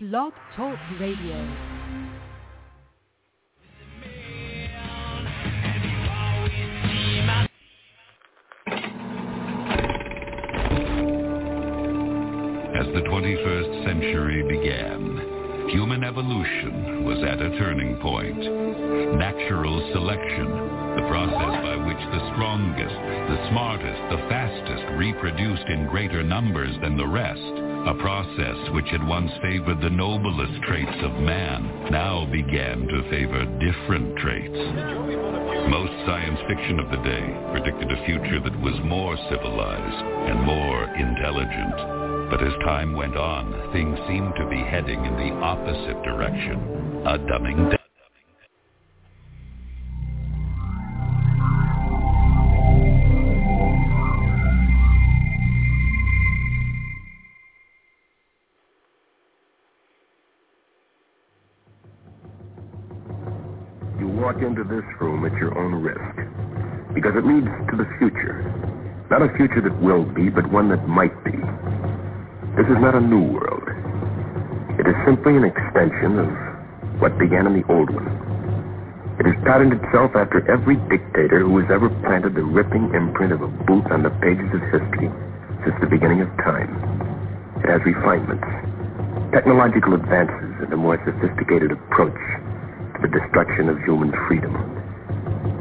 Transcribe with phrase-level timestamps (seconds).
[0.00, 1.36] Blog Talk Radio.
[12.72, 18.69] As the 21st century began, human evolution was at a turning point.
[18.90, 20.48] Natural selection,
[20.96, 22.98] the process by which the strongest,
[23.30, 27.54] the smartest, the fastest reproduced in greater numbers than the rest,
[27.86, 33.46] a process which had once favored the noblest traits of man, now began to favor
[33.62, 34.58] different traits.
[35.70, 40.84] Most science fiction of the day predicted a future that was more civilized and more
[40.94, 42.30] intelligent.
[42.30, 46.58] But as time went on, things seemed to be heading in the opposite direction,
[47.06, 47.79] a dumbing down.
[70.50, 71.32] One that might be.
[72.58, 73.64] This is not a new world.
[74.78, 76.28] It is simply an extension of
[77.00, 78.08] what began in the old one.
[79.20, 83.42] It has patterned itself after every dictator who has ever planted the ripping imprint of
[83.42, 85.12] a boot on the pages of history
[85.62, 86.72] since the beginning of time.
[87.60, 88.48] It has refinements,
[89.36, 92.16] technological advances, and a more sophisticated approach
[92.96, 94.56] to the destruction of human freedom.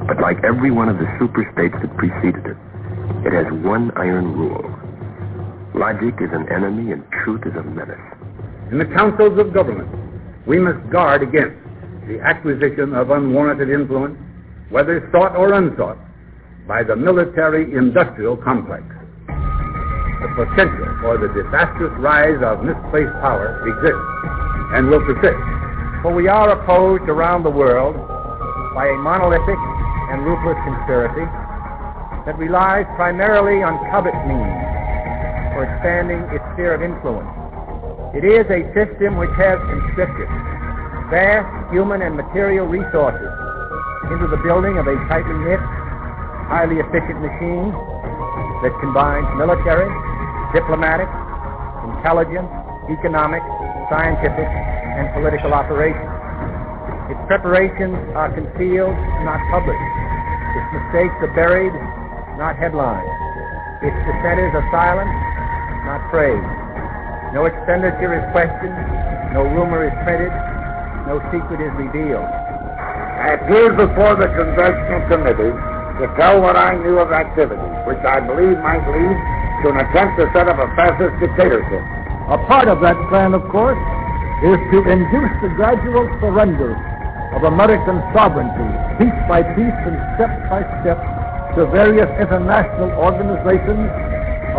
[0.08, 2.58] But like every one of the superstates that preceded it,
[3.28, 4.79] it has one iron rule.
[5.76, 8.00] Logic is an enemy and truth is a menace.
[8.72, 9.90] In the councils of government,
[10.48, 11.58] we must guard against
[12.08, 14.18] the acquisition of unwarranted influence,
[14.70, 15.98] whether sought or unsought,
[16.68, 18.84] by the military-industrial complex.
[19.28, 24.10] The potential for the disastrous rise of misplaced power exists
[24.74, 25.38] and will persist.
[26.02, 27.96] For we are opposed around the world
[28.74, 29.58] by a monolithic
[30.10, 31.26] and ruthless conspiracy
[32.26, 34.69] that relies primarily on covert means
[35.60, 37.28] for expanding its sphere of influence.
[38.16, 40.32] It is a system which has conscripted
[41.12, 43.28] vast human and material resources
[44.08, 45.60] into the building of a tightly knit,
[46.48, 47.76] highly efficient machine
[48.64, 49.92] that combines military,
[50.56, 51.12] diplomatic,
[51.92, 52.48] intelligence,
[52.88, 53.44] economic,
[53.92, 56.08] scientific, and political operations.
[57.12, 58.96] Its preparations are concealed,
[59.28, 59.76] not public.
[59.76, 61.76] Its mistakes are buried,
[62.40, 63.04] not headlined.
[63.84, 65.29] Its dissenters are silenced,
[65.90, 66.54] not praised.
[67.34, 68.78] No expenditure is questioned,
[69.34, 70.30] no rumor is printed,
[71.10, 72.30] no secret is revealed.
[72.30, 75.50] I appeared before the Congressional Committee
[75.98, 79.18] to tell what I knew of activities which I believe might lead
[79.66, 81.82] to an attempt to set up a fascist dictatorship.
[82.30, 83.82] A part of that plan, of course,
[84.46, 86.78] is to induce the gradual surrender
[87.34, 88.70] of American sovereignty,
[89.02, 91.02] piece by piece and step by step,
[91.58, 93.90] to various international organizations,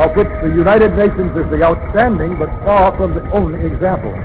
[0.00, 4.16] of which the United Nations is the outstanding but far from the only example.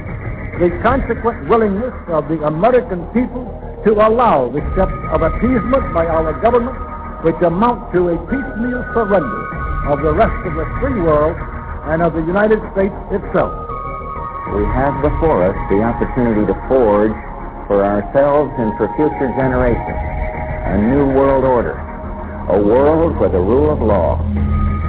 [0.56, 3.44] The consequent willingness of the American people
[3.84, 6.80] to allow the steps of appeasement by our government
[7.28, 9.42] which amount to a piecemeal surrender
[9.92, 11.36] of the rest of the free world
[11.92, 13.52] and of the United States itself.
[14.56, 17.12] We have before us the opportunity to forge
[17.68, 20.02] for ourselves and for future generations
[20.72, 21.76] a new world order,
[22.48, 24.24] a world where the rule of law,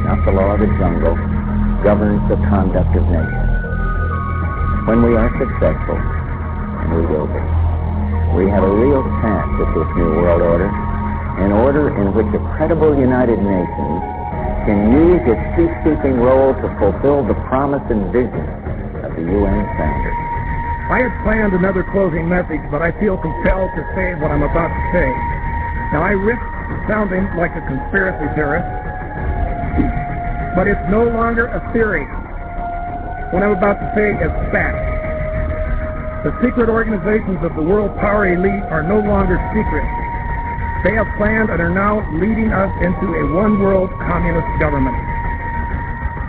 [0.07, 1.19] not the law of the jungle,
[1.83, 3.51] governs the conduct of nations.
[4.87, 7.43] When we are successful, and we will be,
[8.39, 10.71] we have a real chance at this new world order,
[11.43, 13.99] an order in which a credible United Nations
[14.63, 18.47] can use its peacekeeping role to fulfill the promise and vision
[19.03, 20.17] of the UN standard.
[20.87, 24.71] I had planned another closing message, but I feel compelled to say what I'm about
[24.71, 25.11] to say.
[25.91, 26.47] Now, I risk
[26.87, 28.86] sounding like a conspiracy theorist,
[30.57, 32.09] but it's no longer a theory.
[33.35, 34.81] What I'm about to say is fact.
[36.25, 39.87] The secret organizations of the world power elite are no longer secret.
[40.83, 44.97] They have planned and are now leading us into a one-world communist government.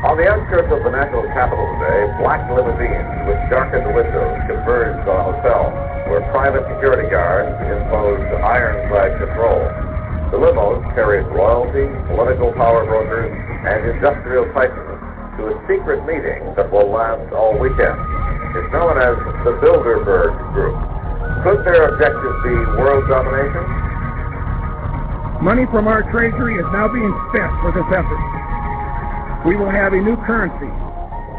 [0.05, 5.17] On the outskirts of the national capital today, black limousines with darkened windows converged on
[5.17, 5.73] a hotel
[6.11, 9.86] where private security guards imposed ironclad control.
[10.31, 14.99] The limos carried royalty, political power brokers, and industrial titans
[15.39, 17.95] to a secret meeting that will last all weekend.
[18.55, 19.15] It's known as
[19.47, 20.75] the Bilderberg Group.
[21.47, 23.63] Could their objective be world domination?
[25.39, 28.23] Money from our treasury is now being spent for this effort.
[29.45, 30.71] We will have a new currency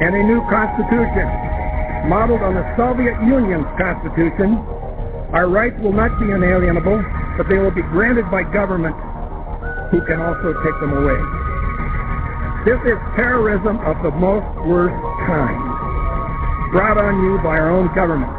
[0.00, 1.26] and a new constitution
[2.06, 4.56] modeled on the Soviet Union's constitution,
[5.34, 7.02] our rights will not be inalienable,
[7.38, 8.98] but they will be granted by government
[9.94, 11.16] who can also take them away.
[12.66, 15.56] This is terrorism of the most worst kind,
[16.74, 18.34] brought on you by our own government.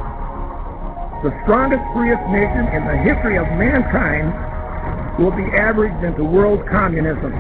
[1.23, 4.35] The strongest, freest nation in the history of mankind
[5.17, 7.31] will be averaged into world communism.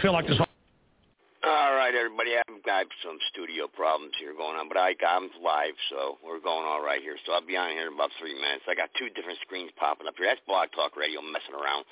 [0.00, 0.40] Feel like this.
[0.40, 2.32] All right, everybody.
[2.32, 6.64] I've got some studio problems here going on, but I, I'm live, so we're going
[6.64, 7.20] all right here.
[7.28, 8.64] So I'll be on here in about three minutes.
[8.64, 10.24] I got two different screens popping up here.
[10.24, 11.84] That's Blog Talk Radio messing around,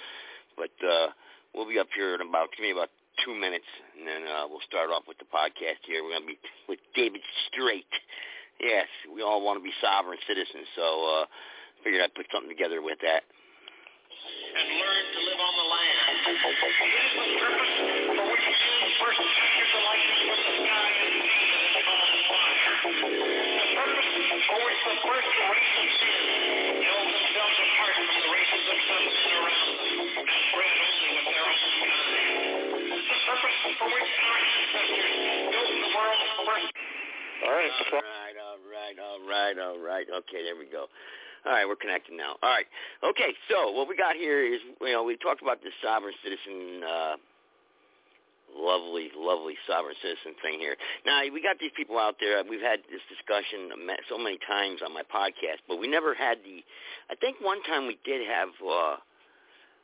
[0.57, 1.13] but uh,
[1.53, 2.89] we'll be up here in about give me about
[3.21, 6.01] two minutes, and then uh, we'll start off with the podcast here.
[6.01, 7.21] We're gonna be with David
[7.53, 7.93] Straight.
[8.57, 11.25] Yes, we all want to be sovereign citizens, so uh,
[11.85, 13.29] figured I'd put something together with that.
[14.49, 15.99] And learn to live on the land.
[16.19, 17.75] It is the purpose
[18.19, 21.15] for which man first captured the likeness of the sky and
[21.87, 22.75] common fire.
[22.89, 24.11] The purpose
[24.49, 29.15] for which the first race of sin held themselves apart from the races of sons
[29.15, 32.99] and around them, and only with their own kind.
[32.99, 35.13] The purpose for which our ancestors
[35.55, 36.69] built the world first.
[37.39, 40.07] All right, all right, all right, all right, all right.
[40.11, 40.91] Okay, there we go.
[41.47, 42.37] All right, we're connecting now.
[42.43, 42.67] All right.
[43.05, 46.83] Okay, so what we got here is, you know, we talked about this sovereign citizen,
[46.83, 47.17] uh,
[48.57, 50.77] lovely, lovely sovereign citizen thing here.
[51.07, 52.43] Now, we got these people out there.
[52.43, 53.71] We've had this discussion
[54.09, 56.65] so many times on my podcast, but we never had the,
[57.11, 58.97] I think one time we did have, uh,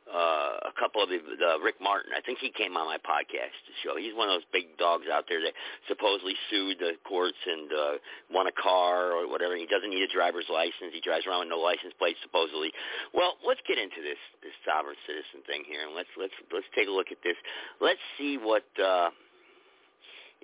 [0.05, 2.13] uh, a couple of the, uh, Rick Martin.
[2.13, 3.97] I think he came on my podcast show.
[3.97, 5.53] He's one of those big dogs out there that
[5.89, 7.95] supposedly sued the courts and uh,
[8.29, 9.57] won a car or whatever.
[9.57, 10.93] He doesn't need a driver's license.
[10.93, 12.69] He drives around with no license plate supposedly.
[13.13, 16.87] Well, let's get into this this sovereign citizen thing here, and let's let's let's take
[16.87, 17.37] a look at this.
[17.81, 18.65] Let's see what.
[18.77, 19.09] Uh,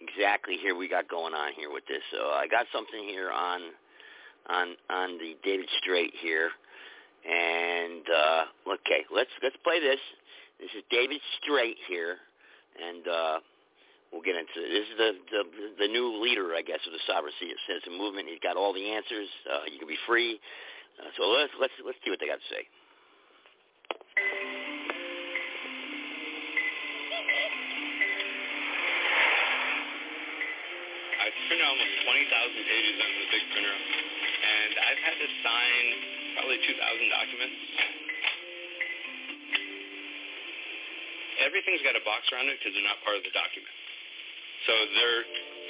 [0.01, 2.01] exactly here we got going on here with this.
[2.11, 3.61] So I got something here on
[4.49, 6.49] on on the David Straight here.
[7.21, 9.99] And uh, okay, let's let's play this.
[10.59, 12.17] This is David Straight here,
[12.77, 13.37] and uh,
[14.09, 14.69] we'll get into it.
[14.73, 15.41] This is the, the
[15.85, 18.25] the new leader, I guess, of the sovereign citizen movement.
[18.29, 19.29] He's got all the answers.
[19.45, 20.41] Uh, you can be free.
[20.97, 22.65] Uh, so let's let's let's see what they got to say.
[31.21, 33.75] I've printed almost 20,000 pages on the big printer,
[34.91, 35.83] I've had to sign
[36.35, 37.59] probably 2,000 documents.
[41.47, 43.71] Everything's got a box around it because they're not part of the document.
[44.67, 45.17] So there,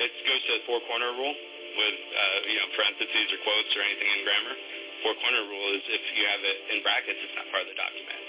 [0.09, 3.85] it goes to the four corner rule with uh, you know parentheses or quotes or
[3.85, 4.55] anything in grammar.
[5.05, 7.77] Four corner rule is if you have it in brackets, it's not part of the
[7.77, 8.21] document.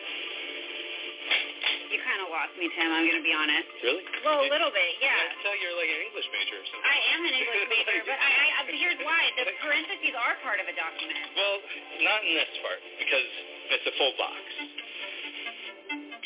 [1.93, 2.89] You kind of lost me, Tim.
[2.89, 3.69] I'm going to be honest.
[3.85, 4.01] Really?
[4.25, 5.13] Well, a little bit, yeah.
[5.13, 6.89] I thought you're like an English major or something.
[6.89, 9.21] I am an English major, but I, I, I, here's why.
[9.37, 11.21] The parentheses are part of a document.
[11.37, 11.57] Well,
[12.01, 13.29] not in this part because
[13.77, 14.41] it's a full box.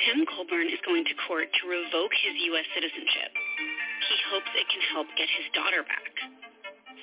[0.07, 2.67] Tim Colburn is going to court to revoke his U.S.
[2.71, 3.35] citizenship.
[4.07, 6.15] He hopes it can help get his daughter back.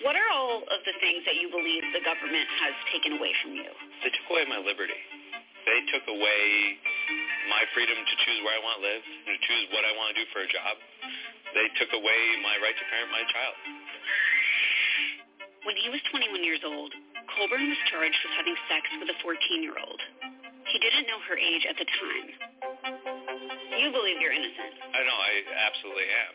[0.07, 3.59] What are all of the things that you believe the government has taken away from
[3.59, 3.67] you?
[4.07, 4.99] They took away my liberty.
[5.67, 6.79] They took away
[7.49, 10.15] my freedom to choose where I want to live, and to choose what I want
[10.15, 10.75] to do for a job.
[11.53, 13.55] They took away my right to parent my child.
[15.63, 16.91] When he was 21 years old,
[17.37, 20.01] Colburn was charged with having sex with a 14-year-old.
[20.69, 22.27] He didn't know her age at the time.
[23.79, 24.73] You believe you're innocent.
[24.91, 25.33] I know, I
[25.67, 26.33] absolutely am.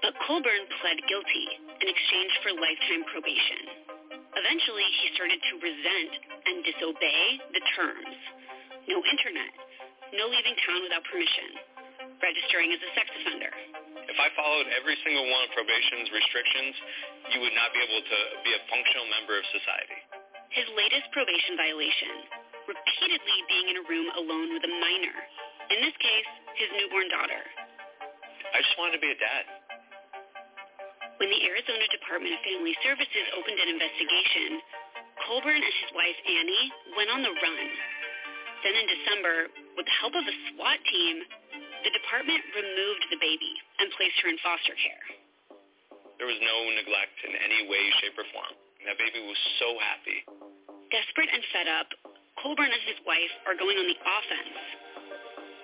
[0.00, 1.46] But Colburn pled guilty
[1.80, 3.96] in exchange for lifetime probation.
[4.36, 6.12] Eventually, he started to resent
[6.44, 7.24] and disobey
[7.56, 8.16] the terms.
[8.86, 9.52] No internet,
[10.16, 11.60] no leaving town without permission,
[12.24, 13.52] registering as a sex offender.
[14.08, 16.74] If I followed every single one of probation's restrictions,
[17.36, 19.98] you would not be able to be a functional member of society.
[20.56, 22.14] His latest probation violation,
[22.64, 25.16] repeatedly being in a room alone with a minor,
[25.68, 27.42] in this case, his newborn daughter.
[28.54, 29.44] I just wanted to be a dad.
[31.20, 34.62] When the Arizona Department of Family Services opened an investigation,
[35.26, 37.66] Colburn and his wife Annie went on the run.
[38.62, 39.36] Then in December,
[39.76, 41.16] with the help of a SWAT team,
[41.84, 45.04] the department removed the baby and placed her in foster care.
[46.16, 48.56] There was no neglect in any way, shape, or form.
[48.88, 50.24] That baby was so happy.
[50.88, 51.88] Desperate and fed up,
[52.40, 54.56] Colburn and his wife are going on the offense.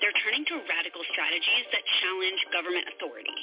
[0.04, 3.40] They're turning to radical strategies that challenge government authority.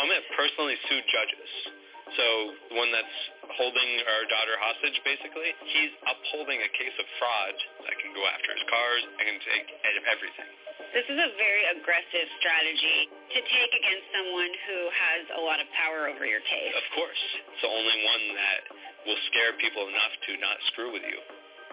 [0.00, 1.79] To personally sue judges
[2.18, 2.26] So
[2.74, 3.18] the one that's
[3.54, 7.54] holding our daughter hostage, basically, he's upholding a case of fraud.
[7.86, 9.02] I can go after his cars.
[9.18, 9.66] I can take
[10.10, 10.50] everything.
[10.90, 15.70] This is a very aggressive strategy to take against someone who has a lot of
[15.78, 16.74] power over your case.
[16.74, 17.22] Of course.
[17.46, 18.60] It's the only one that
[19.06, 21.18] will scare people enough to not screw with you.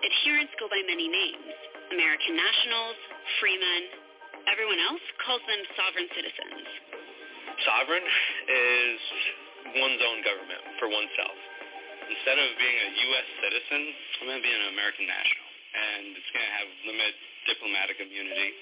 [0.06, 1.50] Adherents go by many names.
[1.90, 2.98] American nationals,
[3.42, 3.82] freemen.
[4.54, 6.68] Everyone else calls them sovereign citizens.
[7.66, 9.02] Sovereign is
[9.76, 11.38] one's own government for oneself.
[12.08, 13.28] Instead of being a U.S.
[13.44, 13.82] citizen,
[14.24, 17.16] I'm going to be an American national, and it's going to have limited
[17.52, 18.56] diplomatic immunity.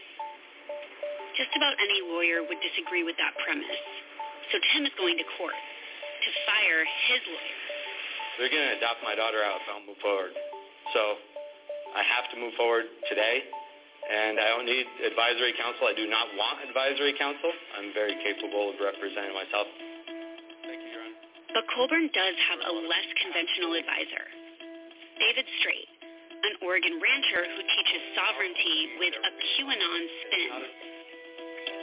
[1.38, 3.82] Just about any lawyer would disagree with that premise.
[4.50, 6.82] So Tim is going to court to fire
[7.12, 7.60] his lawyer.
[8.42, 10.34] They're going to adopt my daughter out if I don't move forward.
[10.94, 11.02] So
[11.94, 13.46] I have to move forward today,
[14.10, 15.86] and I don't need advisory counsel.
[15.86, 17.54] I do not want advisory counsel.
[17.78, 19.70] I'm very capable of representing myself
[21.56, 24.28] but Colburn does have a less conventional advisor.
[25.24, 25.88] David Straight,
[26.44, 30.60] an Oregon rancher who teaches sovereignty with a QAnon spin.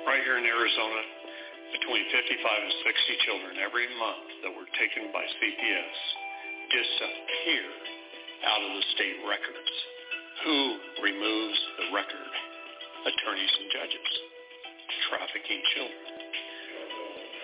[0.05, 1.01] Right here in Arizona,
[1.73, 5.97] between 55 and 60 children every month that were taken by CPS
[6.69, 7.65] disappear
[8.45, 9.73] out of the state records.
[10.45, 10.61] Who
[11.01, 12.33] removes the record?
[13.09, 14.09] Attorneys and judges.
[15.09, 16.13] Trafficking children.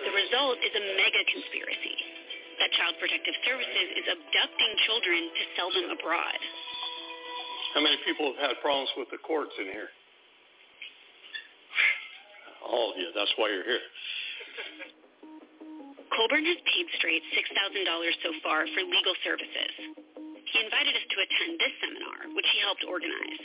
[0.05, 2.18] The result is a mega conspiracy
[2.59, 6.39] that Child Protective Services is abducting children to sell them abroad.
[7.73, 9.89] How many people have had problems with the courts in here?
[12.65, 13.09] All of you.
[13.15, 13.85] That's why you're here.
[16.11, 17.47] Colburn has paid Straight $6,000
[18.25, 19.71] so far for legal services.
[20.51, 23.43] He invited us to attend this seminar, which he helped organize.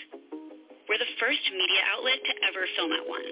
[0.89, 3.29] We're the first media outlet to ever film at one.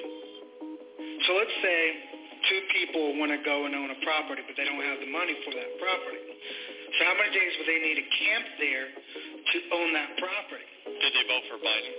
[1.26, 2.12] So let's say
[2.49, 5.37] two people want to go and own a property, but they don't have the money
[5.46, 6.20] for that property.
[6.99, 10.68] So how many days would they need to camp there to own that property?
[10.87, 11.94] Did they vote for Biden?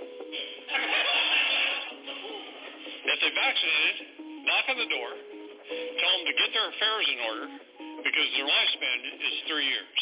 [3.04, 3.96] if they vaccinated,
[4.46, 5.12] knock on the door,
[5.98, 7.48] tell them to get their affairs in order
[8.04, 10.00] because their lifespan is three years.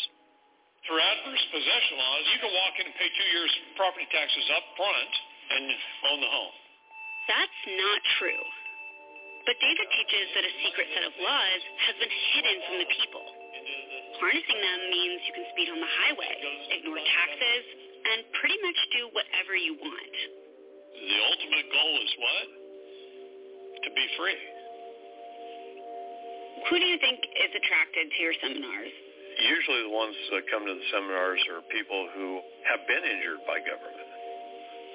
[0.87, 4.65] Through adverse possession laws, you can walk in and pay two years property taxes up
[4.73, 5.13] front
[5.53, 5.63] and
[6.09, 6.55] own the home.
[7.29, 8.43] That's not true.
[9.45, 13.25] But David teaches that a secret set of laws has been hidden from the people.
[14.21, 16.35] Harnessing them means you can speed on the highway,
[16.77, 17.63] ignore taxes,
[18.05, 20.15] and pretty much do whatever you want.
[20.93, 22.47] The ultimate goal is what?
[23.81, 24.41] To be free.
[26.69, 28.93] Who do you think is attracted to your seminars?
[29.41, 33.57] Usually the ones that come to the seminars are people who have been injured by
[33.65, 34.09] government,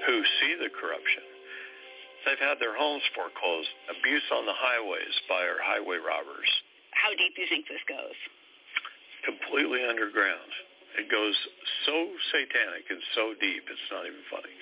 [0.07, 1.25] who see the corruption,
[2.25, 6.49] They've had their homes foreclosed, abuse on the highways by our highway robbers.
[6.97, 8.19] How deep do you think this goes?
[9.27, 10.51] Completely underground.
[10.97, 11.37] It goes
[11.85, 11.97] so
[12.33, 14.55] satanic and so deep, it's not even funny.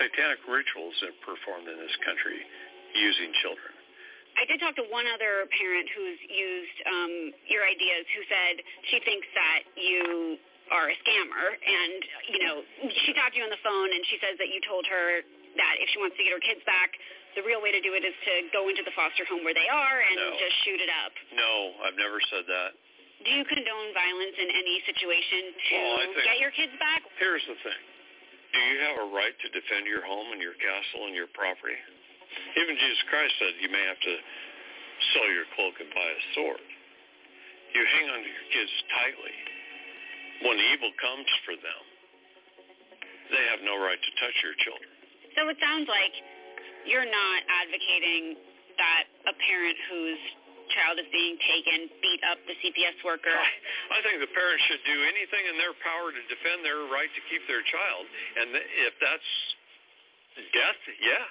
[0.00, 2.40] Satanic rituals are performed in this country
[2.96, 3.76] using children.
[4.40, 7.12] I did talk to one other parent who's used um,
[7.52, 8.54] your ideas who said
[8.88, 10.40] she thinks that you
[10.72, 12.00] are a scammer and
[12.32, 12.56] you know
[13.04, 15.20] she talked to you on the phone and she says that you told her
[15.56, 16.94] that if she wants to get her kids back,
[17.36, 19.68] the real way to do it is to go into the foster home where they
[19.68, 20.36] are and no.
[20.36, 21.12] just shoot it up.
[21.32, 21.52] No,
[21.84, 22.76] I've never said that.
[23.24, 27.06] Do you condone violence in any situation to well, get your kids back?
[27.22, 27.82] Here's the thing.
[28.52, 31.78] Do you have a right to defend your home and your castle and your property?
[32.58, 34.14] Even Jesus Christ said you may have to
[35.14, 36.66] sell your cloak and buy a sword.
[37.72, 39.36] You hang on to your kids tightly.
[40.44, 41.82] When evil comes for them,
[43.32, 44.91] they have no right to touch your children.
[45.36, 46.14] So it sounds like
[46.84, 48.36] you're not advocating
[48.76, 50.22] that a parent whose
[50.72, 53.32] child is being taken beat up the CPS worker.
[53.32, 57.22] I think the parents should do anything in their power to defend their right to
[57.28, 58.04] keep their child.
[58.40, 59.30] And if that's
[60.56, 61.24] death, yeah,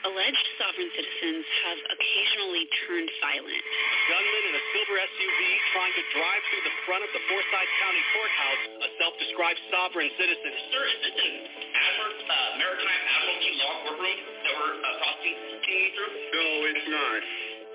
[0.00, 3.60] Alleged sovereign citizens have occasionally turned violent.
[3.60, 5.40] A Gunman in a silver SUV
[5.76, 10.52] trying to drive through the front of the Forsyth County Courthouse, a self-described sovereign citizen.
[10.72, 11.34] Sir, is this an
[11.76, 16.12] Admiral, uh, Maritime Admiralty law courtroom that we're uh, prosecuting through?
[16.32, 17.20] No, it's not.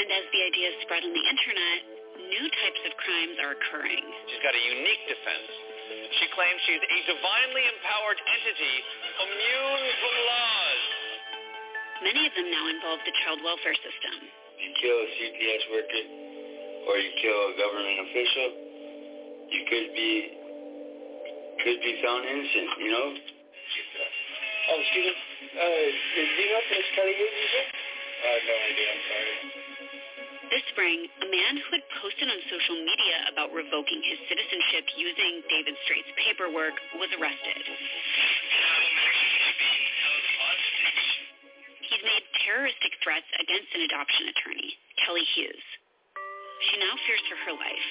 [0.02, 1.80] And as the idea spread on the internet,
[2.26, 4.02] new types of crimes are occurring.
[4.34, 5.50] She's got a unique defense.
[6.18, 8.76] She claims she's a divinely empowered entity
[9.22, 10.85] immune from laws.
[12.04, 14.14] Many of them now involve the child welfare system.
[14.60, 16.04] You kill a CPS worker
[16.92, 18.48] or you kill a government official,
[19.52, 20.12] you could be
[21.64, 23.08] could be found innocent, you know?
[23.16, 25.16] Oh, excuse me.
[25.56, 27.68] Uh, do you know if Miss Kelly is, you said?
[27.72, 29.36] I have no idea, I'm sorry.
[30.52, 35.42] This spring, a man who had posted on social media about revoking his citizenship using
[35.50, 37.66] David Straight's paperwork was arrested.
[41.96, 45.64] He's made terroristic threats against an adoption attorney, Kelly Hughes.
[46.68, 47.88] She now fears for her life.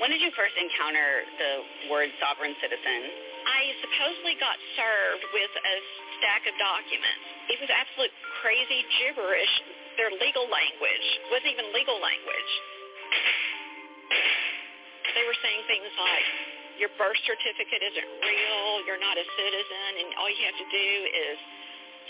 [0.00, 1.52] When did you first encounter the
[1.92, 3.00] word sovereign citizen?
[3.44, 5.74] I supposedly got served with a
[6.16, 7.52] stack of documents.
[7.52, 9.54] It was absolute crazy gibberish.
[10.00, 12.52] Their legal language wasn't even legal language.
[15.12, 16.28] They were saying things like,
[16.80, 20.88] your birth certificate isn't real, you're not a citizen, and all you have to do
[21.12, 21.36] is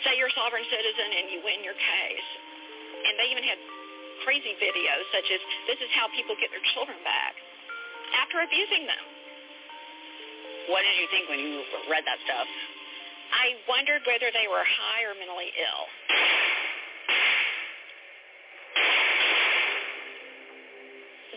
[0.05, 2.29] say you're a sovereign citizen and you win your case.
[3.05, 3.59] And they even had
[4.25, 7.35] crazy videos such as, this is how people get their children back
[8.23, 9.05] after abusing them.
[10.71, 12.47] What did you think when you read that stuff?
[13.33, 15.83] I wondered whether they were high or mentally ill.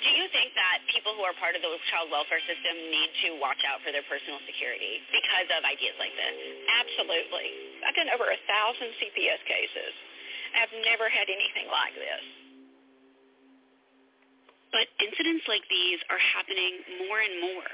[0.05, 3.41] Do you think that people who are part of the child welfare system need to
[3.41, 6.35] watch out for their personal security because of ideas like this?
[6.77, 7.49] Absolutely.
[7.81, 9.93] I've done over a thousand CPS cases.
[10.61, 12.23] I've never had anything like this.
[14.69, 17.71] But incidents like these are happening more and more.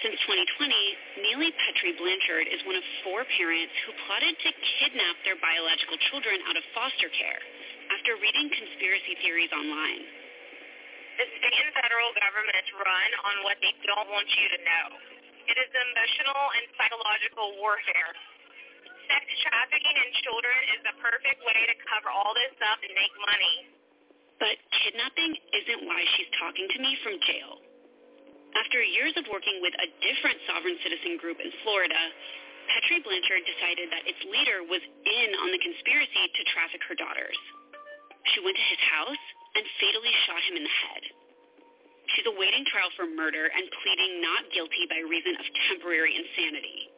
[0.00, 0.72] Since 2020,
[1.20, 6.40] Neely Petrie Blanchard is one of four parents who plotted to kidnap their biological children
[6.48, 7.42] out of foster care
[7.92, 10.27] after reading conspiracy theories online.
[11.18, 14.86] The state and federal governments run on what they don't want you to know.
[15.50, 18.14] It is emotional and psychological warfare.
[19.10, 23.10] Sex trafficking in children is the perfect way to cover all this up and make
[23.18, 23.56] money.
[24.38, 27.66] But kidnapping isn't why she's talking to me from jail.
[28.54, 31.98] After years of working with a different sovereign citizen group in Florida,
[32.70, 37.38] Petrie Blanchard decided that its leader was in on the conspiracy to traffic her daughters.
[38.30, 39.24] She went to his house
[39.56, 41.04] and fatally shot him in the head.
[42.16, 46.88] She's awaiting trial for murder and pleading not guilty by reason of temporary insanity.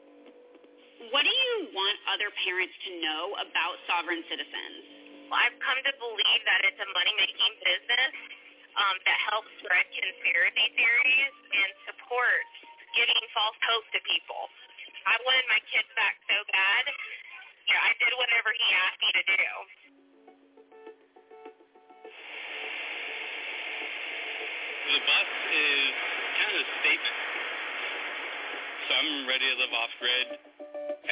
[1.11, 5.27] What do you want other parents to know about sovereign citizens?
[5.27, 8.15] Well, I've come to believe that it's a money-making business
[8.79, 12.55] um, that helps spread conspiracy theories and supports
[12.95, 14.43] giving false hope to people.
[15.07, 16.85] I wanted my kids back so bad.
[17.67, 19.47] Yeah, I did whatever he asked me to do.
[24.91, 25.95] The bus is
[26.35, 27.19] kind of a statement.
[28.83, 30.27] So I'm ready to live off grid.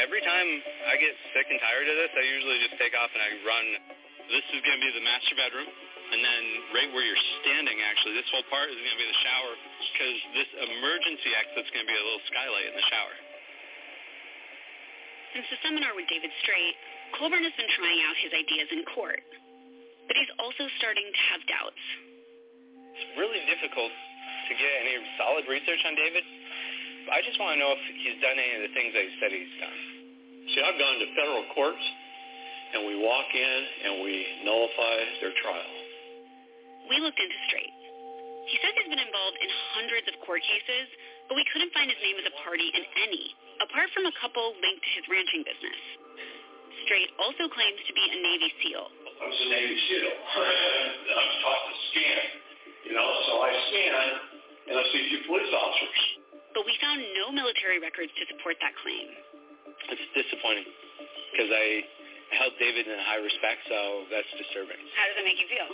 [0.03, 0.49] Every time
[0.91, 3.67] I get sick and tired of this, I usually just take off and I run.
[4.35, 5.71] This is going to be the master bedroom.
[6.11, 6.43] And then
[6.75, 10.17] right where you're standing, actually, this whole part is going to be the shower because
[10.35, 13.15] this emergency exit's going to be a little skylight in the shower.
[15.39, 16.75] Since the seminar with David Straight,
[17.15, 19.23] Colburn has been trying out his ideas in court.
[20.11, 22.08] But he's also starting to have doubts.
[22.99, 26.27] It's really difficult to get any solid research on David.
[27.15, 29.31] I just want to know if he's done any of the things that he said
[29.31, 29.79] he's done.
[30.51, 31.85] See, I've gone to federal courts,
[32.75, 35.73] and we walk in and we nullify their trial.
[36.91, 37.73] We looked into Straight.
[38.49, 40.89] He says he's been involved in hundreds of court cases,
[41.29, 44.57] but we couldn't find his name as a party in any, apart from a couple
[44.57, 45.81] linked to his ranching business.
[46.89, 48.89] Straight also claims to be a Navy SEAL.
[48.89, 50.13] I was a Navy SEAL.
[51.13, 52.25] I was taught to scan,
[52.89, 54.09] you know, so I scan
[54.73, 56.01] and I see two police officers.
[56.57, 59.07] But we found no military records to support that claim.
[59.93, 60.67] It's disappointing
[61.33, 61.85] because I
[62.33, 64.81] held David in high respect, so that's disturbing.
[64.97, 65.69] How does it make you feel?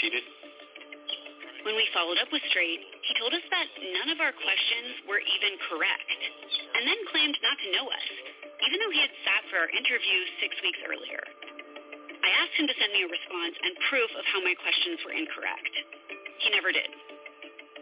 [0.00, 0.24] Cheated.
[1.62, 5.22] When we followed up with Straight, he told us that none of our questions were
[5.22, 6.10] even correct,
[6.74, 8.06] and then claimed not to know us,
[8.66, 11.22] even though he had sat for our interview six weeks earlier.
[12.22, 15.14] I asked him to send me a response and proof of how my questions were
[15.14, 15.74] incorrect.
[16.40, 16.88] He never did.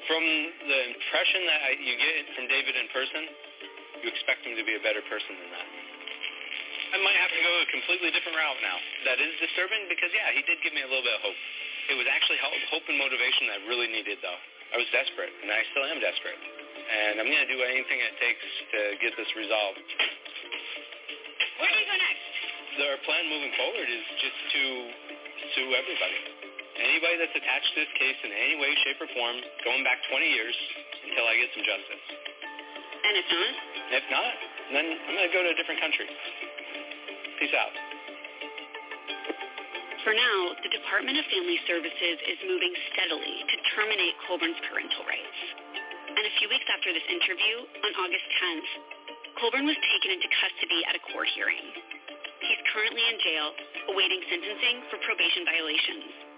[0.08, 0.24] From
[0.66, 3.22] the impression that I, you get from David in person,
[4.02, 5.68] you expect him to be a better person than that.
[6.90, 8.74] I might have to go a completely different route now.
[9.06, 11.38] That is disturbing because, yeah, he did give me a little bit of hope.
[11.94, 14.40] It was actually hope and motivation that I really needed, though.
[14.74, 16.38] I was desperate, and I still am desperate.
[16.38, 18.42] And I'm going to do anything it takes
[18.74, 19.78] to get this resolved.
[21.62, 22.26] Where do you go next?
[22.80, 24.62] Our plan moving forward is just to
[25.54, 26.39] sue everybody.
[26.80, 29.36] Anybody that's attached to this case in any way, shape, or form,
[29.68, 30.56] going back 20 years
[31.04, 32.04] until I get some justice.
[33.04, 33.52] And if not?
[34.00, 34.32] If not,
[34.72, 36.08] then I'm going to go to a different country.
[37.36, 37.74] Peace out.
[40.08, 45.38] For now, the Department of Family Services is moving steadily to terminate Colburn's parental rights.
[46.16, 48.70] And a few weeks after this interview, on August 10th,
[49.36, 51.64] Colburn was taken into custody at a court hearing.
[52.40, 53.46] He's currently in jail,
[53.92, 56.29] awaiting sentencing for probation violations.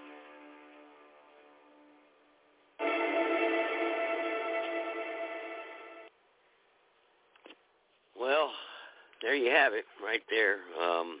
[9.23, 10.57] There you have it, right there.
[10.81, 11.19] Um,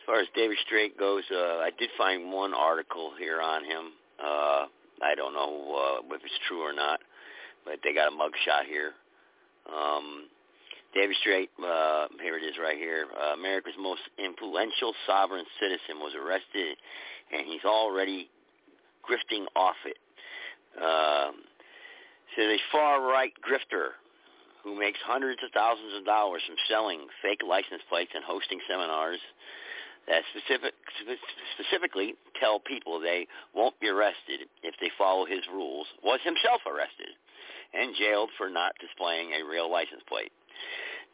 [0.00, 3.92] as far as David Straight goes, uh, I did find one article here on him.
[4.18, 4.66] Uh,
[5.02, 7.00] I don't know uh, if it's true or not,
[7.64, 8.92] but they got a mugshot here.
[9.68, 10.28] Um,
[10.94, 13.06] David Straight, uh, here it is right here.
[13.12, 16.76] Uh, America's most influential sovereign citizen was arrested,
[17.32, 18.30] and he's already
[19.04, 19.96] grifting off it.
[20.76, 21.42] Um,
[22.36, 24.00] so the far-right grifter
[24.64, 29.20] who makes hundreds of thousands of dollars from selling fake license plates and hosting seminars
[30.08, 30.72] that specific,
[31.56, 37.12] specifically tell people they won't be arrested if they follow his rules, was himself arrested
[37.72, 40.32] and jailed for not displaying a real license plate.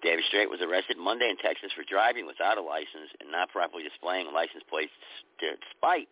[0.03, 3.85] David Straight was arrested Monday in Texas for driving without a license and not properly
[3.85, 4.93] displaying license plates
[5.39, 6.09] despite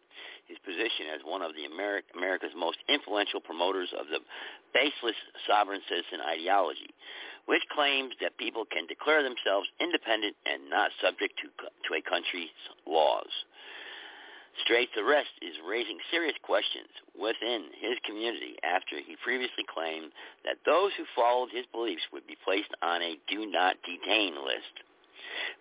[0.48, 4.24] his position as one of the Ameri- America's most influential promoters of the
[4.72, 6.90] baseless sovereign citizen ideology,
[7.46, 11.48] which claims that people can declare themselves independent and not subject to,
[11.84, 12.52] to a country's
[12.88, 13.30] laws.
[14.64, 20.10] Straight's arrest is raising serious questions within his community after he previously claimed
[20.44, 24.82] that those who followed his beliefs would be placed on a do not detain list.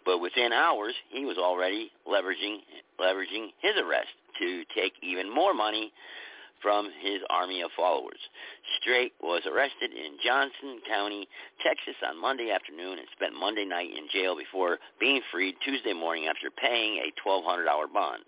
[0.05, 2.59] But within hours, he was already leveraging
[2.99, 5.91] leveraging his arrest to take even more money
[6.61, 8.19] from his army of followers.
[8.81, 11.27] Straight was arrested in Johnson County,
[11.61, 16.25] Texas on Monday afternoon and spent Monday night in jail before being freed Tuesday morning
[16.25, 18.23] after paying a $1,200 bond.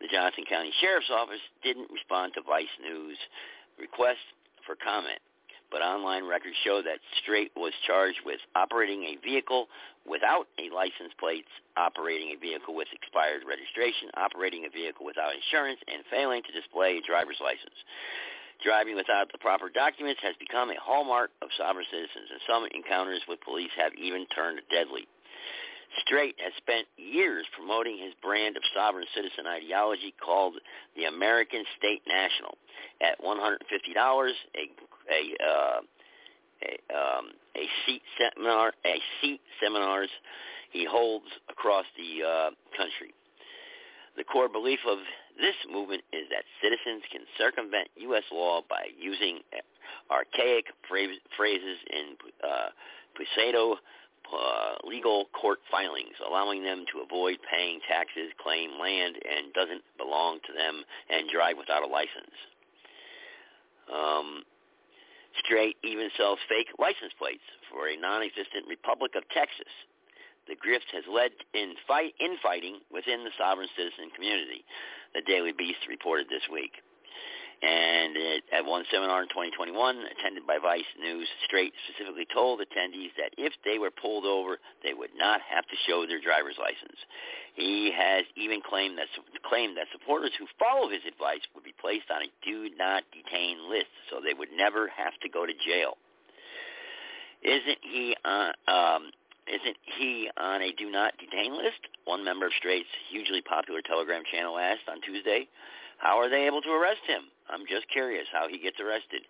[0.00, 3.18] The Johnson County Sheriff's Office didn't respond to Vice News'
[3.78, 4.24] request
[4.66, 5.20] for comment,
[5.70, 9.68] but online records show that Straight was charged with operating a vehicle
[10.04, 15.80] without a license plate, operating a vehicle with expired registration, operating a vehicle without insurance,
[15.88, 17.76] and failing to display a driver's license.
[18.62, 23.20] Driving without the proper documents has become a hallmark of sovereign citizens, and some encounters
[23.28, 25.08] with police have even turned deadly.
[26.00, 30.54] Straight has spent years promoting his brand of sovereign citizen ideology called
[30.96, 32.58] the American State National.
[33.00, 34.64] At $150, a
[35.04, 35.80] a uh,
[36.64, 40.10] a, um, a seat seminar, a seat seminars
[40.70, 43.14] he holds across the uh, country.
[44.16, 44.98] The core belief of
[45.36, 48.22] this movement is that citizens can circumvent U.S.
[48.32, 49.40] law by using
[50.10, 52.70] archaic phrases in uh,
[53.34, 53.76] pseudo
[54.32, 60.38] uh, legal court filings, allowing them to avoid paying taxes, claim land, and doesn't belong
[60.46, 62.34] to them, and drive without a license.
[63.92, 64.42] Um,
[65.42, 69.70] Straight even sells fake license plates for a non-existent Republic of Texas.
[70.46, 74.64] The grift has led in fight infighting within the sovereign citizen community,
[75.14, 76.84] the Daily Beast reported this week.
[77.64, 83.16] And it, at one seminar in 2021, attended by Vice News, Straight specifically told attendees
[83.16, 87.00] that if they were pulled over, they would not have to show their driver's license.
[87.56, 89.08] He has even claimed that
[89.48, 93.64] claimed that supporters who follow his advice would be placed on a do not detain
[93.70, 95.96] list, so they would never have to go to jail.
[97.40, 98.12] Isn't he?
[98.28, 99.08] Um,
[99.48, 101.80] isn't he on a do not detain list?
[102.04, 105.48] One member of Straight's hugely popular Telegram channel asked on Tuesday.
[105.98, 107.22] How are they able to arrest him?
[107.48, 109.22] I'm just curious how he gets arrested.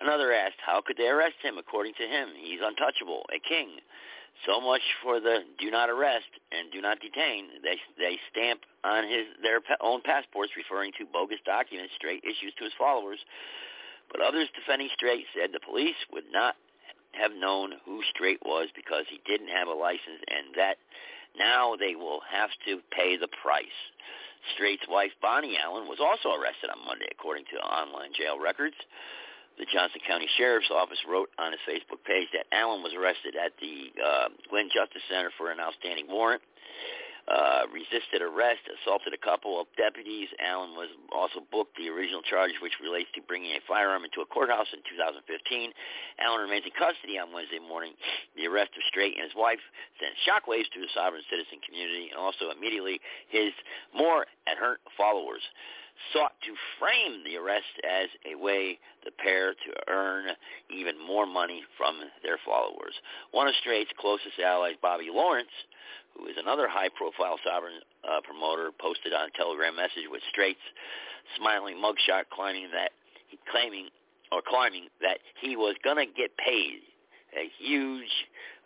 [0.00, 1.58] Another asked, how could they arrest him?
[1.58, 3.80] According to him, he's untouchable, a king.
[4.46, 7.60] So much for the do not arrest and do not detain.
[7.62, 12.64] They they stamp on his their own passports referring to bogus documents Straight issues to
[12.64, 13.18] his followers.
[14.10, 16.56] But others defending Straight said the police would not
[17.12, 20.78] have known who Straight was because he didn't have a license and that
[21.36, 23.66] now they will have to pay the price.
[24.54, 28.76] Straight's wife, Bonnie Allen, was also arrested on Monday, according to online jail records.
[29.58, 33.52] The Johnson County Sheriff's Office wrote on its Facebook page that Allen was arrested at
[33.60, 36.40] the uh, Guinn Justice Center for an outstanding warrant
[37.30, 40.26] uh, resisted arrest, assaulted a couple of deputies.
[40.42, 44.26] Allen was also booked the original charge, which relates to bringing a firearm into a
[44.26, 45.22] courthouse in 2015.
[46.18, 47.94] Allen remains in custody on Wednesday morning.
[48.34, 49.62] The arrest of Straight and his wife
[50.02, 52.98] sent shockwaves through the sovereign citizen community, and also immediately
[53.30, 53.54] his
[53.94, 55.46] more adherent followers
[56.12, 60.32] sought to frame the arrest as a way the pair to earn
[60.70, 62.94] even more money from their followers.
[63.30, 65.52] One of Straight's closest allies, Bobby Lawrence,
[66.20, 70.60] who is another high-profile sovereign uh, promoter, posted on a Telegram message with Straight's
[71.40, 72.92] smiling mugshot claiming that
[73.48, 73.88] claiming
[74.32, 76.84] or climbing that he was going to get paid
[77.34, 78.10] a huge,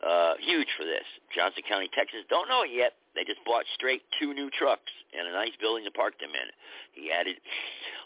[0.00, 1.04] uh, huge for this.
[1.34, 5.28] Johnson County, Texas don't know it yet, They just bought Straight two new trucks and
[5.28, 6.48] a nice building to park them in.
[6.96, 7.36] He added,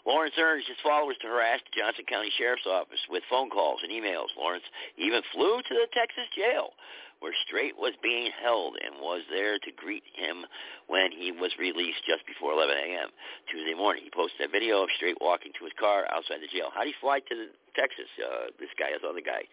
[0.05, 3.91] Lawrence urged his followers to harass the Johnson County Sheriff's Office with phone calls and
[3.91, 4.35] emails.
[4.35, 6.75] Lawrence even flew to the Texas jail
[7.19, 10.47] where Straight was being held and was there to greet him
[10.87, 13.11] when he was released just before 11 a.m.
[13.51, 14.07] Tuesday morning.
[14.07, 16.71] He posted a video of Straight walking to his car outside the jail.
[16.71, 18.07] How do you fly to the Texas?
[18.15, 19.43] Uh, this guy, this other guy,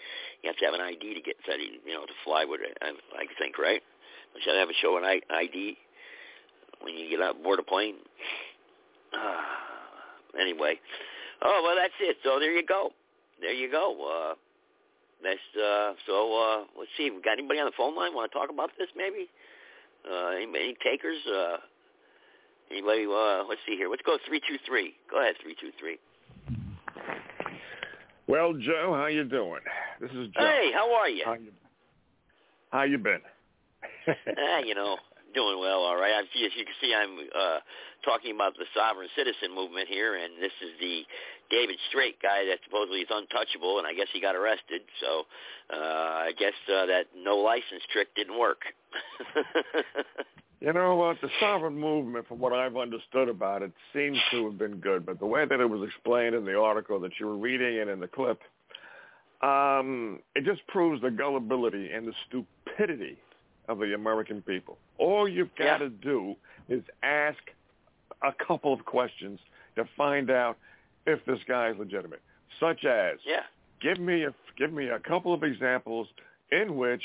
[0.42, 2.78] you have to have an ID to get said, you know, to fly with it.
[2.82, 3.82] I, think, right?
[4.34, 5.76] You have to show an ID
[6.82, 7.96] when you get on board a plane?
[9.10, 10.78] Uh, anyway,
[11.42, 12.18] oh well, that's it.
[12.22, 12.90] So there you go.
[13.40, 13.96] There you go.
[14.06, 14.34] Uh,
[15.26, 16.14] that's uh, so.
[16.38, 17.10] Uh, let's see.
[17.10, 18.88] We got anybody on the phone line want to talk about this?
[18.96, 19.26] Maybe.
[20.06, 21.18] Uh, any, any takers?
[21.26, 21.56] Uh,
[22.70, 23.06] anybody?
[23.06, 23.90] Uh, let's see here.
[23.90, 24.94] Let's go three two three.
[25.10, 25.98] Go ahead, three two three.
[28.28, 29.60] Well, Joe, how you doing?
[30.00, 30.40] This is Joe.
[30.40, 31.22] Hey, how are you?
[31.24, 31.52] How you,
[32.70, 33.20] how you been?
[34.08, 34.96] ah, you know,
[35.34, 36.12] doing well, all right.
[36.12, 37.58] As you can see, I'm uh,
[38.04, 41.02] talking about the sovereign citizen movement here, and this is the
[41.50, 44.82] David Straight guy that supposedly is untouchable, and I guess he got arrested.
[45.00, 45.24] So
[45.72, 48.62] uh, I guess uh, that no license trick didn't work.
[50.60, 51.20] you know what?
[51.20, 55.18] The sovereign movement, from what I've understood about it, seems to have been good, but
[55.18, 58.00] the way that it was explained in the article that you were reading and in
[58.00, 58.40] the clip,
[59.42, 63.18] um, it just proves the gullibility and the stupidity
[63.68, 64.78] of the American people.
[64.98, 65.78] All you've got Yeah.
[65.78, 66.36] to do
[66.68, 67.38] is ask
[68.22, 69.40] a couple of questions
[69.76, 70.56] to find out
[71.06, 72.22] if this guy is legitimate,
[72.60, 73.42] such as yeah.
[73.80, 76.08] give me a give me a couple of examples
[76.50, 77.02] in which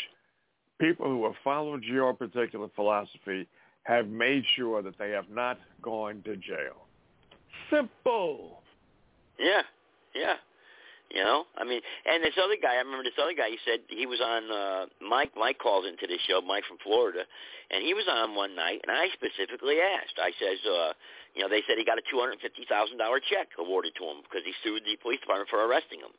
[0.80, 3.48] people who have followed your particular philosophy
[3.84, 6.88] have made sure that they have not gone to jail.
[7.70, 8.62] Simple.
[9.40, 9.62] Yeah,
[10.14, 10.36] yeah.
[11.14, 13.50] You know, I mean, and this other guy, I remember this other guy.
[13.52, 15.32] He said he was on uh, Mike.
[15.36, 17.28] Mike calls into this show, Mike from Florida,
[17.70, 20.16] and he was on one night, and I specifically asked.
[20.16, 20.94] I says, uh,
[21.36, 24.04] you know, they said he got a two hundred fifty thousand dollar check awarded to
[24.04, 26.12] him because he sued the police department for arresting him.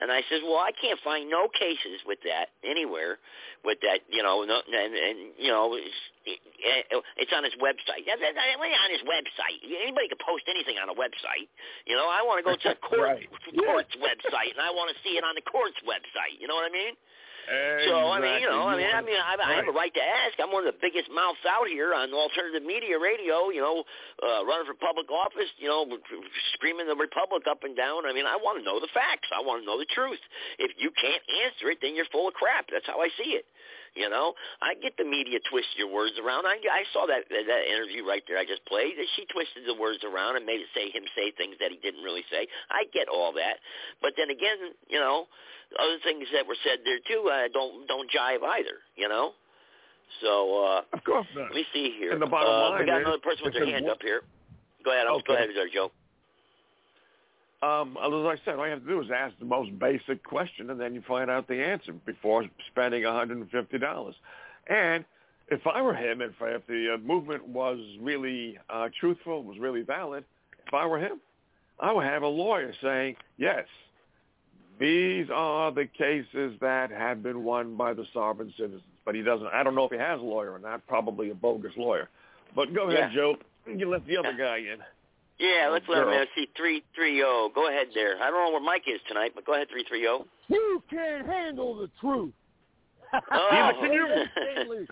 [0.00, 3.18] And I says, well, I can't find no cases with that anywhere.
[3.64, 6.38] With that, you know, no, and, and you know, it's, it,
[7.18, 8.06] it's on his website.
[8.06, 11.48] Yeah, that- that- On his website, anybody can post anything on a website.
[11.88, 13.18] You know, I want to go to the court,
[13.66, 16.38] court's website, and I want to see it on the court's website.
[16.38, 16.94] You know what I mean?
[17.88, 20.04] So I mean, you know, I mean, I mean, I, I have a right to
[20.04, 20.36] ask.
[20.36, 23.48] I'm one of the biggest mouths out here on alternative media radio.
[23.48, 23.76] You know,
[24.20, 25.48] uh, running for public office.
[25.56, 25.88] You know,
[26.54, 28.04] screaming the republic up and down.
[28.04, 29.32] I mean, I want to know the facts.
[29.32, 30.20] I want to know the truth.
[30.60, 32.68] If you can't answer it, then you're full of crap.
[32.68, 33.48] That's how I see it.
[33.98, 34.32] You know,
[34.62, 36.46] I get the media twist your words around.
[36.46, 38.94] I I saw that that interview right there I just played.
[39.18, 42.06] She twisted the words around and made it say him say things that he didn't
[42.06, 42.46] really say.
[42.70, 43.58] I get all that,
[44.00, 45.26] but then again, you know,
[45.82, 48.78] other things that were said there too uh, don't don't jive either.
[48.94, 49.34] You know,
[50.22, 51.50] so uh, of course not.
[51.50, 52.12] Let me see here.
[52.12, 54.22] And the bottom uh, line we got another person with their hand what- up here.
[54.84, 55.06] Go ahead.
[55.10, 55.90] I'll Go ahead, there, Joe.
[57.60, 60.70] Um, as I said, all you have to do is ask the most basic question,
[60.70, 64.14] and then you find out the answer before spending $150.
[64.68, 65.04] And
[65.48, 69.82] if I were him, if, if the uh, movement was really uh, truthful, was really
[69.82, 70.24] valid,
[70.66, 71.20] if I were him,
[71.80, 73.64] I would have a lawyer saying, yes,
[74.78, 78.82] these are the cases that have been won by the sovereign citizens.
[79.04, 79.46] But he doesn't.
[79.48, 80.86] I don't know if he has a lawyer or not.
[80.86, 82.08] Probably a bogus lawyer.
[82.54, 83.14] But go ahead, Yeah.
[83.14, 83.36] Joe.
[83.66, 84.78] You let the other guy in.
[85.38, 86.24] Yeah, let's let him girl.
[86.34, 87.48] see, three three zero.
[87.54, 88.16] Go ahead there.
[88.20, 90.26] I don't know where Mike is tonight, but go ahead, three three zero.
[90.48, 92.32] You can't handle the truth.
[93.30, 93.70] Oh.
[93.78, 94.86] Stanley.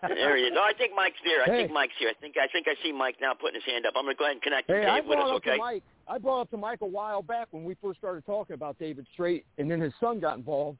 [0.00, 0.52] There he is.
[0.56, 1.42] Oh, I think Mike's there.
[1.42, 1.62] I Hey.
[1.64, 2.08] think Mike's here.
[2.08, 3.94] I think I think I see Mike now putting his hand up.
[3.96, 5.50] I'm gonna go ahead and connect Hey, Dave I with brought us, up okay?
[5.52, 5.82] to Mike.
[6.06, 9.06] I brought up to Mike a while back when we first started talking about David
[9.12, 10.78] Straight, and then his son got involved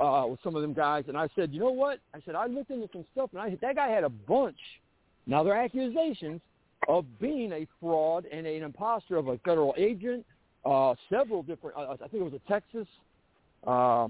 [0.00, 1.04] uh, with some of them guys.
[1.06, 2.00] And I said, you know what?
[2.12, 4.58] I said I looked into some stuff, and I that guy had a bunch.
[5.26, 6.40] Now they're accusations
[6.88, 10.24] of being a fraud and an imposter of a federal agent.
[10.64, 11.76] Uh, several different.
[11.76, 12.88] Uh, I think it was a Texas.
[13.66, 14.08] Uh,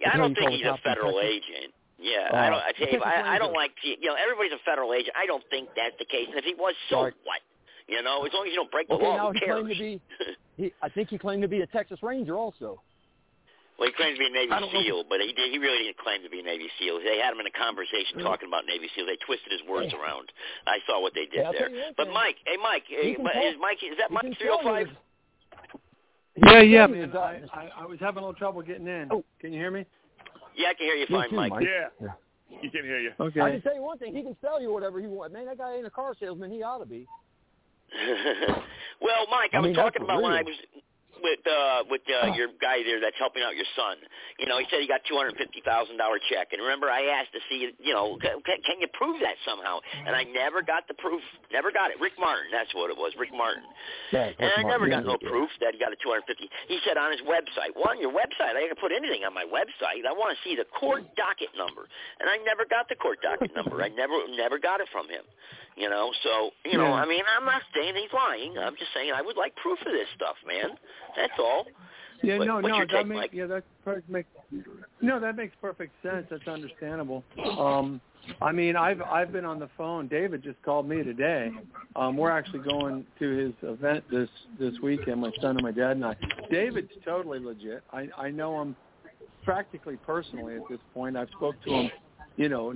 [0.00, 1.72] Yeah, I don't think he's a federal agent.
[1.98, 2.58] Yeah, Uh, I don't.
[2.58, 5.14] I, tell you, I, I don't like to, you know everybody's a federal agent.
[5.16, 6.26] I don't think that's the case.
[6.28, 7.14] And if he was, so Right.
[7.24, 7.40] what?
[7.88, 9.62] You know, as long as you don't break the okay, law, now who he cares?
[9.62, 10.00] claimed to be.
[10.58, 12.82] He, I think he claimed to be a Texas Ranger also.
[13.82, 14.78] Well, he claims to be a Navy I don't know.
[14.78, 17.02] SEAL, but he did, he really didn't claim to be a Navy SEAL.
[17.02, 18.30] They had him in a conversation Yeah.
[18.30, 19.06] talking about Navy SEAL.
[19.10, 20.30] They twisted his words around.
[20.70, 21.66] I saw what they did Yeah, there.
[21.66, 22.14] tell But.
[22.14, 24.62] Mike, hey Mike, hey, can but talk- is Mike is that Mike can three oh
[24.62, 24.86] tell you five?
[24.86, 24.96] his-
[26.46, 27.50] Yeah, yeah, can tell you man.
[27.52, 29.08] I, I, I was having a little trouble getting in.
[29.10, 29.24] Oh.
[29.42, 29.82] Can you hear me?
[30.54, 31.50] Yeah, I can hear you Me fine, too, Mike.
[31.50, 31.66] Mike.
[31.66, 32.14] Yeah.
[32.62, 33.10] He can hear you.
[33.18, 33.40] Okay.
[33.40, 34.14] I can tell you one thing.
[34.14, 35.32] He can sell you whatever he wants.
[35.34, 36.52] Man, that guy ain't a car salesman.
[36.52, 37.04] He ought to be.
[39.02, 40.54] well, Mike, I, I was mean, that's talking about when I was
[41.22, 43.96] with uh, with uh, your guy there that's helping out your son.
[44.38, 47.08] You know, he said he got two hundred fifty thousand dollar check, and remember I
[47.14, 49.78] asked to see, you know, can, can you prove that somehow?
[50.06, 51.22] And I never got the proof.
[51.54, 52.00] Never got it.
[52.02, 53.14] Rick Martin, that's what it was.
[53.16, 53.62] Rick Martin.
[54.10, 55.30] Yeah, And I never got no yeah.
[55.30, 56.50] proof that he got a 250.
[56.68, 59.46] He said on his website, well, on your website, I can put anything on my
[59.46, 60.02] website.
[60.02, 61.86] I want to see the court docket number,
[62.20, 63.80] and I never got the court docket number.
[63.82, 65.22] I never, never got it from him.
[65.76, 67.02] You know, so you know, Yeah.
[67.02, 68.58] I mean, I'm not saying he's lying.
[68.58, 70.76] I'm just saying I would like proof of this stuff, man.
[71.16, 71.66] That's all.
[72.22, 73.30] Yeah, What- no, no, that take, makes Mike?
[73.32, 73.64] yeah, that
[74.08, 74.28] makes
[75.00, 76.26] no, that makes perfect sense.
[76.30, 77.24] That's understandable.
[77.58, 78.00] Um,
[78.40, 80.06] I mean, I've I've been on the phone.
[80.06, 81.50] David just called me today.
[81.96, 84.28] Um, we're actually going to his event this
[84.60, 85.20] this weekend.
[85.22, 86.14] My son and my dad and I.
[86.50, 87.82] David's totally legit.
[87.92, 88.76] I I know him
[89.44, 91.16] practically personally at this point.
[91.16, 91.90] I've spoke to him,
[92.36, 92.72] you know,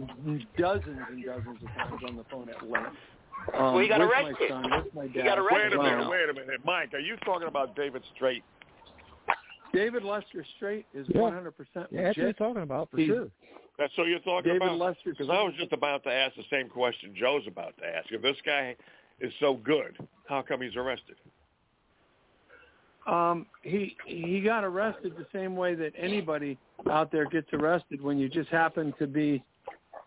[0.59, 2.97] dozens and dozens of times on the phone at length.
[3.55, 4.37] Um, Well, he got with arrested.
[4.41, 5.25] my son, with my He dad.
[5.25, 5.73] got Wait arrested.
[5.79, 6.95] a minute, wait a minute, Mike.
[6.95, 8.43] Are you talking about David Straight?
[9.73, 11.21] David Lester Straight is Yeah.
[11.21, 11.93] 100% legit.
[11.93, 13.31] Yeah, that's what you're talking about for He's- sure.
[13.79, 14.79] That's what you're talking about David about?
[14.79, 18.11] Lester Because I was just about to ask the same question Joe's about to ask.
[18.11, 18.75] If this guy
[19.21, 19.97] is so good,
[20.29, 21.17] how come he's arrested?
[23.07, 26.59] Um, he he got arrested the same way that anybody
[26.91, 29.43] out there gets arrested when you just happen to be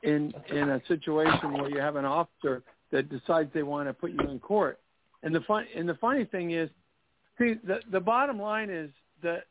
[0.03, 4.11] in in a situation where you have an officer that decides they want to put
[4.11, 4.79] you in court.
[5.23, 6.69] And the fun and the funny thing is,
[7.37, 8.89] see, the the bottom line is
[9.23, 9.43] that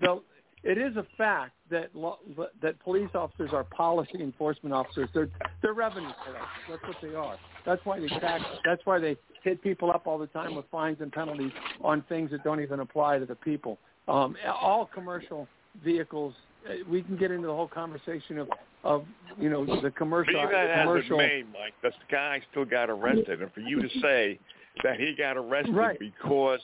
[0.00, 0.20] the,
[0.64, 2.18] it is a fact that lo,
[2.62, 5.08] that police officers are policy enforcement officers.
[5.14, 5.28] They're
[5.62, 6.48] they're revenue collectors.
[6.68, 7.36] That's what they are.
[7.64, 8.44] That's why they tax.
[8.64, 12.30] That's why they hit people up all the time with fines and penalties on things
[12.32, 13.78] that don't even apply to the people.
[14.08, 15.46] Um, all commercial
[15.84, 16.34] vehicles.
[16.68, 18.48] uh, We can get into the whole conversation of
[18.84, 19.04] of
[19.38, 21.18] you know the commercial that as it commercial.
[21.18, 24.38] may, Mike, this guy still got arrested, and for you to say
[24.82, 25.98] that he got arrested Right.
[25.98, 26.60] because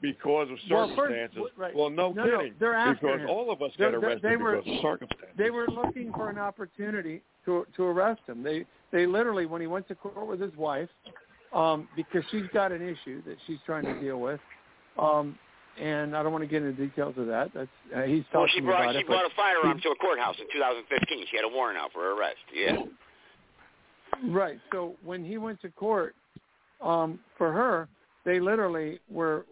[0.00, 1.74] because of Well, first- circumstances, right.
[1.74, 3.30] well, no, No, no, kidding, they're after because him.
[3.30, 5.36] all of us They're- got arrested they were- because of circumstances.
[5.36, 8.42] They were looking for an opportunity to to arrest him.
[8.42, 10.88] They they literally when he went to court with his wife,
[11.52, 14.40] um, because she's got an issue that she's trying to deal with,
[14.98, 15.38] um,
[15.78, 17.52] and I don't want to get into details of that.
[17.54, 19.06] That's uh, he's talking Well, she brought about she it.
[19.06, 21.26] brought a firearm to a courthouse in 2015.
[21.26, 22.38] She had a warrant out for her arrest.
[22.52, 22.82] Yeah.
[24.24, 24.58] Right.
[24.72, 26.14] So when he went to court
[26.80, 27.88] um, for her,
[28.24, 29.46] they literally were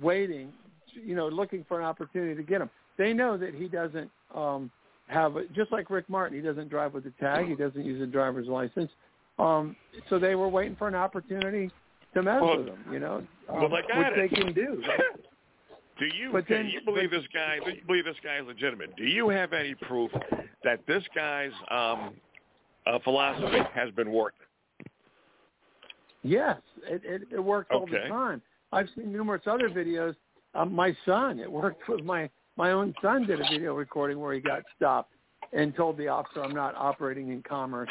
[0.00, 0.52] waiting,
[0.94, 2.70] you know, looking for an opportunity to get him.
[2.98, 4.70] They know that he doesn't um,
[5.06, 7.46] have, a, just like Rick Martin, he doesn't drive with a tag.
[7.46, 8.90] He doesn't use a driver's license.
[9.38, 9.74] Um,
[10.08, 11.70] so they were waiting for an opportunity
[12.14, 14.30] to mess Well- with him, you know, well, um, they got which it.
[14.30, 14.82] they can do.
[15.98, 17.58] Do you But okay, then- you believe this guy?
[17.62, 18.96] Do you believe this guy is legitimate?
[18.96, 20.10] Do you have any proof
[20.64, 22.14] that this guy's um,
[22.86, 24.46] uh, philosophy has been working?
[26.22, 28.42] Yes, it, it, it works all the time.
[28.72, 30.14] I've seen numerous other videos.
[30.54, 34.34] Um, my son, it worked with my my own son did a video recording where
[34.34, 35.12] he got stopped
[35.52, 37.88] and told the officer, "I'm not operating in commerce,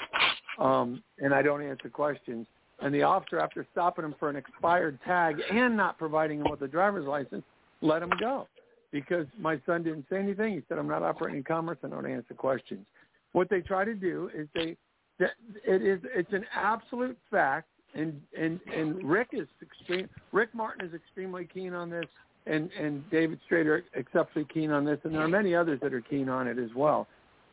[0.60, 2.46] um, and I don't answer questions."
[2.82, 6.62] And the officer, after stopping him for an expired tag and not providing him with
[6.62, 7.44] a driver's license,
[7.82, 8.48] let him go
[8.92, 10.54] because my son didn't say anything.
[10.54, 11.78] He said, "I'm not operating in commerce.
[11.84, 12.86] I don't answer questions."
[13.32, 14.78] What they try to do is they
[15.20, 20.94] it is it's an absolute fact and and and Rick is extreme Rick Martin is
[20.94, 22.06] extremely keen on this
[22.46, 26.02] and and David Straight's exceptionally keen on this and there are many others that are
[26.02, 27.08] keen on it as well.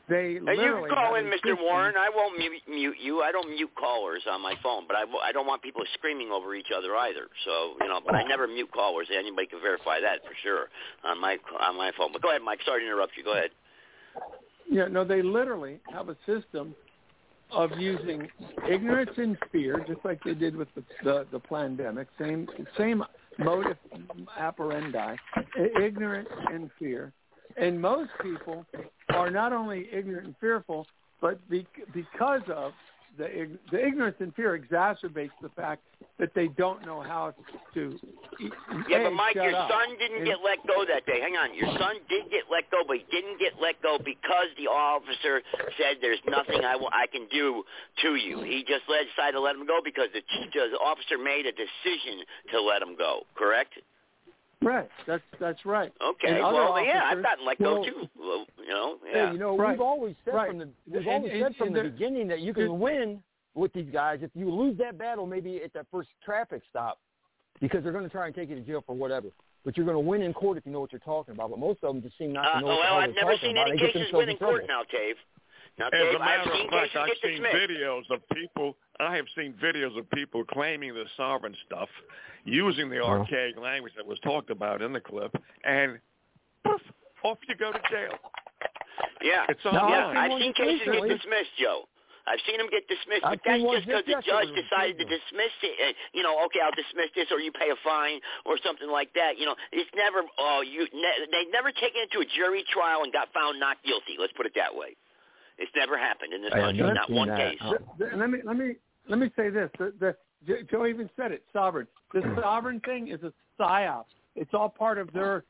[0.08, 1.58] They Now, you can call in, Mr.
[1.60, 1.96] Warren.
[1.98, 3.22] I won't mute, mute you.
[3.22, 6.54] I don't mute callers on my phone, but I, I don't want people screaming over
[6.54, 7.26] each other either.
[7.44, 9.08] So you know, but I never mute callers.
[9.12, 10.68] Anybody can verify that for sure
[11.04, 12.12] on my on my phone.
[12.12, 12.60] But go ahead, Mike.
[12.64, 13.24] Sorry to interrupt you.
[13.24, 13.50] Go ahead.
[14.70, 16.74] Yeah, no, they literally have a system
[17.52, 18.28] of using
[18.68, 22.08] ignorance and fear, just like they did with the the, the pandemic.
[22.18, 23.02] Same same
[23.38, 23.76] motive
[24.38, 25.16] operandi,
[25.80, 27.12] ignorance and fear.
[27.56, 28.66] And most people
[29.10, 30.86] are not only ignorant and fearful,
[31.20, 32.72] but be, because of
[33.18, 35.82] the the ignorance and fear exacerbates the fact
[36.18, 37.34] that they don't know how
[37.74, 37.98] to.
[38.88, 39.70] Yeah, A, but Mike, your up.
[39.70, 41.20] son didn't And- get let go that day.
[41.20, 44.48] Hang on, your son did get let go, but he didn't get let go because
[44.56, 45.42] the officer
[45.78, 47.64] said there's nothing I, w- I can do
[48.02, 48.42] to you.
[48.42, 50.20] He just let, decided to let him go because the,
[50.52, 53.24] the officer made a decision to let him go.
[53.34, 53.72] Correct?
[54.62, 54.88] Right.
[55.06, 55.92] That's that's right.
[56.02, 56.28] Okay.
[56.28, 58.08] And other Well, yeah, officers- I've gotten let go well, too.
[58.18, 59.32] Well, you know, Hey, yeah.
[59.32, 59.72] you know, Right.
[59.72, 60.48] we've always said Right.
[60.48, 63.22] from the we've And- always and- said from and the beginning that you can win
[63.54, 66.98] with these guys if you lose that battle maybe at that first traffic stop
[67.60, 69.28] because they're going to try and take you to jail for whatever.
[69.64, 71.50] But you're going to win in court if you know what you're talking about.
[71.50, 73.14] But most of them just seem not Uh, to know what the well, hell I've
[73.14, 73.68] they're never talking seen about.
[73.68, 74.54] any They get cases themselves win in trouble.
[74.58, 75.16] court now, Dave.
[75.78, 77.56] Now, As Dave, a matter I've seen of fact, I've seen dismissed.
[77.56, 78.76] videos of people.
[78.98, 81.88] I have seen videos of people claiming the sovereign stuff,
[82.44, 85.98] using the archaic language that was talked about in the clip, and
[86.64, 86.80] poof,
[87.22, 88.16] off you go to jail.
[89.20, 90.14] Yeah, It's yeah.
[90.16, 91.84] I've seen cases get dismissed, Joe.
[92.26, 95.54] I've seen them get dismissed, I've but that's just because the judge decided to dismiss
[95.62, 95.76] it.
[95.78, 99.14] And, you know, okay, I'll dismiss this, or you pay a fine, or something like
[99.14, 99.38] that.
[99.38, 100.26] You know, it's never.
[100.38, 100.88] Oh, you.
[100.90, 104.18] Ne- they never taken it to a jury trial and got found not guilty.
[104.18, 104.96] Let's put it that way.
[105.58, 107.38] It's never happened in this I country, not not one that.
[107.38, 107.58] case.
[107.98, 108.74] The- the- let me let me
[109.08, 110.16] let me say this: the, the
[110.70, 111.44] Joe even said it.
[111.52, 111.86] Sovereign.
[112.12, 114.04] The sovereign thing is a psyop.
[114.34, 115.44] It's all part of their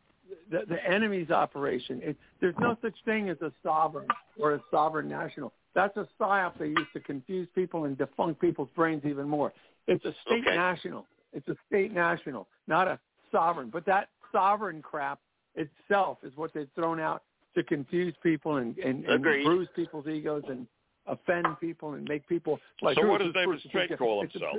[0.50, 2.00] the, the enemy's operation.
[2.02, 5.52] It, there's no such thing as a sovereign or a sovereign national.
[5.74, 9.52] That's a psyop they use to confuse people and defunct people's brains even more.
[9.86, 10.56] It's a state Okay.
[10.56, 11.06] national.
[11.32, 12.98] It's a state national, not a
[13.30, 13.70] sovereign.
[13.70, 15.20] But that sovereign crap
[15.54, 17.22] itself is what they've thrown out
[17.56, 19.44] to confuse people and, and, and Agreed.
[19.44, 20.66] bruise people's egos and
[21.06, 23.62] offend people and make people like so what does David Bruce.
[23.68, 24.56] Straight call It's a- himself?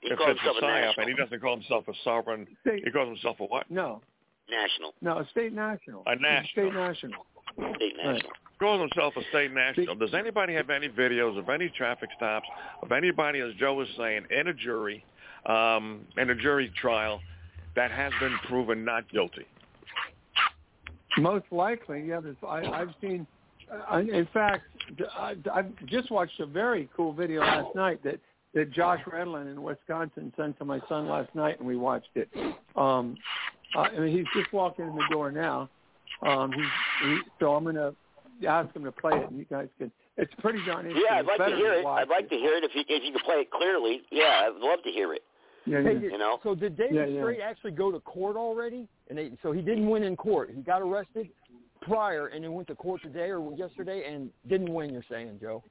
[0.00, 1.06] He if calls it's himself a a psyop, national.
[1.06, 3.70] and he doesn't call himself a sovereign, he calls himself a what?
[3.70, 4.00] No,
[4.50, 4.94] National.
[5.02, 6.02] no, a state national.
[6.06, 6.70] A It's national.
[6.70, 7.26] State national.
[7.76, 8.12] State Right.
[8.14, 8.32] national.
[8.58, 9.94] calls himself a state national.
[9.96, 12.48] Does anybody have any videos of any traffic stops
[12.82, 15.04] of anybody, as Joe was saying, in a jury,
[15.46, 17.20] um, in a jury trial,
[17.74, 19.46] that has been proven not guilty?
[21.18, 22.20] Most likely, yeah.
[22.20, 23.26] There's, I, I've seen.
[23.92, 24.64] Uh, in fact,
[25.16, 28.18] I, I've just watched a very cool video last night that
[28.54, 32.28] that Josh Redlin in Wisconsin sent to my son last night, and we watched it.
[32.74, 33.16] Um,
[33.76, 35.68] uh, and he's just walking in the door now.
[36.22, 36.64] Um, he's,
[37.04, 37.92] he, so I'm gonna
[38.46, 39.92] ask him to play it, and you guys can.
[40.16, 41.06] It's pretty darn interesting.
[41.08, 41.86] Yeah, I'd like to hear it.
[41.86, 44.02] I'd like to hear it if you if you could play it clearly.
[44.10, 45.22] Yeah, I'd love to hear it.
[45.66, 45.98] Yeah, Hey, yeah.
[46.00, 46.38] did- You know?
[46.42, 47.20] So did David Yeah, yeah.
[47.20, 48.88] Straight actually go to court already?
[49.08, 50.50] And they, so he didn't win in court.
[50.54, 51.28] He got arrested
[51.82, 54.92] prior, and then went to court today or yesterday and didn't win.
[54.92, 55.62] You're saying, Joe?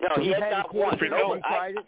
[0.00, 0.98] No, So he he has had not a court won.
[0.98, 1.86] case No, and I, it?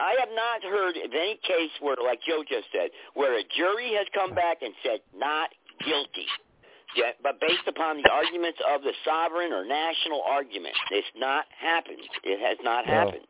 [0.00, 3.92] I have not heard of any case where, like Joe just said, where a jury
[3.94, 5.50] has come back and said not
[5.84, 6.26] guilty.
[6.96, 12.02] Yet, but based upon the arguments of the sovereign or national argument, it's not happened.
[12.24, 13.26] It has not Well, happened.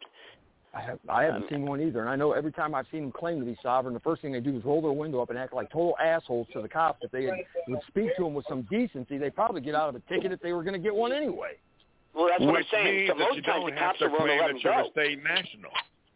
[0.74, 2.00] I, have, I haven't um, seen one either.
[2.00, 4.32] And I know every time I've seen them claim to be sovereign, the first thing
[4.32, 7.00] they do is roll their window up and act like total assholes to the cops.
[7.02, 7.34] If they had,
[7.68, 10.40] would speak to them with some decency, they'd probably get out of a ticket if
[10.40, 11.56] they were going to get one anyway.
[12.14, 12.96] Well, that's what Which I'm saying.
[12.96, 14.40] means So that most you times don't the have cops to are willing to claim
[14.40, 14.88] let that you're go.
[14.88, 15.70] a state national.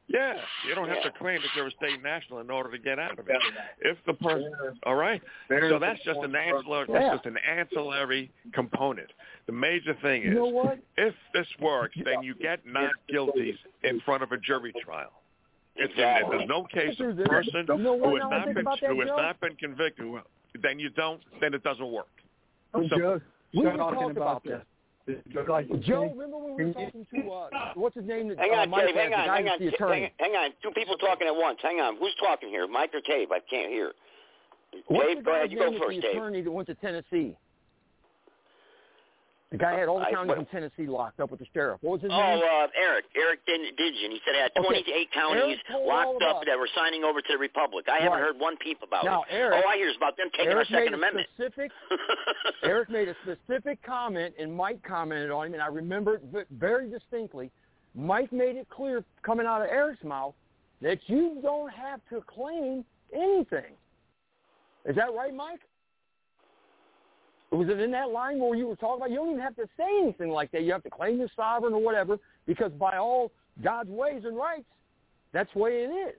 [0.09, 1.11] Yeah, you don't have Yeah.
[1.11, 3.37] to claim that you're a state national in order to get out of it.
[3.81, 4.53] If the person,
[4.85, 6.87] all right, so that's just an ancillary.
[6.89, 6.99] Yeah.
[7.01, 9.11] That's just an ancillary component.
[9.47, 10.79] The major thing is, You know what?
[10.97, 15.13] if this works, then you get not guilty in front of a jury trial.
[15.75, 19.01] It's in, if there's no case of person you know who has not been who
[19.01, 20.07] has not been convicted,
[20.63, 21.21] then you don't.
[21.41, 22.07] Then it doesn't work.
[22.73, 23.21] So- Joe,
[23.53, 24.63] We start were talking talking about this.
[25.07, 25.17] This.
[25.33, 28.29] Joe, like Joe, remember when we were talking to uh, what's his name?
[28.29, 28.97] That, Hang uh, on, Mike Dave.
[28.97, 30.13] Hang on, the hang on, the attorney.
[30.19, 30.51] hang, hang on.
[30.63, 31.59] Two people talking at once.
[31.63, 31.97] Hang on.
[31.97, 32.67] Who's talking here?
[32.67, 33.31] Mike or Dave?
[33.33, 33.93] I can't hear.
[34.89, 35.53] What's Dave, go guy's ahead.
[35.53, 36.17] You go name that's first, the Dave.
[36.17, 37.37] attorney that went to Tennessee.
[39.53, 41.81] The guy had all the I- counties what- in Tennessee locked up with the sheriff.
[41.81, 42.43] What was his Oh, name?
[42.43, 43.05] Oh, uh, Eric.
[43.15, 44.11] Eric Digen.
[44.11, 44.67] He said he had Okay.
[44.67, 47.89] 28 counties Eric told all locked up that were signing over to the Republic.
[47.89, 49.29] I haven't heard one peep about Now, it.
[49.31, 51.29] Eric- All I hear is about them taking Eric our Second Amendment.
[51.35, 51.71] specific.
[52.65, 56.91] Eric made a specific comment, and Mike commented on him, and I remember it very
[56.91, 57.53] distinctly.
[57.95, 60.35] Mike made it clear coming out of Eric's mouth
[60.83, 63.77] that you don't have to claim anything.
[64.85, 65.61] Is that right, Mike?
[67.53, 69.11] Was it in that line where you were talking about?
[69.11, 70.63] You don't even have to say anything like that.
[70.63, 73.31] You have to claim you're sovereign or whatever, because by all
[73.63, 74.65] God's ways and rights,
[75.33, 76.15] that's the way it is.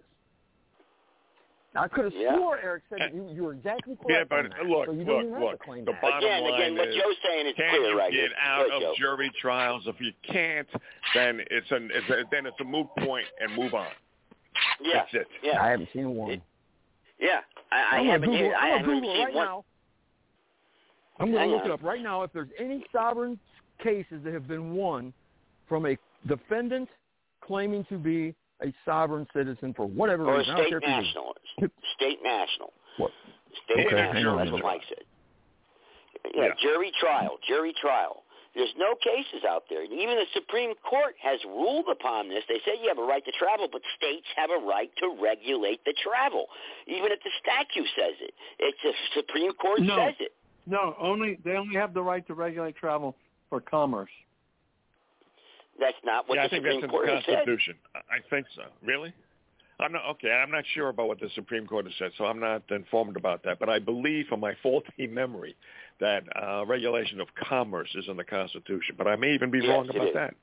[1.75, 2.34] I could have Yeah.
[2.36, 4.65] swore Eric said you, you were exactly Yeah, but on that.
[4.65, 5.59] look, so look, don't even have look.
[5.63, 6.01] claim The that.
[6.01, 8.30] bottom Again, line again, what is, Joe's saying is can clear you right get here.
[8.41, 8.93] out Go, of Joe.
[8.97, 9.84] jury trials?
[9.86, 10.67] If you can't,
[11.13, 13.88] then it's an it's a, then it's a moot point and move on.
[14.82, 14.93] Yeah.
[15.03, 15.28] That's it.
[15.43, 15.61] Yeah.
[15.61, 16.41] I haven't seen one.
[17.19, 17.41] Yeah.
[17.71, 19.45] I, I I'm haven't Google, I I'm haven't Google seen right one.
[19.45, 19.65] now.
[21.20, 21.72] I'm going to look on.
[21.72, 23.39] it up right now if there's any sovereign
[23.84, 25.13] cases that have been won
[25.68, 25.97] from a
[26.28, 26.89] defendant
[27.41, 30.53] claiming to be a sovereign citizen for whatever Or a reason.
[30.53, 31.36] I don't state care if he was- national.
[31.95, 32.74] State national.
[32.97, 33.11] What?
[33.65, 34.34] State Okay, hang national.
[34.34, 34.63] on a That's what.
[34.63, 35.03] Mike said.
[36.34, 36.53] Yeah, Yeah.
[36.61, 37.38] jury trial.
[37.47, 38.24] Jury trial.
[38.55, 39.84] There's no cases out there.
[39.84, 42.43] Even the Supreme Court has ruled upon this.
[42.49, 45.84] They say you have a right to travel, but states have a right to regulate
[45.86, 46.47] the travel.
[46.88, 48.34] Even if the statute says it.
[48.57, 49.95] It's the Supreme Court No.
[49.95, 50.34] says it.
[50.68, 53.15] No, only they only have the right to regulate travel
[53.49, 54.09] for commerce.
[55.80, 57.36] That's not what yeah, I the think Supreme that's in Court the has said.
[57.36, 57.76] Constitution.
[57.95, 58.63] I I think so.
[58.86, 59.13] Really?
[59.80, 60.32] I'm not okay.
[60.32, 63.43] I'm not sure about what the Supreme Court has said, so I'm not informed about
[63.43, 63.59] that.
[63.59, 65.55] But I believe, from my faulty memory,
[65.99, 68.95] that uh, regulation of commerce is in the Constitution.
[68.97, 70.13] But I may even be Yes, wrong about is.
[70.15, 70.34] that.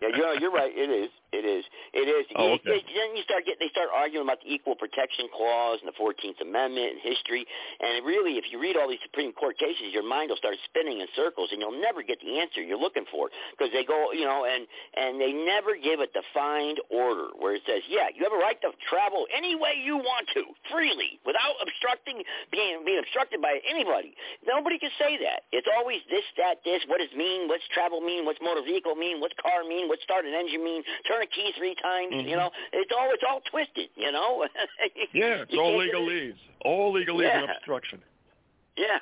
[0.00, 0.72] Yeah, you're you're right.
[0.72, 1.10] It is.
[1.32, 1.64] It is.
[1.92, 2.24] It is.
[2.36, 2.80] Oh, okay.
[2.80, 5.96] you- then you start getting they start arguing about the Equal Protection Clause and the
[5.96, 7.44] Fourteenth Amendment and history.
[7.80, 11.00] And really, if you read all these Supreme Court cases, your mind will start spinning
[11.00, 14.24] in circles, and you'll never get the answer you're looking for because they go, you
[14.24, 14.64] know, and
[14.96, 18.60] and they never give a defined order where it says, yeah, you have a right
[18.64, 22.22] to travel any way you want to freely without obstructing
[22.52, 24.14] being being obstructed by anybody.
[24.46, 25.44] Nobody can say that.
[25.52, 26.80] It's always this, that, this.
[26.88, 27.48] What does mean?
[27.48, 28.24] What's travel mean?
[28.24, 29.20] What's motor vehicle mean?
[29.20, 29.81] What's car mean?
[29.88, 30.82] What's start an engine mean?
[31.08, 32.14] Turn a key three times.
[32.26, 33.88] You know, it's all it's all twisted.
[33.96, 34.46] You know.
[35.14, 36.38] Yeah, it's all can't get it- legalese.
[36.64, 38.00] All legalese and obstruction.
[38.76, 38.98] Yeah.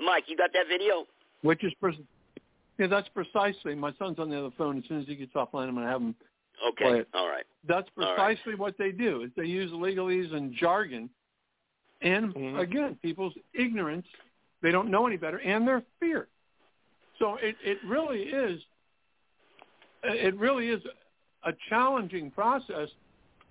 [0.00, 1.04] Mike, you got that video?
[1.42, 1.94] Which is, pres-
[2.78, 3.74] yeah, that's precisely.
[3.74, 4.78] My son's on the other phone.
[4.78, 6.14] As soon as he gets offline, I'm going to have him
[6.70, 6.84] Okay.
[6.84, 7.08] play it.
[7.14, 7.44] All right.
[7.68, 8.36] That's All right.
[8.36, 9.22] precisely what they do.
[9.22, 11.08] Is they use legalese and jargon,
[12.02, 12.58] and Mm-hmm.
[12.58, 14.06] again, people's ignorance.
[14.62, 16.28] They don't know any better, and their fear.
[17.18, 18.60] So it it really is.
[20.04, 20.82] It really is
[21.44, 22.88] a challenging process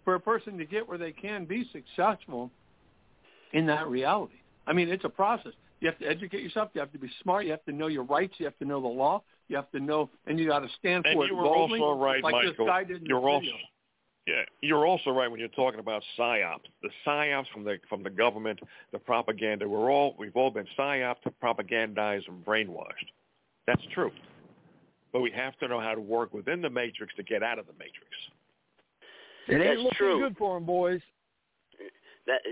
[0.03, 2.51] for a person to get where they can be successful
[3.53, 4.35] in that reality.
[4.67, 5.53] I mean, it's a process.
[5.79, 6.69] You have to educate yourself.
[6.73, 7.45] You have to be smart.
[7.45, 8.35] You have to know your rights.
[8.37, 9.23] You have to know the law.
[9.47, 11.79] You have to know, and you got to stand And for you it were boldly,
[11.79, 12.65] also right, like Michael.
[12.65, 13.45] this guy did You're also
[14.27, 16.63] yeah, you're also right when you're talking about psyops.
[16.81, 18.59] The psyops from the from the government,
[18.91, 19.69] the propaganda.
[19.69, 23.11] We're all we've all been psyoped, propagandized, and brainwashed.
[23.67, 24.11] That's true.
[25.15, 27.71] But we have to know how to work within the matrix to get out of
[27.71, 28.11] the matrix.
[29.47, 30.19] It ain't That's looking true.
[30.19, 30.99] good for them, boys.
[32.27, 32.43] That,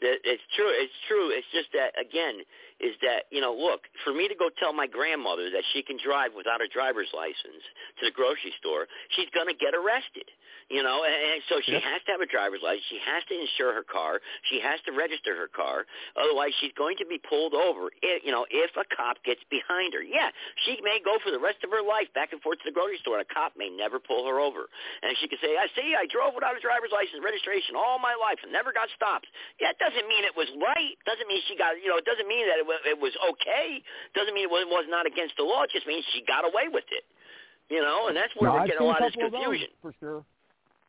[0.00, 0.72] that it's true.
[0.72, 1.28] It's true.
[1.28, 2.40] It's just that again
[2.80, 5.98] is that you know look for me to go tell my grandmother that she can
[6.00, 7.60] drive without a driver's license
[8.00, 10.24] to the grocery store, she's gonna get arrested.
[10.66, 11.82] You know, and, and so she Yep.
[11.86, 12.82] has to have a driver's license.
[12.90, 14.18] She has to insure her car.
[14.50, 15.86] She has to register her car.
[16.18, 17.86] Otherwise, she's going to be pulled over.
[18.02, 20.34] If, you know, if a cop gets behind her, yeah,
[20.66, 22.98] she may go for the rest of her life back and forth to the grocery
[22.98, 24.66] store, and a cop may never pull her over.
[25.06, 28.18] And she could say, "I see, I drove without a driver's license, registration all my
[28.18, 29.30] life, and never got stopped."
[29.62, 30.98] Yeah, it doesn't mean it was right.
[31.06, 33.78] Doesn't mean she got, you know, it doesn't mean that it was, it was okay.
[34.18, 35.62] Doesn't mean it was, was not against the law.
[35.62, 37.06] It just means she got away with it.
[37.70, 39.70] You know, and that's where No, we're I've getting a lot of this of confusion.
[39.82, 40.24] for sure.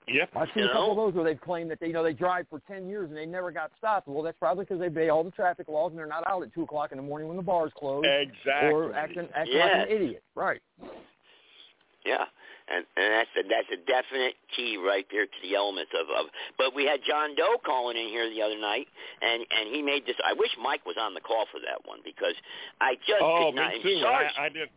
[0.08, 0.30] Yep.
[0.36, 2.14] I've seen You a couple of those where they've claimed that they, you know, they
[2.14, 4.08] drive for ten years and they never got stopped.
[4.08, 6.54] Well, that's probably because they obey all the traffic laws and they're not out at
[6.54, 8.70] two o'clock in the morning when the bars close, Exactly.
[8.72, 9.66] or acting acting Yeah.
[9.66, 10.24] like an idiot.
[10.34, 10.62] Right.
[12.06, 12.24] Yeah,
[12.70, 16.32] and and that's a, that's a definite key right there to the elements of, of.
[16.58, 18.88] But we had John Doe calling in here the other night,
[19.22, 20.16] and and he made this.
[20.24, 22.36] I wish Mike was on the call for that one because
[22.80, 23.74] I just oh, could not.
[23.74, 24.00] me too.
[24.02, 24.72] Sarge, I, I didn't.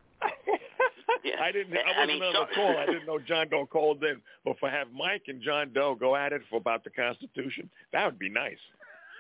[1.25, 1.43] Yeah.
[1.43, 1.77] I didn't.
[1.77, 2.77] I I wasn't mean, on so- the call.
[2.79, 4.21] I didn't know John Doe called in.
[4.45, 8.05] But for have Mike and John Doe go at it for about the Constitution, that
[8.07, 8.61] would be nice.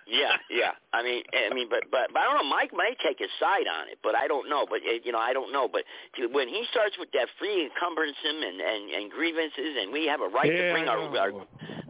[0.07, 0.73] Yeah, yeah.
[0.93, 2.49] I mean, I mean, but but but I don't know.
[2.51, 4.67] Mike may take his side on it, but I don't know.
[4.69, 5.69] But uh, you know, I don't know.
[5.69, 5.85] But
[6.33, 10.29] when he starts with that free encumbranceism and and, and grievances, and we have a
[10.29, 11.33] right to bring I our, our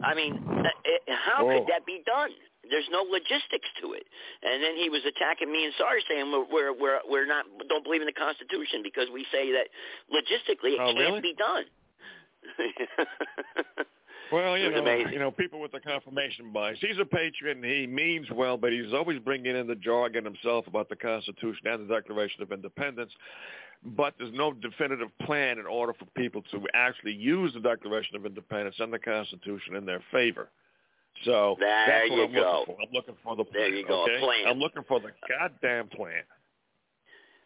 [0.03, 1.57] I mean, uh, it, how Oh.
[1.59, 2.31] could that be done?
[2.71, 4.07] There's no logistics to it.
[4.41, 8.01] And then he was attacking me and Sarge, saying we're we're we're, not don't believe
[8.01, 9.67] in the Constitution because we say that
[10.09, 11.21] logistically it Oh, can't really?
[11.21, 11.65] be done.
[14.31, 15.11] Well, you know, amazing.
[15.11, 16.77] you know, people with the confirmation bias.
[16.79, 20.67] He's a patriot and he means well, but he's always bringing in the jargon himself
[20.67, 23.11] about the Constitution and the Declaration of Independence.
[23.83, 28.25] But there's no definitive plan in order for people to actually use the Declaration of
[28.25, 30.47] Independence and the Constitution in their favor.
[31.23, 32.39] So There that's what you I'm go.
[32.59, 32.81] looking for.
[32.81, 33.61] I'm looking for the plan.
[33.71, 34.19] There you go, okay?
[34.19, 34.47] plan.
[34.47, 36.23] I'm looking for the goddamn plan.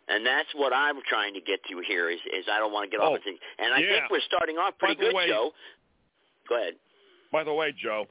[0.08, 2.96] And that's what I'm trying to get to here is, is I don't want to
[2.96, 4.00] get Oh, off into and I yeah.
[4.00, 5.52] think we're starting off pretty good, way- Joe.
[6.48, 6.76] Go ahead.
[7.32, 8.06] By the way, Joe,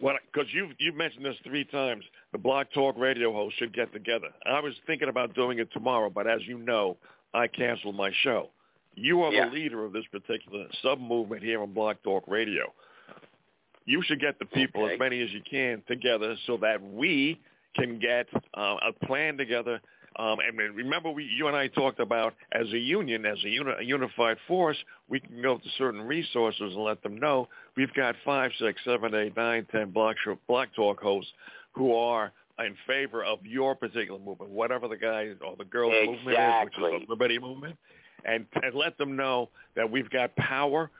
[0.00, 4.28] because you've you've mentioned this three times, the Blog Talk radio hosts should get together.
[4.46, 6.96] I was thinking about doing it tomorrow, but as you know,
[7.34, 8.50] I canceled my show.
[8.94, 9.46] You are Yeah.
[9.48, 12.72] the leader of this particular sub movement here on Blog Talk Radio.
[13.88, 14.94] You should get the people, Okay.
[14.94, 17.40] as many as you can, together so that we
[17.74, 19.80] can get uh, a plan together.
[20.16, 23.72] Um, and remember, we, you and I talked about as a union, as a, uni-
[23.80, 24.76] a unified force,
[25.08, 29.14] we can go to certain resources and let them know we've got five, six, seven,
[29.14, 30.16] eight, nine, ten block,
[30.48, 31.30] block talk hosts
[31.72, 36.36] who are in favor of your particular movement, whatever the guy or the girl movement
[36.38, 37.76] is, which is the Liberty Movement,
[38.24, 40.90] and, and let them know that we've got power.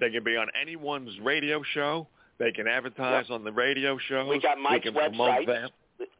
[0.00, 2.08] They can be on anyone's radio show.
[2.38, 4.28] They can advertise on the radio shows.
[4.28, 5.46] We got Mike's can website.
[5.46, 5.68] them.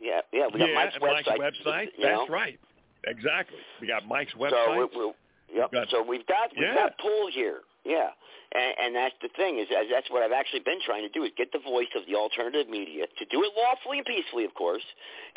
[0.01, 1.39] Yeah, yeah, we got yeah, Mike's website.
[1.39, 1.87] Mike's website.
[1.99, 2.27] You That's know?
[2.29, 2.59] right.
[3.07, 3.59] Exactly.
[3.81, 4.51] We got Mike's website.
[4.51, 5.13] So we, we,
[5.59, 5.73] yep.
[5.73, 6.75] Got- so we've got we've Yeah.
[6.75, 7.61] got pull here.
[7.85, 8.11] Yeah.
[8.55, 11.31] And, and that's the thing is, that's what I've actually been trying to do is
[11.37, 14.87] get the voice of the alternative media to do it lawfully and peacefully, of course,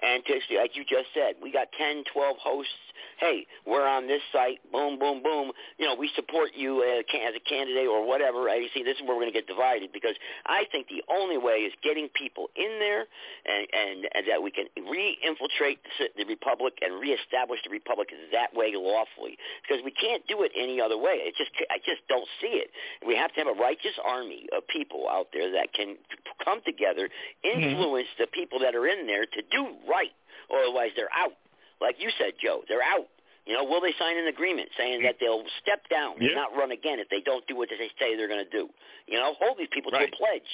[0.01, 2.77] and to like you just said, we got 10, 12 hosts.
[3.17, 4.61] Hey, we're on this site.
[4.71, 5.51] Boom, boom, boom.
[5.77, 8.49] You know, we support you uh, as a candidate or whatever.
[8.49, 10.13] I see this is where we're going to get divided because
[10.45, 13.09] I think the only way is getting people in there
[13.45, 18.53] and, and, and that we can re-infiltrate the, the republic and reestablish the republic that
[18.53, 21.25] way lawfully because we can't do it any other way.
[21.25, 22.69] It just I just don't see it.
[23.07, 25.95] We have to have a righteous army of people out there that can
[26.43, 27.07] come together,
[27.41, 28.23] influence mm-hmm.
[28.23, 30.11] the people that are in there to do right,
[30.51, 31.39] otherwise they're out.
[31.79, 33.07] Like you said, Joe, they're out.
[33.47, 36.27] You know, will they sign an agreement saying that they'll step down yeah.
[36.27, 38.67] and not run again if they don't do what they say they're going to do?
[39.07, 40.11] You know, hold these people right.
[40.11, 40.51] to a pledge.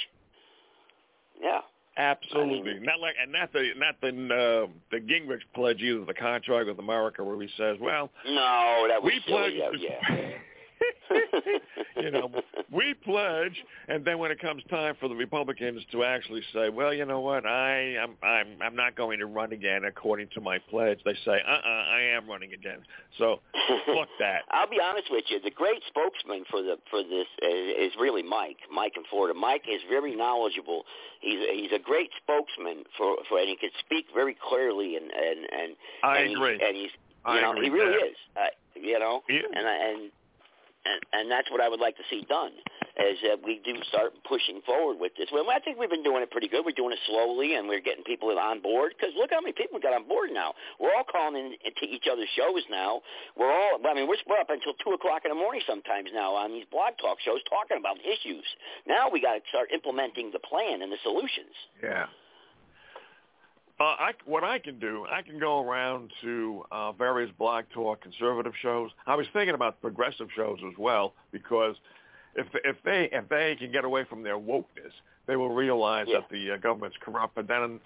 [1.42, 1.62] Yeah.
[1.96, 6.04] Absolutely, I mean, not like and not the not the uh, the Gingrich pledge either.
[6.06, 10.30] The contract with America where he says, "Well, no, that was we silly, pledge." yeah.
[12.02, 12.30] you know,
[12.72, 16.94] we pledge, and then when it comes time for the Republicans to actually say, "Well,
[16.94, 20.58] you know what, I am I'm I'm not going to run again according to my
[20.70, 22.80] pledge," they say, "Uh-uh, I am running again."
[23.18, 23.40] So,
[23.86, 24.42] fuck that.
[24.52, 25.40] I'll be honest with you.
[25.44, 28.58] The great spokesman for the for this is, is really Mike.
[28.72, 29.38] Mike in Florida.
[29.38, 30.84] Mike is very knowledgeable.
[31.22, 35.40] He's he's a great spokesman for for, and he can speak very clearly and and
[35.52, 36.54] and I and agree.
[36.54, 36.92] He's, and he's
[37.26, 38.18] you I know he really with is.
[38.36, 38.42] Uh,
[38.76, 39.42] you know, Yeah.
[39.56, 40.12] and I- and
[40.86, 42.52] and and that's what I would like to see done.
[42.94, 45.26] Is that we do start pushing forward with this.
[45.34, 46.62] Well, I think we've been doing it pretty good.
[46.62, 48.94] We're doing it slowly, and we're getting people on board.
[48.94, 50.54] Because look how many people we got on board now.
[50.80, 53.02] We're all calling in into each other's shows now.
[53.36, 53.82] We're all.
[53.82, 56.70] I mean, we're we're up until two o'clock in the morning sometimes now on these
[56.70, 58.46] blog talk shows talking about issues.
[58.86, 61.58] Now we got to start implementing the plan and the solutions.
[61.82, 62.06] Yeah.
[63.84, 68.02] Uh, I, what I can do, I can go around to uh, various blog talk
[68.02, 68.92] conservative shows.
[69.06, 71.76] I was thinking about progressive shows as well because
[72.36, 74.94] if if they if they can get away from their wokeness,
[75.28, 76.20] they will realize Yeah.
[76.20, 77.36] that the uh, government's corrupt.
[77.36, 77.82] But then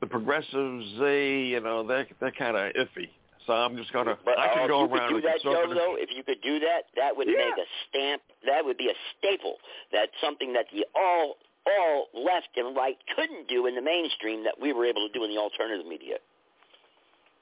[0.00, 3.10] the progressives, they you know they they're kind of iffy.
[3.46, 5.42] So I'm just gonna But I uh, can if go you around could do that,
[5.42, 7.36] Joe, though, if you could do that, that would Yeah.
[7.50, 8.22] make a stamp.
[8.46, 9.58] That would be a staple.
[9.92, 11.36] That's something that the all
[11.66, 15.24] all left and right couldn't do in the mainstream that we were able to do
[15.24, 16.16] in the alternative media.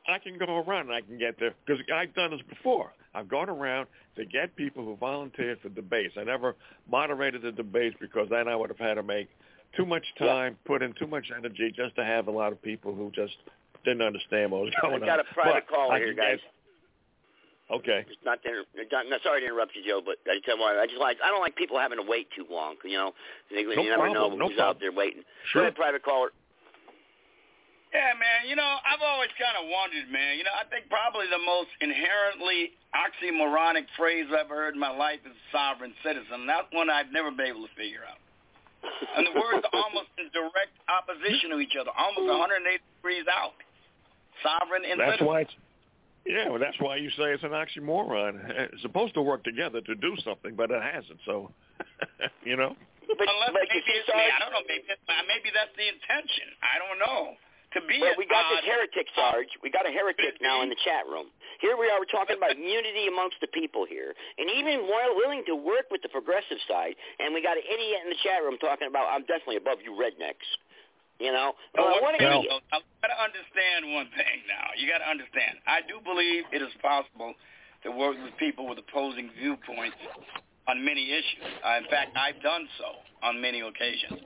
[0.08, 2.92] I can go around and I can get there because I've done this before.
[3.14, 6.14] I've gone around to get people who volunteered for debates.
[6.18, 6.56] I never
[6.90, 9.28] moderated the debates because then I would have had to make
[9.76, 12.94] too much time, put in too much energy just to have a lot of people
[12.94, 13.36] who just
[13.84, 15.02] didn't understand what was going on.
[15.02, 16.38] I got a private caller I here, guys.
[16.38, 16.52] get-
[17.70, 18.02] Okay.
[18.08, 20.62] It's not, to, inter- not, not sorry to interrupt you, Joe, but I tell you
[20.62, 22.74] what, I just like I don't like people having to wait too long.
[22.82, 23.10] You know,
[23.50, 24.82] you No never problem, know no who's out problem.
[24.82, 25.22] there waiting.
[25.54, 25.62] Sure.
[25.62, 26.34] Go ahead, private caller.
[27.94, 28.46] Yeah, man.
[28.46, 30.38] You know, I've always kind of wondered, man.
[30.38, 34.94] You know, I think probably the most inherently oxymoronic phrase I've ever heard in my
[34.94, 36.46] life is sovereign citizen.
[36.46, 38.18] That's one I've never been able to figure out.
[39.18, 43.58] And the words are almost in direct opposition to each other, almost 180 degrees out.
[44.42, 45.26] Sovereign and That's citizen.
[45.26, 45.54] why it's
[46.26, 46.48] yeah.
[46.48, 48.38] Well, that's why you say it's an oxymoron.
[48.72, 51.20] It's supposed to work together to do something, but it hasn't.
[51.24, 51.50] So,
[52.44, 52.76] you know.
[53.10, 54.22] But, Unless but maybe you see, it's me.
[54.22, 54.62] I don't know.
[54.70, 56.46] Maybe that's, maybe that's the intention.
[56.62, 57.34] I don't know.
[57.74, 59.50] To be Well, we got odd- this heretic, Sarge.
[59.62, 61.30] We got a heretic now in the chat room.
[61.62, 62.02] Here we are.
[62.02, 66.02] We're talking about unity amongst the people here, and even more willing to work with
[66.02, 66.98] the progressive side.
[67.22, 69.94] And we got an idiot in the chat room talking about, "I'm definitely above you
[69.94, 70.46] rednecks."
[71.20, 72.62] You know, Well, Uh, what an well, idiot.
[72.72, 74.72] I've got to understand one thing now.
[74.74, 75.60] You got to understand.
[75.66, 77.34] I do believe it is possible
[77.84, 79.96] to work with people with opposing viewpoints
[80.66, 81.44] on many issues.
[81.62, 84.18] Uh, in fact, I've done so on many occasions.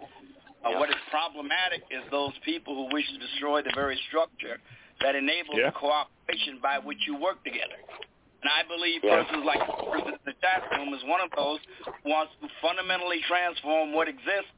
[0.64, 4.61] Uh, what is problematic is those people who wish to destroy the very structure
[5.03, 5.66] that enables Yeah.
[5.70, 7.76] the cooperation by which you work together.
[8.42, 9.24] And I believe Yeah.
[9.24, 11.59] persons like the person in the chat room is one of those
[12.05, 14.53] who wants to fundamentally transform what exists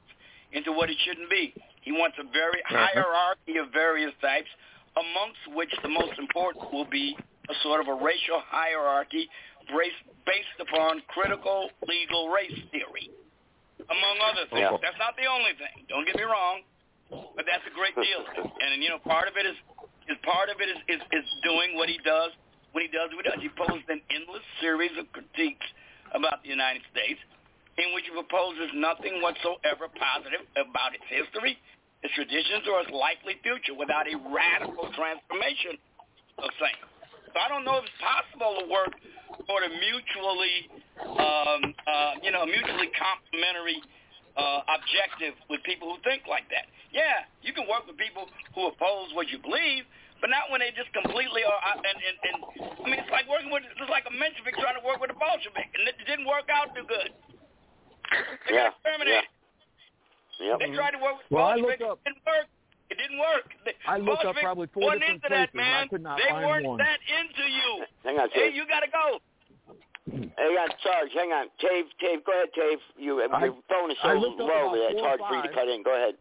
[0.53, 1.55] into what it shouldn't be.
[1.87, 2.83] He wants a very Uh-huh.
[2.83, 4.51] hierarchy of various types,
[4.99, 7.17] amongst which the most important will be
[7.49, 9.31] a sort of a racial hierarchy
[9.71, 13.07] based, based upon critical legal race theory,
[13.89, 14.67] among other things.
[14.67, 14.83] Yeah.
[14.83, 15.87] That's not the only thing.
[15.89, 16.63] Don't get me wrong,
[17.39, 18.27] but that's a great deal.
[18.61, 19.55] And you know, part of it is,
[20.11, 22.33] is part of it is, is, is doing what he does
[22.73, 23.41] when he does what he does.
[23.41, 25.67] He poses an endless series of critiques
[26.19, 27.21] about the United States
[27.79, 31.61] in which he proposes nothing whatsoever positive about its history,
[32.03, 35.79] its traditions, or its likely future without a radical transformation
[36.39, 36.83] of things.
[37.33, 38.93] So I don't know if it's possible to work
[39.45, 40.57] toward a mutually,
[41.05, 43.81] um, uh, you know, mutually complementary
[44.37, 46.69] uh, objective with people who think like that.
[46.93, 49.85] Yeah, you can work with people who oppose what you believe,
[50.21, 51.61] but not when they just completely are.
[51.61, 52.37] uh, And, and, and
[52.85, 55.19] I mean, it's like working with, it's like a Menshevik trying to work with a
[55.19, 57.11] Bolshevik, and it didn't work out too good.
[58.49, 59.25] They Yeah, got exterminated.
[60.41, 60.59] Yep.
[60.61, 61.81] They tried to work with Well, I Bolsheviks.
[61.81, 62.47] looked up- It didn't work.
[62.91, 63.47] It didn't work.
[63.65, 65.89] The I looked up Bolsheviks probably four wasn't different into that, places, and I man.
[65.89, 66.79] could not they find weren't one.
[66.79, 67.85] that into you.
[68.05, 69.19] Hang on, Hey, you gotta go.
[70.07, 71.11] Hang on, Sarge.
[71.15, 71.87] Hang on, Tave.
[71.99, 72.79] Tave, go ahead, Tave.
[72.97, 75.35] You, your I- phone is so I looked up low about that it's hard for
[75.37, 75.83] you to cut in.
[75.83, 76.15] Go ahead.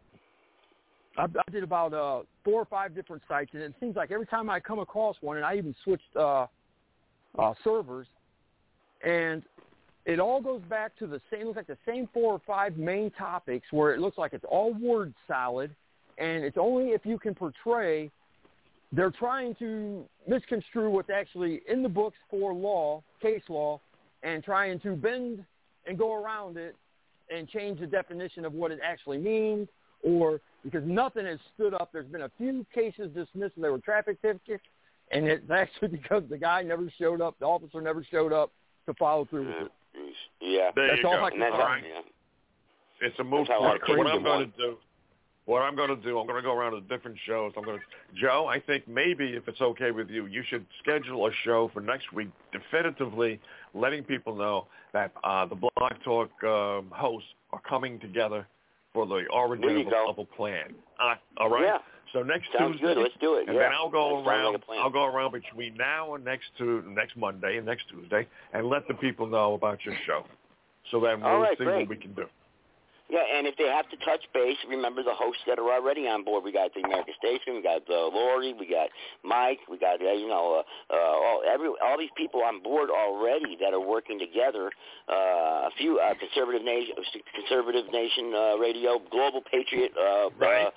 [1.18, 4.26] I, I did about uh, four or five different sites, and it seems like every
[4.26, 6.47] time I come across one, and I even switched uh,
[7.38, 8.07] uh, servers,
[9.03, 9.43] and
[10.06, 13.12] it all goes back to the same, looks like the same four or five main
[13.12, 15.76] topics where it looks like it's all word salad,
[16.18, 18.12] and it's only if you can portray.
[18.91, 23.82] They're trying to misconstrue what's actually in the books for law, case law,
[24.24, 25.43] and trying to bend
[25.88, 26.76] and go around it
[27.36, 29.68] and change the definition of what it actually means
[30.03, 31.89] or because nothing has stood up.
[31.91, 33.53] There's been a few cases dismissed.
[33.58, 34.64] There were traffic tickets,
[35.12, 38.51] and it's actually because the guy never showed up, the officer never showed up
[38.86, 39.72] to follow through with it.
[40.41, 40.72] Yeah.
[40.76, 41.26] There That's you all go.
[41.26, 41.84] I can All right.
[41.88, 42.02] yeah.
[43.02, 43.82] It's a moot point.
[43.88, 44.78] So what I'm going to do,
[45.46, 47.54] what I'm going to do, I'm going to go around to different shows.
[47.58, 51.28] I'm going to, Joe, I think maybe if it's okay with you, you should schedule
[51.28, 53.39] a show for next week, definitively
[53.74, 58.48] letting people know that uh, the Blog Talk um, hosts are coming together
[58.93, 60.74] for the origin of of a plan.
[61.00, 61.66] Uh, all right.
[61.66, 61.78] Yeah.
[62.14, 63.01] So next Sounds Tuesday, good.
[63.01, 63.47] Let's do it.
[63.47, 63.64] and yeah.
[63.64, 64.53] then I'll go sounds around.
[64.70, 64.80] Like.
[64.80, 68.88] I'll go around between now and next to next Monday and next Tuesday, and let
[68.88, 70.24] the people know about your show,
[70.91, 71.80] so that we'll right, see great.
[71.80, 72.26] what we can do.
[73.08, 76.24] Yeah, and if they have to touch base, remember the hosts that are already on
[76.24, 76.43] board.
[76.43, 78.89] We got the American Statesman, we got uh, Lori, we got
[79.24, 82.89] Mike, we got uh, you know uh, uh, all every all these people on board
[82.89, 84.72] already that are working together.
[85.08, 86.95] Uh, a few uh, conservative nation,
[87.38, 90.66] conservative nation uh, radio, Global Patriot uh, Right.
[90.66, 90.72] uh,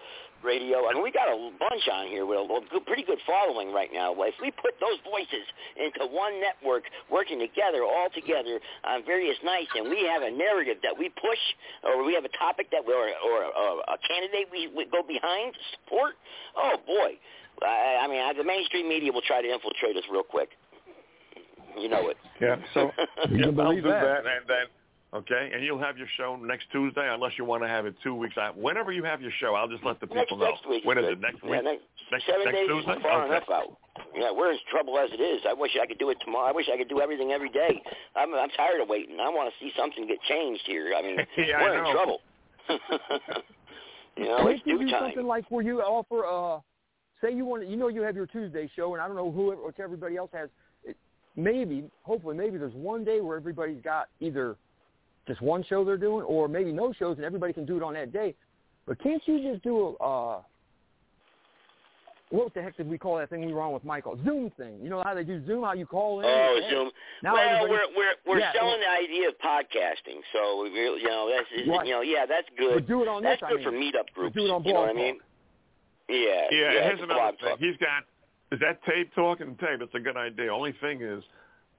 [0.44, 0.86] radio.
[0.88, 3.72] I mean, we got a bunch on here with a a good, pretty good following
[3.72, 4.14] right now.
[4.22, 5.44] If we put those voices
[5.76, 10.78] into one network, working together, all together on various nights, and we have a narrative
[10.82, 11.42] that we push,
[11.84, 15.02] or we have a topic that we or, or uh, a candidate we, we go
[15.06, 16.14] behind, support.
[16.56, 17.18] Oh boy,
[17.62, 20.50] I, I mean, I, the mainstream media will try to infiltrate us real quick.
[21.78, 22.16] You know it.
[22.40, 22.56] Yeah.
[22.74, 22.90] So
[23.30, 24.02] You yeah, can I'll believe do that.
[24.02, 24.66] that, and then
[25.14, 28.14] okay, and you'll have your show next Tuesday, unless you want to have it two
[28.14, 28.56] weeks out.
[28.56, 30.50] Whenever you have your show, I'll just let the Next people know.
[30.50, 30.84] next week.
[30.84, 31.12] when is good.
[31.18, 31.20] it?
[31.20, 31.64] Next Yeah, week.
[31.64, 31.82] next,
[32.12, 32.96] Next, seven next days Tuesday.
[33.02, 33.36] far okay.
[33.36, 33.76] enough out.
[34.14, 35.42] Yeah, we're in trouble as it is.
[35.48, 36.48] I wish I could do it tomorrow.
[36.48, 37.82] I wish I could do everything every day.
[38.16, 39.18] I'm I'm tired of waiting.
[39.20, 40.94] I want to see something get changed here.
[40.96, 42.20] I mean, Yeah, we're in trouble.
[44.16, 45.00] you know, Can't it's you due do time.
[45.02, 46.60] something like where you offer, uh,
[47.22, 49.30] say you want, to, you know, you have your Tuesday show, and I don't know
[49.30, 50.48] who, which everybody else has.
[50.84, 50.96] It,
[51.36, 54.56] maybe, hopefully, maybe there's one day where everybody's got either
[55.28, 57.94] just one show they're doing, or maybe no shows, and everybody can do it on
[57.94, 58.34] that day.
[58.86, 60.42] But can't you just do a, uh,
[62.30, 64.18] what the heck did we call that thing we were on with Michael?
[64.24, 64.78] Zoom thing.
[64.82, 65.62] You know how they do Zoom?
[65.64, 66.26] How you call in?
[66.26, 66.90] Oh, Hey, Zoom.
[67.22, 70.20] Now well, we're we're we're Yeah, selling the idea of podcasting.
[70.32, 71.86] So we really, you know, that's Right.
[71.86, 72.74] you know, yeah, that's good.
[72.74, 74.34] But do it on that's this, I good for meetup groups.
[74.36, 75.18] do it on you know what I mean?
[76.08, 76.16] Yeah.
[76.16, 77.48] Yeah, yeah and here's a another blog thing.
[77.50, 77.58] talk.
[77.60, 78.04] He's got
[78.52, 79.80] is that tape talking tape?
[79.80, 80.52] It's a good idea.
[80.52, 81.22] Only thing is,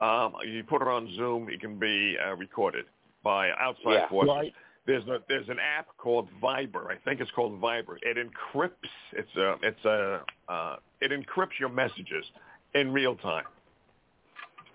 [0.02, 2.86] um, you put it on Zoom, it can be uh, recorded
[3.24, 4.10] by outside Yeah.
[4.10, 4.30] forces.
[4.36, 4.54] Right.
[4.86, 6.88] There's a there's an app called Viber.
[6.90, 7.98] I think it's called Viber.
[8.02, 8.72] It encrypts.
[9.14, 12.26] It's a it's a uh, it encrypts your messages
[12.74, 13.46] in real time.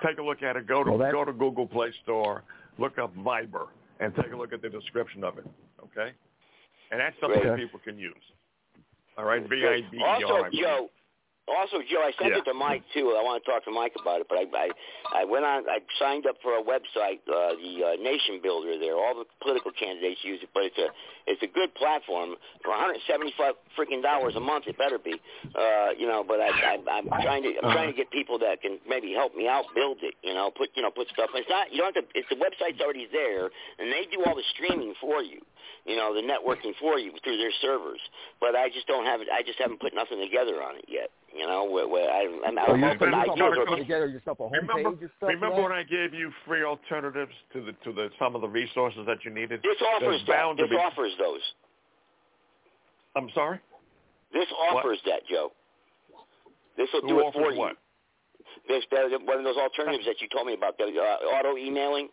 [0.04, 0.66] Take a look at it.
[0.66, 2.44] Go to Well, that- go to Google Play Store,
[2.78, 3.68] look up Viber,
[4.00, 5.46] and take a look at the description of it.
[5.82, 6.12] Okay,
[6.90, 8.14] and that's something that people can use.
[9.18, 10.14] All right, V I B E R.
[10.14, 10.62] Also, I believe.
[10.64, 10.90] Joe.
[11.46, 12.38] Also, Joe, I sent Yeah.
[12.40, 13.12] it to Mike too.
[13.12, 14.68] I want to talk to Mike about it, but I I,
[15.12, 15.68] I went on.
[15.68, 18.78] I signed up for a website, uh, the uh, Nation Builder.
[18.78, 20.88] There, all the political candidates use it, but it's a
[21.26, 24.64] it's a good platform for 175 freaking dollars a month.
[24.68, 25.20] It better be,
[25.54, 26.24] uh, you know.
[26.26, 29.34] But I, I I'm trying to I'm trying to get people that can maybe help
[29.36, 30.14] me out build it.
[30.22, 31.28] You know, put you know put stuff.
[31.34, 32.18] It's not you don't have to.
[32.18, 35.40] It's the website's already there, and they do all the streaming for you
[35.86, 38.00] you know, the networking for you through their servers.
[38.40, 39.28] But I just don't have it.
[39.32, 41.10] I just haven't put nothing together on it yet.
[41.34, 43.66] You know, where, where I, I'm, I'm you're, hoping you're I talking do about it.
[43.68, 45.28] putting together yourself a Remember, homepage and stuff.
[45.34, 45.72] remember for when?
[45.72, 49.32] I gave you free alternatives to the to the some of the resources that you
[49.32, 49.60] needed?
[49.62, 50.56] This offers There's that.
[50.56, 51.40] to This be- offers those.
[53.16, 53.58] I'm sorry.
[54.32, 55.50] This offers that, Joe.
[56.76, 57.58] This will do it for you.
[57.58, 57.76] what?
[58.68, 62.08] This that, one of those alternatives that you told me about, the uh, auto emailing.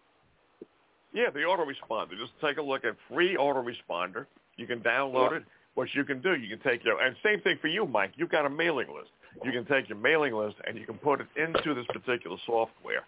[1.13, 2.17] Yeah, the autoresponder.
[2.19, 4.26] Just take a look at free autoresponder.
[4.57, 5.38] You can download Yeah.
[5.38, 5.43] it.
[5.76, 8.11] What you can do, you can take your and same thing for you, Mike.
[8.17, 9.09] You've got a mailing list.
[9.43, 13.05] You can take your mailing list and you can put it into this particular software,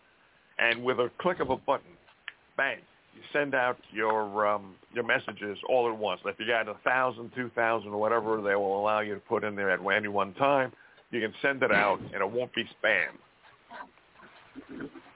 [0.59, 1.91] and with a click of a button,
[2.55, 2.77] bang,
[3.13, 6.21] you send out your um, your messages all at once.
[6.25, 9.43] If you got a thousand, two thousand, or whatever, they will allow you to put
[9.43, 10.71] in there at any one time.
[11.11, 13.09] You can send it out, and it won't be spam.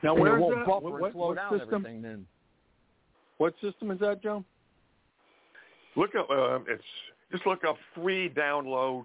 [0.04, 0.68] Now, And it won't that?
[0.68, 1.76] buffer What, what, slow what down system?
[1.76, 2.26] everything then.
[3.38, 4.43] What system is that, Joe?
[5.95, 6.30] Look up.
[6.30, 6.84] Uh, it's
[7.32, 9.04] just look up free download,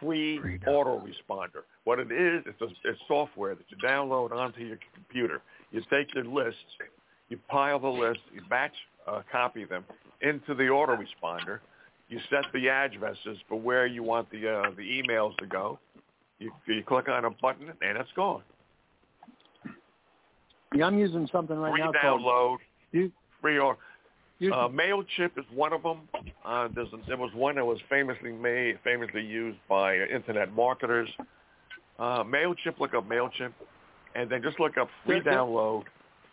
[0.00, 1.62] free, autoresponder.
[1.84, 5.42] What it is, it's a it's software that you download onto your computer.
[5.70, 6.60] You take your lists,
[7.28, 8.74] you pile the lists, you batch
[9.06, 9.84] uh, copy them
[10.20, 11.60] into the autoresponder.
[12.08, 15.78] You set the addresses for where you want the uh, the emails to go.
[16.38, 18.42] You you click on a button and it's gone.
[20.74, 22.56] Yeah, I'm using something right free now Free download,
[22.92, 23.78] You- free or
[24.42, 26.00] uh, Mailchimp is one of them.
[26.44, 30.52] Uh, there's a, there was one that was famously made, famously used by uh, internet
[30.52, 31.08] marketers.
[31.98, 33.52] Uh, Mailchimp, look up Mailchimp,
[34.14, 35.84] and then just look up free There- download,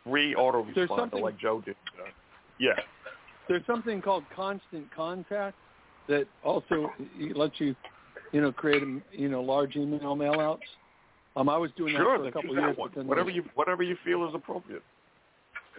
[0.03, 1.75] free autoresponder, like Joe did.
[1.99, 2.09] Uh,
[2.59, 2.73] yeah,
[3.47, 5.55] There's something called Constant Contact
[6.07, 6.91] that also
[7.35, 7.75] lets you,
[8.31, 10.59] you know, create you know large email mailouts.
[11.35, 12.17] Um, I was doing that sure.
[12.17, 12.77] for a couple of years.
[12.77, 12.91] one.
[13.07, 14.83] Whatever you whatever you feel is appropriate.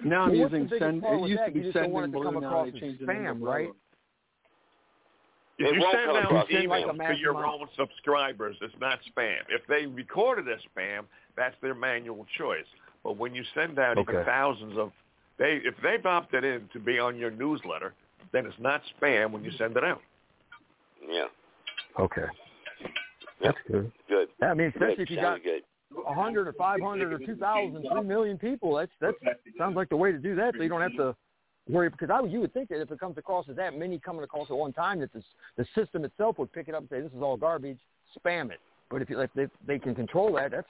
[0.05, 1.05] Now I'm Well, using send.
[1.05, 1.47] It used that?
[1.47, 2.41] to be You just don't send and it to come blue.
[2.41, 3.57] Now across they as changed the name to spam, Umbrella.
[3.57, 3.71] right?
[5.59, 7.61] If It you send out across emails like a to your amount.
[7.63, 9.39] own subscribers, it's not spam.
[9.49, 11.05] If they recorded as spam,
[11.37, 12.65] that's their manual choice.
[13.05, 14.93] But when you send out even thousands of,
[15.39, 17.95] they if they've opted in to be on your newsletter,
[18.33, 20.01] then it's not spam when you send it out.
[21.09, 21.27] Yeah.
[22.01, 22.27] Okay.
[23.43, 23.93] That's good.
[24.09, 24.29] Good.
[24.41, 25.03] I mean, especially Good.
[25.03, 25.63] if you Sounds got good.
[26.07, 28.77] A hundred or five hundred or two thousand, three million people.
[28.77, 29.15] That's that
[29.59, 30.55] sounds like the way to do that.
[30.57, 31.17] So you don't have to
[31.69, 34.23] worry because I you would think that if it comes across as that many coming
[34.23, 35.23] across at one time, that the
[35.57, 37.79] the system itself would pick it up and say this is all garbage,
[38.19, 38.61] spam it.
[38.91, 40.67] But if you if they, they can control that, that's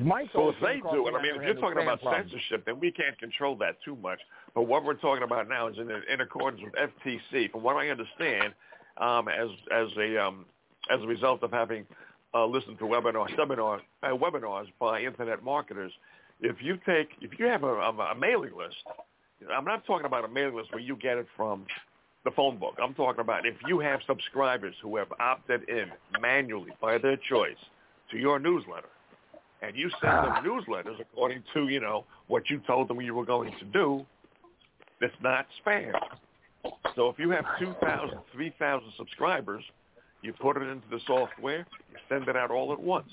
[0.00, 2.22] Mike's Well, if they do it, I mean, if you're talking about problem.
[2.22, 4.18] censorship, then we can't control that too much.
[4.54, 7.50] But what we're talking about now is in, in accordance with FTC.
[7.50, 8.54] From what I understand,
[8.98, 10.46] um, as as a um,
[10.90, 11.86] as a result of having
[12.34, 15.92] uh, listened to webinar seminar uh, webinars by internet marketers,
[16.40, 18.76] if you take if you have a, a, a mailing list,
[19.54, 21.66] I'm not talking about a mailing list where you get it from
[22.24, 22.76] the phone book.
[22.82, 27.56] I'm talking about if you have subscribers who have opted in manually by their choice
[28.10, 28.88] to your newsletter,
[29.62, 33.24] and you send them newsletters according to, you know, what you told them you were
[33.24, 34.04] going to do,
[35.00, 35.92] it's not spam.
[36.94, 39.64] So if you have 2,000, 3,000 subscribers,
[40.22, 43.10] you put it into the software, you send it out all at once.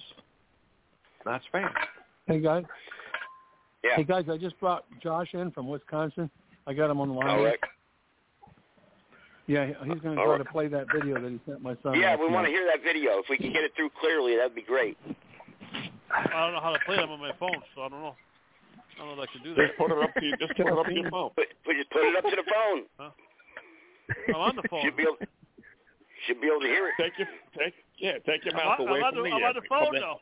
[1.26, 1.70] Not spam.
[2.28, 2.64] Hey guys.
[3.84, 3.96] Yeah.
[3.96, 6.30] Hey guys, I just brought Josh in from Wisconsin.
[6.68, 7.28] I got him on the line.
[7.28, 7.60] All right.
[9.48, 10.38] Yeah, he's going to All try right.
[10.38, 12.00] to play that video that he sent my son.
[12.00, 13.18] Yeah, last we want to hear that video.
[13.18, 14.96] If we can get it through clearly, that'd be great.
[16.14, 18.16] I don't know how to play them on my phone, so I don't know.
[18.96, 19.68] I don't know if I can do that.
[19.68, 21.32] Just put it up to you, just put it up to your phone.
[21.36, 23.12] Put, put, just put it up to the phone.
[24.30, 24.84] I'm on the phone.
[24.84, 25.18] Should be able,
[26.28, 26.94] should be able to hear it.
[27.00, 29.36] Take your take yeah, take your I'm mouth on, away I'm on from the, the
[29.36, 30.18] I'm on the phone From now.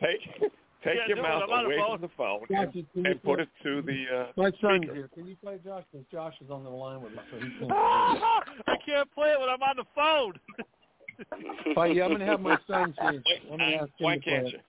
[0.00, 0.20] Take
[0.84, 1.98] take Can't your mouth I'm the away phone.
[1.98, 4.94] from the phone Josh, and, and play- put it to the uh, My son's speaker.
[4.94, 5.10] here.
[5.14, 5.84] Can you play Josh?
[5.90, 7.70] Because Josh is on the line with us, so he can't.
[7.72, 10.34] I can't play it when I'm on the phone.
[11.74, 13.20] But yeah, I'm going to have my son here.
[13.50, 14.60] I'm going ask Why can't you?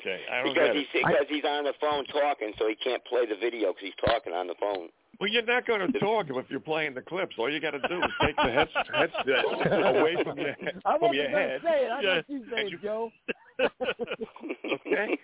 [0.00, 1.06] Okay, I don't Because he's it.
[1.06, 4.32] because he's on the phone talking, so he can't play the video because he's talking
[4.32, 4.88] on the phone.
[5.22, 7.36] Well, you're not going to talk if you're playing the clips.
[7.38, 10.50] All you got to do is take the head, headset uh, away from your
[10.84, 11.60] I from wasn't your gonna head.
[11.62, 11.90] say it.
[11.92, 12.14] I Yeah.
[12.16, 13.12] thought you said it, Joe.
[14.90, 15.16] Okay.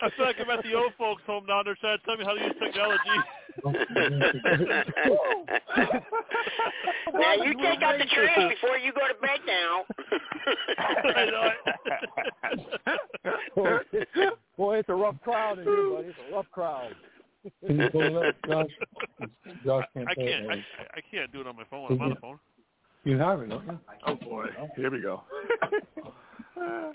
[0.00, 1.62] I feel like I'm at the old folks' home now.
[1.62, 3.20] They're trying to tell me how to use technology.
[7.12, 9.84] now you take out the trash before you go to bed now.
[13.54, 16.08] boy, it's- boy, it's a rough crowd in here, buddy.
[16.08, 16.94] It's a rough crowd.
[17.66, 18.70] Can you pull it up, Josh?
[19.64, 20.50] Josh can't I play can't.
[20.50, 20.54] I,
[20.96, 21.86] I can't do it on my phone.
[21.90, 22.38] I'm on the phone.
[23.04, 23.78] You have it, don't you?
[24.06, 25.22] Oh boy, here we go.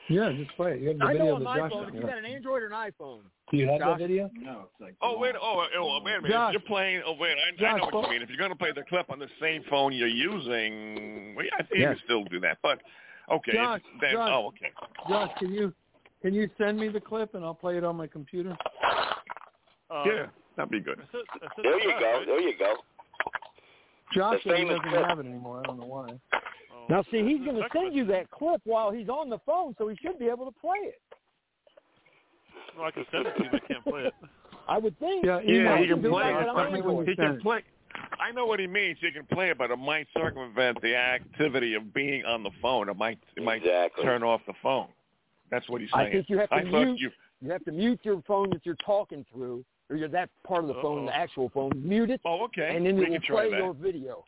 [0.09, 0.81] Yeah, just play it.
[0.81, 1.83] You have the I video know on that my Josh phone.
[1.83, 3.19] sent If you got an Android or an iPhone.
[3.51, 3.99] Do you have Josh?
[3.99, 4.29] that video?
[4.33, 4.95] No, it's like.
[5.01, 6.31] Oh wait, oh, oh wait a minute.
[6.31, 6.53] Josh.
[6.53, 7.01] You're playing.
[7.05, 8.21] Oh wait, I, I Josh, know what well- you mean.
[8.21, 11.51] If you're going to play the clip on the same phone you're using, well, yeah,
[11.59, 12.57] I think you can still do that.
[12.63, 12.79] But
[13.31, 14.29] okay, Josh, then Josh.
[14.31, 14.71] oh okay.
[15.09, 15.73] Josh, can you
[16.21, 18.57] can you send me the clip and I'll play it on my computer?
[19.91, 20.25] Uh, yeah,
[20.59, 20.99] that'd be good.
[20.99, 22.23] I said- I said there you go.
[22.25, 22.75] There you go.
[24.13, 25.05] Josh said he doesn't clip.
[25.05, 25.59] have it anymore.
[25.63, 26.19] I don't know why.
[26.33, 26.85] Oh.
[26.89, 29.87] Now, see, he's going to send you that clip while he's on the phone, so
[29.87, 30.99] he should be able to play it.
[32.75, 34.13] Well, I can send it to you, but I can't play it.
[34.67, 35.25] I would think.
[35.25, 36.35] Yeah, Yeah, email he it can to play it.
[36.49, 36.95] on Let me Android.
[36.97, 37.63] when He can play.
[38.19, 38.97] I know what he means.
[39.01, 42.89] He can play it, but it might circumvent the activity of being on the phone.
[42.89, 44.03] It might it might Exactly.
[44.03, 44.87] turn off the phone.
[45.51, 46.01] That's what he's saying.
[46.01, 46.13] I saying.
[46.17, 46.99] think you have to I thought mute.
[46.99, 47.11] you.
[47.41, 50.67] You have to mute your phone that you're talking through, or your, that part of
[50.67, 51.71] the phone, the actual phone.
[51.75, 52.75] Mute it, Oh, okay.
[52.75, 53.57] and then we it will can play that.
[53.57, 54.23] your video.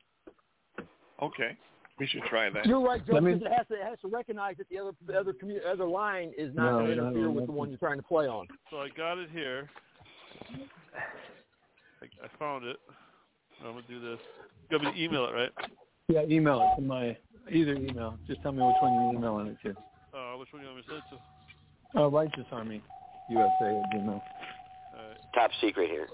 [1.22, 1.57] Okay.
[1.99, 2.66] We should try that.
[2.66, 3.14] You're right, Joe.
[3.14, 5.64] Let me- it has to it has to recognize that the other the other commu-
[5.66, 7.97] other line is not No, going to no, interfere no, with the one you're trying
[7.97, 8.47] to play on.
[8.72, 9.70] So I got it here.
[12.01, 12.78] I, I found it.
[13.64, 14.20] I'm gonna do this.
[14.72, 15.51] You got me to email it, right?
[16.07, 17.16] Yeah, email it to my
[17.51, 18.18] either email.
[18.28, 19.70] Just tell me which one you're emailing it to.
[20.18, 21.99] Uh, which one you want me to send it to?
[22.01, 22.82] Oh, Righteous Army
[23.30, 24.22] USA at Gmail.
[25.34, 26.07] Top secret here.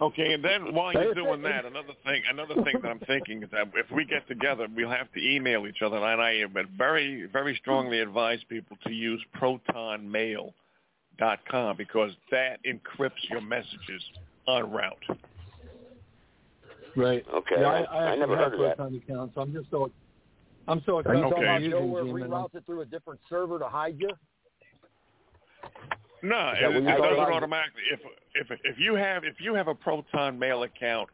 [0.00, 3.48] Okay, and then while you're doing that, another thing, another thing that I'm thinking is
[3.50, 7.24] that if we get together, we'll have to email each other, and I but very,
[7.32, 14.02] very strongly advise people to use ProtonMail.com because that encrypts your messages
[14.48, 15.18] en route.
[16.94, 17.24] Right.
[17.32, 17.54] Okay.
[17.58, 18.76] Yeah, I, I- I, I never have heard of that.
[18.76, 19.90] Proton account, so I'm just so
[20.68, 22.28] I'm so Are excited you talking about about Joe where it Gmail.
[22.28, 24.10] reroutes it through a different server to hide you?
[26.22, 27.82] No, it, it does talking it automatically.
[27.92, 28.00] If
[28.34, 31.08] if if you have if you have a Proton Mail account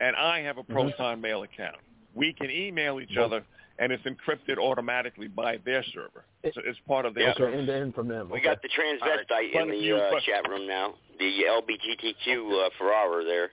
[0.00, 0.72] and I have a Mm-hmm.
[0.72, 1.76] Proton Mail account,
[2.14, 3.44] we can email each other,
[3.78, 6.24] and it's encrypted automatically by their server.
[6.54, 7.34] So it's part of their Yeah.
[7.36, 7.54] server.
[7.56, 8.28] End to end from them.
[8.30, 8.44] We okay.
[8.48, 10.94] got the transvestite But in the you- uh, but- chat room now.
[11.18, 13.50] The LBGTQ uh, Ferrara there.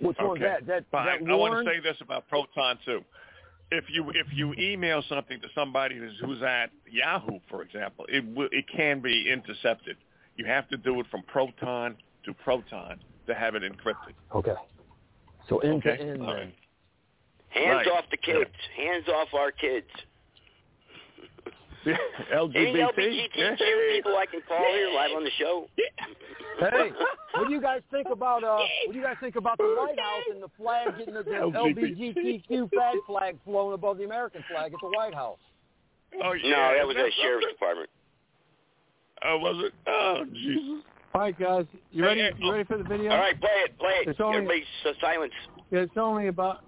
[0.00, 0.44] Which one's Okay.
[0.44, 0.66] that?
[0.66, 3.02] That, But I, that I want to say this about Proton too.
[3.70, 8.24] If you if you email something to somebody who's, who's at Yahoo, for example, it
[8.34, 9.96] will, it can be intercepted.
[10.36, 14.14] You have to do it from Proton to Proton to have it encrypted.
[14.34, 14.54] Okay.
[15.48, 15.96] So end Okay.
[15.96, 16.54] to end right.
[17.48, 17.88] Hands Right.
[17.88, 18.50] off the kids.
[18.76, 19.88] Hands off our kids.
[22.56, 22.90] Any LGBT.
[22.96, 25.68] LBGTQ people I can call here live on the show?
[26.58, 26.90] Hey,
[27.34, 28.56] what do you guys think about uh?
[28.86, 31.30] What do you guys think about the White House and the flag getting the, the
[31.32, 35.36] LGBTQ flag flag flown above the American flag at the White House?
[36.14, 37.90] Oh, No, that was That's the sheriff's department.
[39.22, 39.74] Oh, was it?
[39.86, 40.82] Oh, Jesus.
[41.14, 42.20] All right, guys, you ready?
[42.22, 43.10] Hey, You ready for the video?
[43.10, 44.08] All right, play it, play it.
[44.08, 45.32] It's only- Everybody, so silence.
[45.70, 46.64] Yeah, it's only about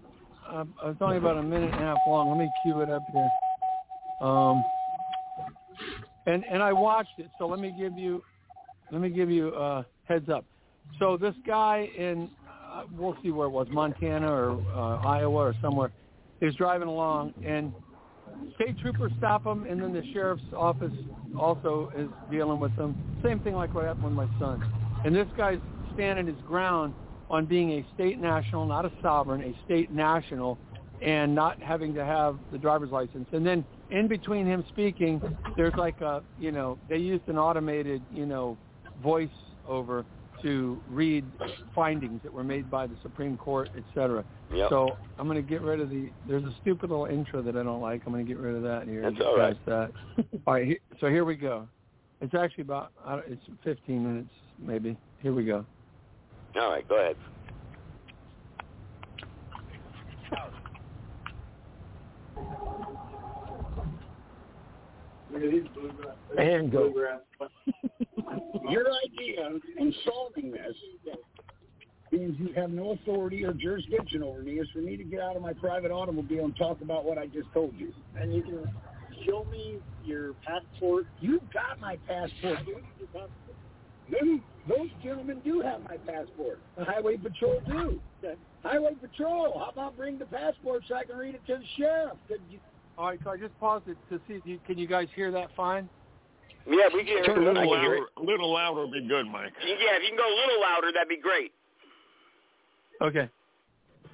[0.51, 2.29] uh, it's only about a minute and a half long.
[2.29, 3.31] Let me cue it up here.
[4.21, 4.63] Um,
[6.29, 8.23] and and I watched it, so let me give you
[8.93, 10.45] let me give you uh, heads up.
[10.99, 15.55] So this guy in uh, we'll see where it was, Montana or uh, Iowa or
[15.63, 15.91] somewhere,
[16.41, 17.73] is driving along, and
[18.55, 20.93] state troopers stop him, and then the sheriff's office
[21.39, 22.95] also is dealing with him.
[23.25, 24.63] Same thing like what happened with my son.
[25.05, 25.59] And this guy's
[25.95, 26.95] standing his ground
[27.31, 30.59] on being a state national, not a sovereign, a state national,
[31.03, 33.27] and not having to have the driver's license.
[33.33, 35.21] And then in between him speaking,
[35.57, 38.57] there's like a, you know, they used an automated, you know,
[39.03, 39.29] voice
[39.67, 40.05] over
[40.43, 41.25] to read
[41.75, 44.25] findings that were made by the Supreme Court, et cetera.
[44.55, 44.71] Yep.
[44.71, 46.11] So I'm going to get rid of the.
[46.29, 48.03] There's a stupid little intro that I don't like.
[48.07, 49.03] I'm going to get rid of that here.
[49.03, 49.57] That's all right.
[49.67, 49.91] That.
[50.47, 50.81] all right.
[51.01, 51.67] So here we go.
[52.21, 52.93] It's actually about.
[53.05, 54.97] I don't- It's 15 minutes maybe.
[55.23, 55.65] Here we go.
[56.57, 57.17] All right, go ahead.
[65.35, 66.93] And go.
[68.71, 70.75] Your idea in solving this
[72.11, 75.37] means you have no authority or jurisdiction over me is for me to get out
[75.37, 77.93] of my private automobile and talk about what I just told you.
[78.17, 78.65] And you can
[79.27, 81.07] show me your passport.
[81.21, 82.59] You've got my passport.
[84.11, 86.61] Them, those gentlemen do have my passport.
[86.79, 88.01] The Highway Patrol do.
[88.63, 92.17] Highway Patrol, how about bring the passport so I can read it to the sheriff?
[92.99, 93.19] Could you, All right.
[93.25, 94.35] So I just paused it to see.
[94.35, 95.89] If you, can you guys hear that fine?
[96.67, 97.57] Yeah, we can Turn hear a it.
[97.57, 98.09] I little can hear louder, it.
[98.19, 99.53] a little louder would be good, Mike.
[99.65, 101.53] Yeah, if you can go a little louder, that'd be great.
[103.01, 103.31] Okay.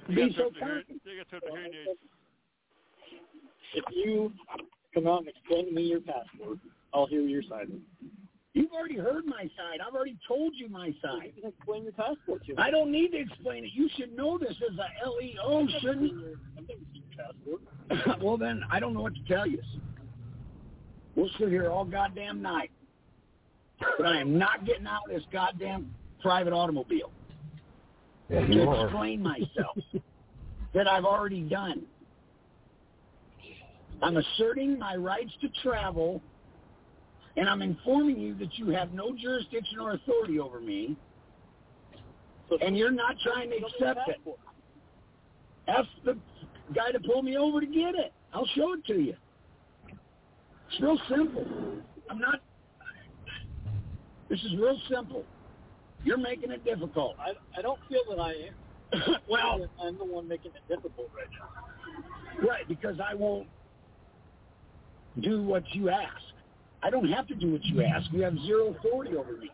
[0.07, 1.01] You Be got so to hear, kind.
[1.03, 1.99] you got to hear aids.
[3.73, 4.31] If you
[4.93, 6.59] come out and explain to me your password,
[6.93, 7.67] I'll hear your side.
[8.55, 9.79] You've already heard my side.
[9.85, 11.33] I've already told you my side.
[11.35, 12.55] You can explain your passport to me.
[12.57, 13.71] I don't need to explain it.
[13.73, 16.13] You should know this as a LEO, shouldn't
[16.57, 18.21] I've never seen your passport.
[18.23, 19.61] well, then I don't know what to tell you.
[21.15, 22.71] We'll sit here all goddamn night,
[23.97, 27.11] but I am not getting out of this goddamn private automobile
[28.29, 28.85] Yeah, to are.
[28.85, 29.77] explain myself
[30.73, 31.83] that I've already done.
[34.01, 36.21] I'm asserting my rights to travel,
[37.37, 40.95] and I'm informing you that you have no jurisdiction or authority over me,
[42.61, 44.21] and you're not trying to accept it.
[45.67, 46.17] Ask the
[46.73, 48.13] guy to pull me over to get it.
[48.33, 49.15] I'll show it to you.
[50.69, 51.45] It's real simple.
[52.09, 52.41] I'm not.
[54.29, 55.23] This is real simple.
[56.03, 57.15] You're making it difficult.
[57.19, 59.15] I, I don't feel that I am.
[59.29, 62.47] well, I'm the one making it difficult right now.
[62.47, 63.47] right, because I won't
[65.21, 66.11] do what you ask.
[66.85, 68.05] I don't have to do what you ask.
[68.11, 69.49] You have zero authority over me.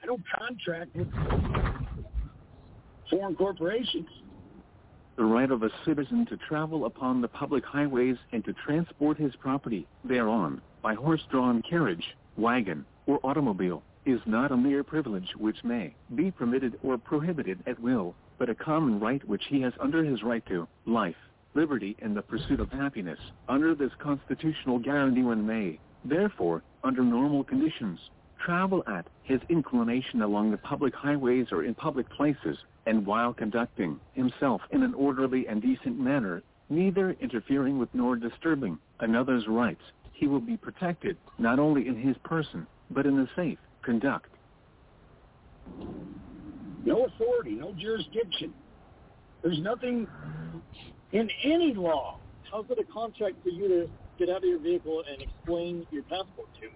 [0.00, 1.08] I don't contract with
[3.10, 4.06] foreign corporations.
[5.16, 9.34] the right of a citizen to travel upon the public highways and to transport his
[9.40, 15.92] property thereon by horse-drawn carriage, wagon, or automobile is not a mere privilege which may
[16.14, 20.22] be permitted or prohibited at will, but a common right which he has under his
[20.22, 21.16] right to life,
[21.54, 23.18] liberty, and the pursuit of happiness.
[23.48, 27.98] Under this constitutional guarantee one may, therefore, under normal conditions,
[28.44, 32.56] travel at his inclination along the public highways or in public places,
[32.86, 38.78] and while conducting himself in an orderly and decent manner, neither interfering with nor disturbing
[39.00, 43.58] another's rights, he will be protected not only in his person, but in a safe
[43.82, 44.30] conduct.
[46.84, 48.52] No authority, no jurisdiction.
[49.42, 50.08] There's nothing
[51.12, 52.18] in any law.
[52.50, 53.88] How's it a contract for you to
[54.18, 56.72] get out of your vehicle and explain your passport to me?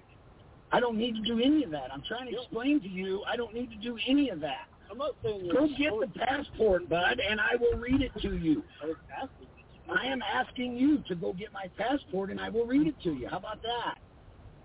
[0.70, 1.92] I don't need to do any of that.
[1.92, 4.68] I'm trying to explain to you I don't need to do any of that.
[4.90, 8.36] I'm not saying Go you're get the passport, bud, and I will read it to
[8.36, 8.62] you.
[8.82, 9.48] I was asking.
[9.90, 13.12] I am asking you to go get my passport, and I will read it to
[13.12, 13.28] you.
[13.28, 13.96] How about that?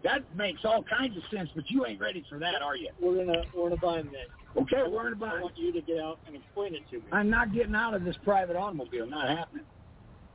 [0.03, 2.89] That makes all kinds of sense, but you ain't ready for that, are you?
[3.01, 4.63] We're in a we're in a bind then.
[4.63, 5.37] Okay, we're in a I bind.
[5.39, 7.03] I want you to get out and explain it to me.
[7.11, 9.07] I'm not getting out of this private automobile.
[9.07, 9.65] Not happening.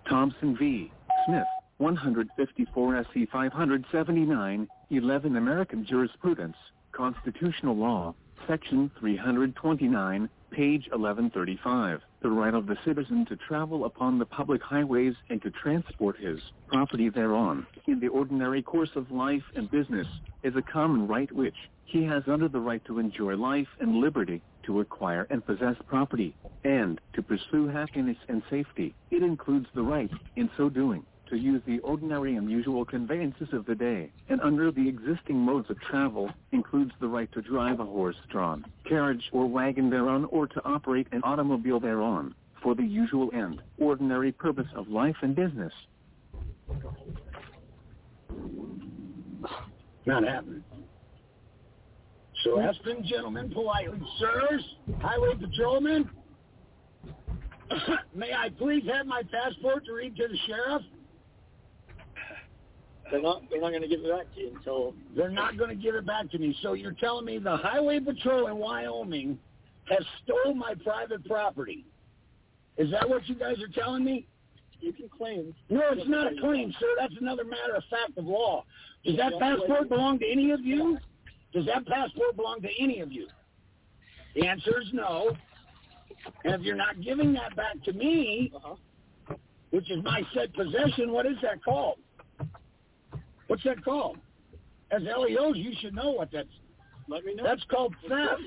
[0.09, 0.91] Thompson v.
[1.27, 1.45] Smith,
[1.79, 6.57] 154 SC 579, 11 American Jurisprudence,
[6.93, 8.15] Constitutional Law,
[8.47, 12.01] Section 329, page 1135.
[12.21, 16.41] The right of the citizen to travel upon the public highways and to transport his
[16.69, 20.07] property thereon, in the ordinary course of life and business,
[20.43, 24.41] is a common right which he has under the right to enjoy life and liberty,
[24.65, 28.95] to acquire and possess property, and to pursue happiness and safety.
[29.11, 33.65] It includes the right, in so doing, to use the ordinary and usual conveyances of
[33.65, 37.85] the day, and under the existing modes of travel, includes the right to drive a
[37.87, 43.63] horse-drawn carriage or wagon thereon, or to operate an automobile thereon, for the usual end,
[43.79, 45.73] ordinary purpose of life and business.
[50.05, 50.63] Not happening.
[52.45, 54.65] So them gentlemen politely, sirs,
[55.01, 56.11] highway patrolman,
[58.15, 60.83] may I please have my passport to read to the sheriff?
[63.13, 65.69] They're not they're not going to give it back to you until They're not going
[65.71, 66.57] to give it back to me.
[66.63, 69.39] So you're telling me the highway patrol in Wyoming
[69.91, 71.85] has stole my private property?
[72.79, 74.27] Is that what you guys are telling me?
[74.81, 75.55] you can claim.
[75.71, 76.87] No, it's not a claim, sir.
[76.99, 78.65] That's another matter of fact of law.
[79.05, 80.99] Does that passport belong to any of you?
[81.53, 83.29] Does that passport belong to any of you?
[84.35, 85.37] The answer is no.
[86.45, 89.37] And if you're not giving that back to me, Uh-huh.
[89.71, 91.99] which is my said possession, what is that called?
[93.53, 94.17] What's that called?
[94.91, 96.49] As LEOs, you should know what that's.
[97.07, 97.45] Let me know.
[97.45, 98.41] That's called theft.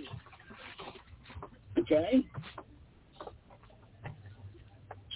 [1.78, 2.26] Okay.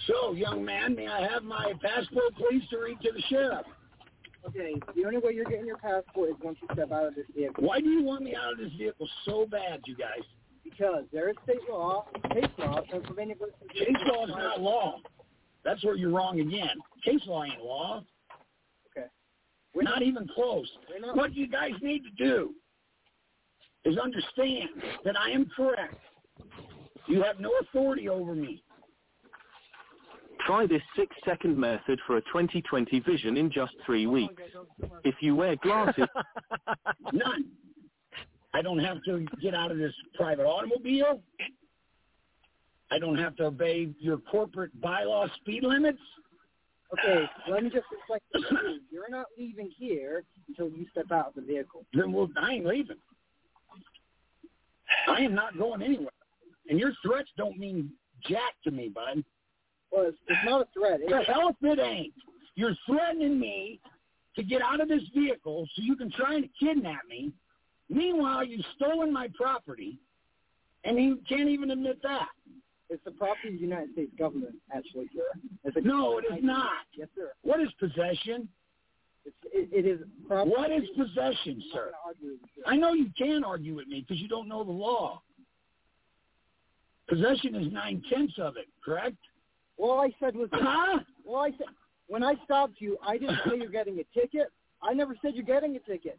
[0.06, 3.66] So, young man, may I have my passport, please, to read to the sheriff?
[4.46, 7.26] Okay, the only way you're getting your passport is once you step out of this
[7.34, 7.64] vehicle.
[7.64, 10.22] Why do you want me out of this vehicle so bad, you guys?
[10.62, 15.00] Because there is state law, case law, Pennsylvania versus Case law is not law.
[15.64, 16.78] That's where you're wrong again.
[17.04, 18.04] Case law ain't law.
[19.74, 19.76] Okay.
[19.76, 20.68] We're not even close.
[21.00, 22.54] Not- What you guys need to do
[23.84, 24.68] is understand
[25.04, 25.94] that I am correct.
[27.06, 28.62] You have no authority over me.
[30.46, 34.42] Try this six-second method for a 2020 vision in just three weeks.
[35.04, 36.06] If you wear glasses,
[37.12, 37.44] None.
[38.52, 41.22] I don't have to get out of this private automobile.
[42.90, 46.00] I don't have to obey your corporate bylaw speed limits.
[46.92, 48.80] Okay, let me just explain to you.
[48.90, 51.84] You're not leaving here until you step out of the vehicle.
[51.94, 52.96] Then we'll, I ain't leaving.
[55.08, 56.08] I am not going anywhere.
[56.68, 57.90] And your threats don't mean
[58.28, 59.24] jack to me, bud.
[59.92, 61.00] Well, it's, it's not a threat.
[61.06, 62.14] The It's, hell if it ain't.
[62.56, 63.80] You're threatening me
[64.36, 67.32] to get out of this vehicle so you can try and kidnap me.
[67.88, 69.98] Meanwhile, you've stolen my property,
[70.84, 72.28] and you can't even admit that.
[72.90, 75.40] It's the property of the United States government, actually, sir.
[75.64, 76.70] It's a, No, it is not.
[76.94, 77.32] Yes, sir.
[77.42, 78.48] What is possession?
[79.24, 80.50] It's, it, it is property.
[80.56, 81.86] What is possession, sir?
[81.92, 82.62] gonna argue with you, sir.
[82.66, 85.22] I know you can argue with me because you don't know the law.
[87.08, 89.16] Possession is nine tenths of it, correct?
[89.78, 91.00] All I said was, Huh?
[91.24, 91.66] well, I said
[92.08, 94.52] when I stopped you, I didn't say you're getting a ticket.
[94.82, 96.18] I never said you're getting a ticket.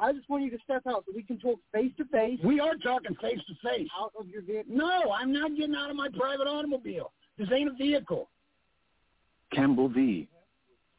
[0.00, 2.60] I just want you to step out so we can talk face to face We
[2.60, 3.88] are talking face to face.
[4.00, 4.74] out of your vehicle.
[4.74, 7.12] No, I'm not getting out of my private automobile.
[7.36, 8.28] This ain't a vehicle.
[9.52, 10.28] Campbell v.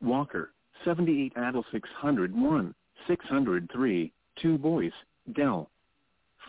[0.02, 0.52] Walker,
[0.84, 2.74] 78 Adel 601,
[3.08, 4.12] 603,
[4.42, 4.92] 2 Boyce,
[5.34, 5.70] Dell.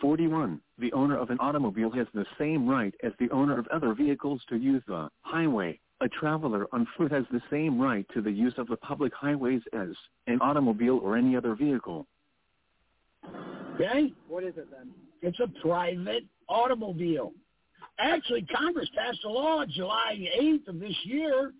[0.00, 0.60] 41.
[0.78, 4.40] The owner of an automobile has the same right as the owner of other vehicles
[4.48, 5.78] to use the highway.
[6.00, 9.60] A traveler on foot has the same right to the use of the public highways
[9.74, 9.90] as
[10.26, 12.06] an automobile or any other vehicle.
[13.80, 14.12] Okay?
[14.28, 14.90] What is it then?
[15.22, 17.32] It's a private automobile.
[17.98, 21.52] Actually, Congress passed a law July 8th of this year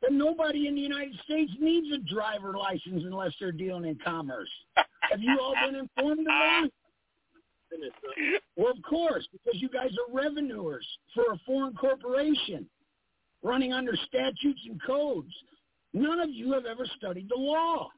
[0.00, 4.48] that nobody in the United States needs a driver license unless they're dealing in commerce.
[5.10, 6.68] Have you all been informed of that?
[8.56, 12.66] Well, of course, because you guys are revenuers for a foreign corporation
[13.42, 15.32] running under statutes and codes.
[15.92, 17.90] None of you have ever studied the law.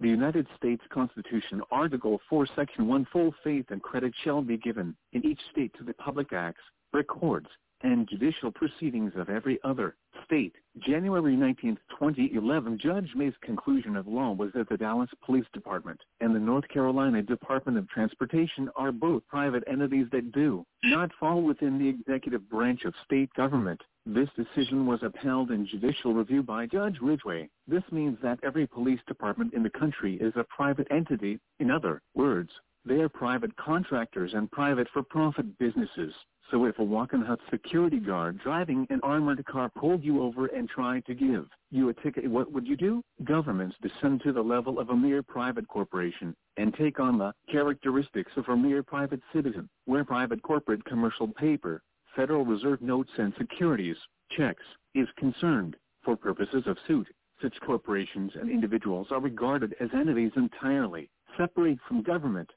[0.00, 4.96] The United States Constitution, Article 4, Section 1, full faith and credit shall be given
[5.12, 6.62] in each state to the public acts,
[6.94, 7.48] records,
[7.82, 10.54] and judicial proceedings of every other state.
[10.78, 16.34] January 19, 2011, Judge May's conclusion of law was that the Dallas Police Department and
[16.34, 21.78] the North Carolina Department of Transportation are both private entities that do not fall within
[21.78, 23.80] the executive branch of state government.
[24.06, 27.48] This decision was upheld in judicial review by Judge Ridgway.
[27.66, 31.38] This means that every police department in the country is a private entity.
[31.58, 32.50] In other words,
[32.84, 36.14] they are private contractors and private for-profit businesses.
[36.50, 41.06] So if a Wackenhut security guard driving an armored car pulled you over and tried
[41.06, 43.02] to give you a ticket, what would you do?
[43.22, 48.32] Governments descend to the level of a mere private corporation and take on the characteristics
[48.36, 51.82] of a mere private citizen, where private corporate commercial paper,
[52.16, 53.96] Federal Reserve notes and securities,
[54.36, 54.64] checks,
[54.96, 55.76] is concerned.
[56.02, 57.06] For purposes of suit,
[57.40, 62.50] such corporations and individuals are regarded as entities entirely separate from government.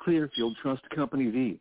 [0.00, 1.60] Clearfield Trust Company v.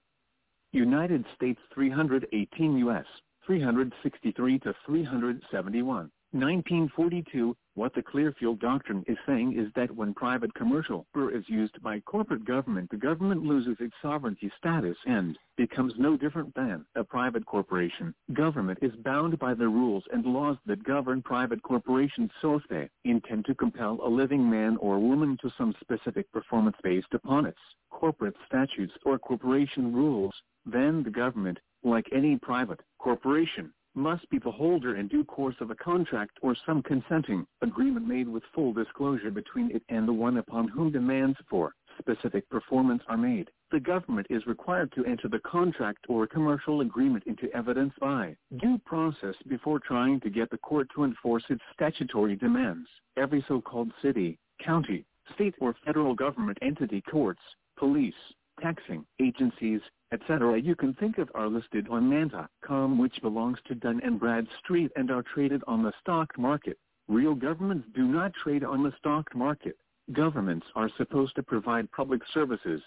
[0.73, 3.05] United States 318 U.S.
[3.45, 6.11] 363 to 371.
[6.33, 11.99] 1942, what the Clearfield Doctrine is saying is that when private commercial is used by
[12.01, 17.45] corporate government, the government loses its sovereignty status and becomes no different than a private
[17.45, 18.15] corporation.
[18.31, 22.89] Government is bound by the rules and laws that govern private corporations so if they
[23.03, 27.59] intend to compel a living man or woman to some specific performance based upon its
[27.89, 30.33] corporate statutes or corporation rules,
[30.65, 35.69] then the government, like any private corporation, must be the holder in due course of
[35.69, 40.37] a contract or some consenting agreement made with full disclosure between it and the one
[40.37, 43.49] upon whom demands for specific performance are made.
[43.71, 48.79] The government is required to enter the contract or commercial agreement into evidence by due
[48.85, 52.87] process before trying to get the court to enforce its statutory demands.
[53.17, 55.05] Every so-called city, county,
[55.35, 57.41] state or federal government entity courts,
[57.77, 58.13] police,
[58.61, 59.81] taxing agencies,
[60.11, 60.59] etc.
[60.59, 65.09] you can think of are listed on Manta.com which belongs to Dun and Bradstreet and
[65.09, 66.77] are traded on the stock market.
[67.07, 69.77] Real governments do not trade on the stock market.
[70.13, 72.81] Governments are supposed to provide public services.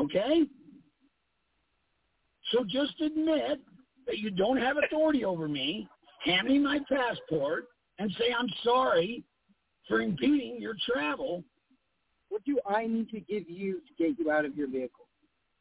[0.00, 0.44] Okay?
[2.52, 3.60] So just admit
[4.06, 5.88] that you don't have authority over me,
[6.24, 7.66] hand me my passport,
[7.98, 9.24] and say I'm sorry
[9.88, 11.44] for impeding your travel.
[12.34, 15.06] What do I need to give you to get you out of your vehicle?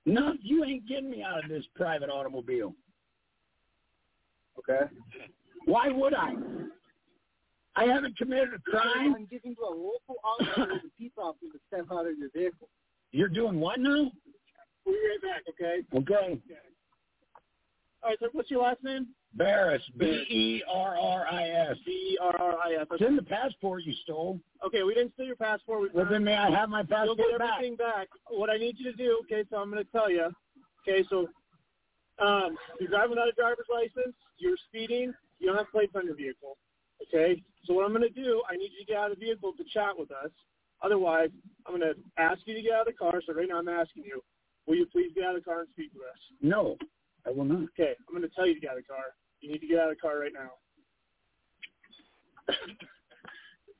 [0.07, 2.73] No, you ain't getting me out of this private automobile.
[4.57, 4.91] Okay.
[5.65, 6.33] Why would I?
[7.75, 9.13] I haven't committed a crime.
[9.15, 12.67] I'm giving you a local officer the peace officer to step out of your vehicle.
[13.11, 14.11] You're doing what now?
[14.83, 15.83] We'll be right back, okay?
[15.95, 16.41] Okay.
[18.01, 19.09] All right, so what's your last name?
[19.37, 21.77] Berris, B-E-R-R-I-S.
[21.85, 22.87] B-E-R-R-I-S.
[22.91, 24.39] It's in the passport you stole.
[24.65, 25.81] Okay, we didn't steal your passport.
[25.81, 27.51] We Well, then may I have my You'll passport get back?
[27.57, 28.07] everything back.
[28.29, 30.29] What I need you to do, okay, so I'm going to tell you.
[30.87, 31.27] Okay, so
[32.23, 34.15] um, you're driving without a driver's license.
[34.37, 35.13] You're speeding.
[35.39, 36.57] You don't have plates on your vehicle.
[37.07, 39.25] Okay, so what I'm going to do, I need you to get out of the
[39.25, 40.29] vehicle to chat with us.
[40.81, 41.29] Otherwise,
[41.65, 43.21] I'm going to ask you to get out of the car.
[43.25, 44.21] So right now I'm asking you,
[44.67, 46.19] will you please get out of the car and speak with us?
[46.41, 46.77] No,
[47.25, 47.63] I will not.
[47.73, 49.15] Okay, I'm going to tell you to get out of the car.
[49.43, 50.53] You need to get out of the car right now.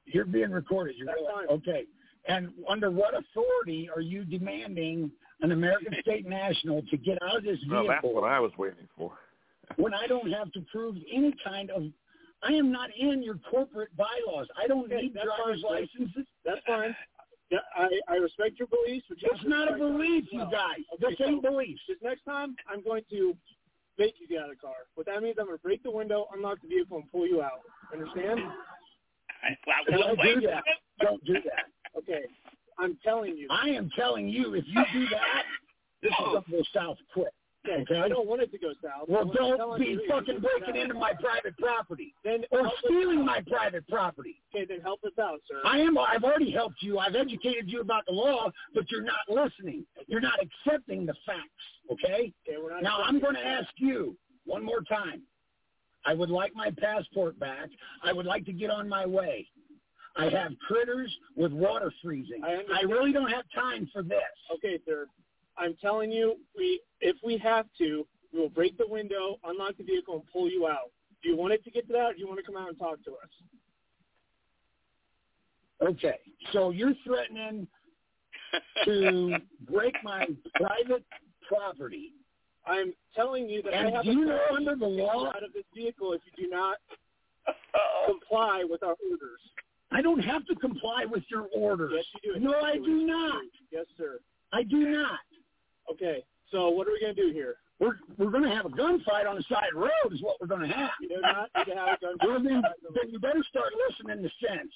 [0.06, 0.96] You're being recorded.
[0.98, 1.48] You're That's fine.
[1.48, 1.86] okay.
[2.28, 5.10] And under what authority are you demanding
[5.42, 8.90] an American state national to get out of this Well, that's what I was waiting
[8.98, 9.14] for.
[9.78, 11.84] when I don't have to prove any kind of?
[12.44, 14.48] I am not in your corporate bylaws.
[14.62, 16.26] I don't Okay, need that's driver's fine, licenses.
[16.44, 16.94] That's fine.
[17.52, 19.06] Yeah, I, I respect your beliefs.
[19.08, 20.84] But you It's not a belief, you guys.
[21.00, 21.80] This ain't beliefs.
[21.88, 23.34] Just next time, I'm going to
[23.98, 24.74] make you get out of the car.
[24.96, 27.42] What that means, I'm going to break the window, unlock the vehicle, and pull you
[27.42, 27.62] out.
[27.92, 28.40] Understand?
[29.44, 30.64] i Don't do that.
[31.02, 31.98] Don't do that.
[31.98, 32.24] Okay.
[32.80, 33.48] I'm telling you.
[33.52, 35.44] I am telling you, if you do that,
[36.02, 36.32] this is oh.
[36.32, 37.28] going to go south quick.
[37.66, 39.08] Okay, I don't want it to go south.
[39.08, 44.42] Well, don't be fucking breaking into my private property Then or stealing my private property.
[44.54, 45.62] Okay, then help us out, sir.
[45.66, 45.98] I am.
[45.98, 47.00] I've already helped you.
[47.00, 49.86] I've educated you about the law, but you're not listening.
[50.08, 51.48] You're not accepting the facts.
[51.92, 52.34] Okay.
[52.48, 55.22] Okay, we're not Now I'm going to ask you one more time.
[56.06, 57.70] I would like my passport back.
[58.04, 59.48] I would like to get on my way.
[60.16, 62.42] I have critters with water freezing.
[62.44, 64.20] I I really don't have time for this.
[64.54, 65.08] Okay, sir.
[65.58, 69.84] I'm telling you, we if we have to, we will break the window, unlock the
[69.84, 70.92] vehicle, and pull you out.
[71.22, 72.70] Do you want it to get to that, or do you want to come out
[72.70, 73.30] and talk to us?
[75.82, 76.18] Okay,
[76.52, 77.68] so you're threatening
[78.86, 79.36] to
[79.70, 81.04] break my private
[81.48, 82.14] property.
[82.66, 85.44] I'm telling you that I have you know under the to get you law- out
[85.44, 86.78] of this vehicle if you do not
[88.08, 89.40] comply with our orders.
[89.92, 91.92] I don't have to comply with your orders.
[91.96, 92.40] Yes, you do.
[92.40, 93.44] No, I do not.
[93.72, 94.20] Yes, sir.
[94.52, 95.20] I do not.
[95.92, 97.56] Okay, so what are we going to do here?
[97.80, 100.14] We're we're going to have a gunfight on the side of the road.
[100.14, 100.92] Is what we're going to have.
[101.02, 102.16] You do not need to have a gun.
[102.24, 102.64] Well, then,
[102.96, 104.72] then you better start listening to sense.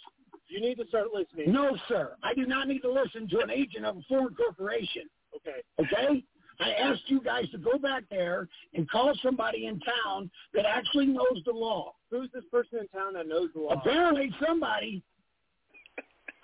[0.49, 1.51] You need to start listening.
[1.51, 2.15] No, sir.
[2.23, 5.03] I do not need to listen to an agent of a foreign corporation.
[5.35, 5.61] Okay.
[5.79, 6.23] Okay?
[6.59, 11.05] I asked you guys to go back there and call somebody in town that actually
[11.05, 11.93] knows the law.
[12.09, 13.73] Who's this person in town that knows the law?
[13.73, 15.03] Apparently somebody.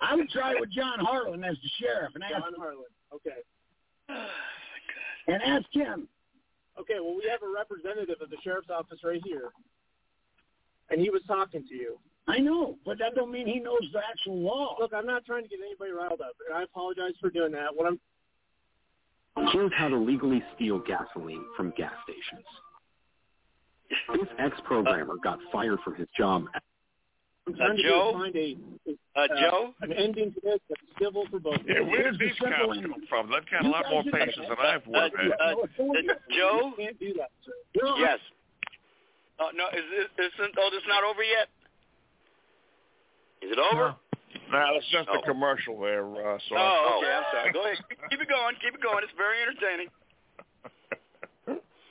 [0.00, 2.84] I would try with John Harlan as the sheriff and ask John Harlan.
[3.14, 3.40] Okay.
[5.26, 6.08] and ask him.
[6.78, 9.50] Okay, well, we have a representative of the sheriff's office right here,
[10.90, 11.98] and he was talking to you.
[12.26, 14.76] I know, but that don't mean he knows the actual law.
[14.80, 17.74] Look, I'm not trying to get anybody riled up, and I apologize for doing that.
[17.74, 18.00] What I'm
[19.52, 22.46] Here's how to legally steal gasoline from gas stations.
[24.14, 26.44] This ex-programmer got fired from his job.
[27.46, 28.12] I'm trying to Joe?
[28.14, 28.56] find a
[29.16, 29.74] Uh, Joe?
[29.82, 31.58] an ending to this that's civil for both.
[31.66, 32.92] Yeah, where did these simple cops ending.
[32.92, 33.30] come from?
[33.30, 35.40] They've got a lot more did- patience than I've Uh, worked uh, at.
[35.40, 36.72] uh, Joe?
[36.76, 37.52] Can't do that, sir.
[37.98, 38.18] Yes.
[39.38, 41.48] Oh, no, is this, isn't, oh, this not over yet?
[43.42, 43.94] Is it over?
[44.50, 45.18] No, it's just Oh.
[45.18, 47.52] a commercial there, uh, so Oh, okay, I'm sorry.
[47.52, 47.78] Go ahead.
[48.10, 48.56] Keep it going.
[48.56, 49.04] Keep it going.
[49.04, 49.88] It's very entertaining.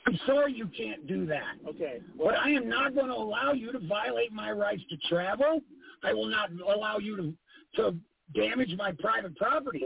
[0.06, 1.54] I'm sorry you can't do that.
[1.66, 2.00] Okay.
[2.18, 5.60] But I am not going to allow you to violate my rights to travel.
[6.02, 7.34] I will not allow you to
[7.76, 7.96] to
[8.34, 9.82] damage my private property.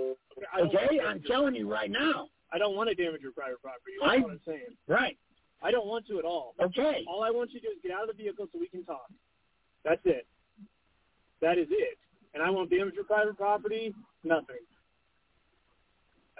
[0.60, 2.28] Okay, I'm telling you right now.
[2.52, 3.92] I don't want to damage your private property.
[4.00, 4.76] That's I- what I'm saying.
[4.86, 5.16] Right.
[5.62, 6.54] I don't want to at all.
[6.60, 7.04] Okay.
[7.08, 8.84] All I want you to do is get out of the vehicle so we can
[8.84, 9.08] talk.
[9.84, 10.26] That's it.
[11.40, 11.98] That is it.
[12.34, 13.94] And I won't damage your private property.
[14.22, 14.56] Nothing.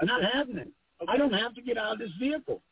[0.03, 0.71] Not happening.
[1.09, 2.63] I don't have to get out of this vehicle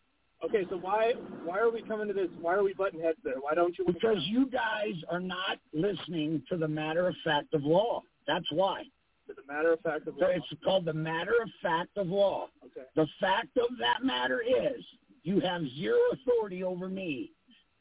[0.46, 1.12] Okay, so why
[1.44, 2.28] why are we coming to this?
[2.40, 3.40] Why are we butting heads there?
[3.40, 3.84] Why don't you?
[3.84, 8.02] because you guys are not listening to the matter of fact of law.
[8.28, 8.84] That's why.
[9.28, 12.48] As a matter of fact, of So it's called the matter of fact of law.
[12.64, 12.86] okay.
[12.94, 14.84] The fact of that matter is
[15.24, 17.32] you have zero authority over me.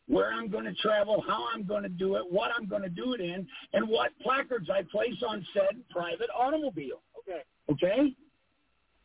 [0.07, 2.89] Where I'm going to travel, how I'm going to do it, what I'm going to
[2.89, 7.01] do it in, and what placards I place on said private automobile.
[7.19, 7.41] Okay.
[7.71, 8.13] Okay?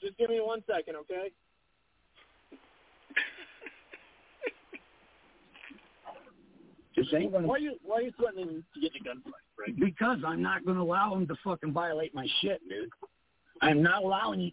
[0.03, 1.31] Just give me one second, okay?
[7.14, 9.78] Ain't going Why are you why are you threatening to get in a gunfight, right?
[9.78, 12.90] because I'm not going to allow them to fucking violate my shit, dude.
[13.62, 14.52] I'm not allowing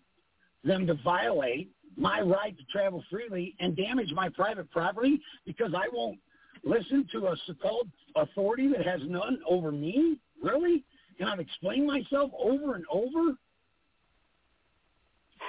[0.64, 5.88] them to violate my right to travel freely and damage my private property because I
[5.92, 6.20] won't
[6.64, 10.20] listen to a so-called authority that has none over me.
[10.42, 10.84] Really?
[11.20, 13.36] And I've explained myself over and over.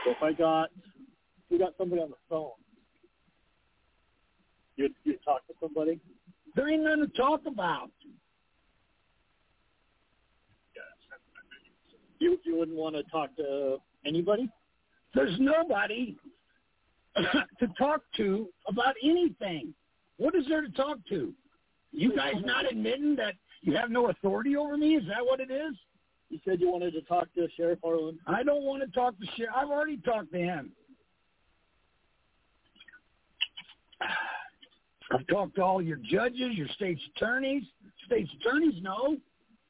[0.04, 0.70] So if I got
[1.50, 2.50] we got somebody on the phone,
[4.76, 6.00] you'd you'd talk to somebody.
[6.58, 7.92] There ain't nothing to talk about.
[12.18, 14.50] You you wouldn't want to talk to anybody.
[15.14, 16.16] There's nobody
[17.16, 19.72] to talk to about anything.
[20.16, 21.32] What is there to talk to?
[21.92, 24.96] You guys not admitting that you have no authority over me?
[24.96, 25.76] Is that what it is?
[26.28, 28.18] You said you wanted to talk to Sheriff Harlan.
[28.26, 29.54] I don't want to talk to Sheriff.
[29.54, 30.72] I've already talked to him.
[35.10, 37.62] I've talked to all your judges, your state's attorneys.
[38.06, 39.16] State's attorneys know.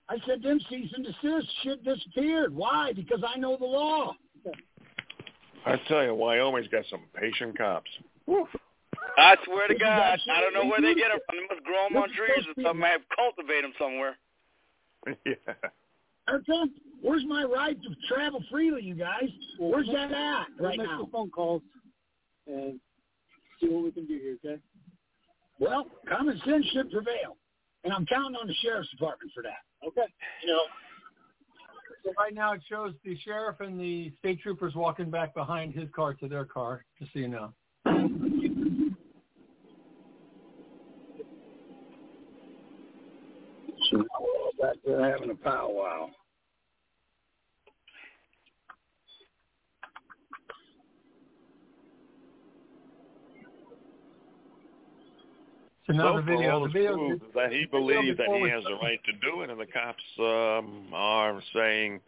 [0.08, 1.48] I said them cease and desist.
[1.62, 2.54] Shit disappeared.
[2.54, 2.92] Why?
[2.94, 4.14] Because I know the law.
[5.66, 7.90] I tell you, Wyoming's got some patient cops.
[9.18, 11.36] I swear to God, I don't know where they get them from.
[11.36, 12.80] They must grow them on trees or something.
[12.80, 14.16] May have cultivate them somewhere.
[15.26, 15.34] yeah.
[16.30, 16.70] Okay,
[17.00, 19.28] where's my right to travel freely, you guys?
[19.58, 21.00] Where's that at We'll right make now?
[21.00, 21.62] some phone calls
[22.46, 22.78] and
[23.60, 24.36] see what we can do here.
[24.44, 24.60] Okay.
[25.60, 27.36] Well, common sense should prevail.
[27.84, 29.62] And I'm counting on the sheriff's department for that.
[29.86, 30.06] Okay.
[30.42, 30.60] You know.
[32.04, 35.88] So right now it shows the sheriff and the state troopers walking back behind his
[35.94, 37.52] car to their car, just so you know.
[44.60, 46.10] Back there having a powwow.
[55.88, 56.50] Another so video.
[56.54, 59.12] All The this video proves the- that he believes that he has the right to
[59.12, 62.00] do it, and the cops um, are saying,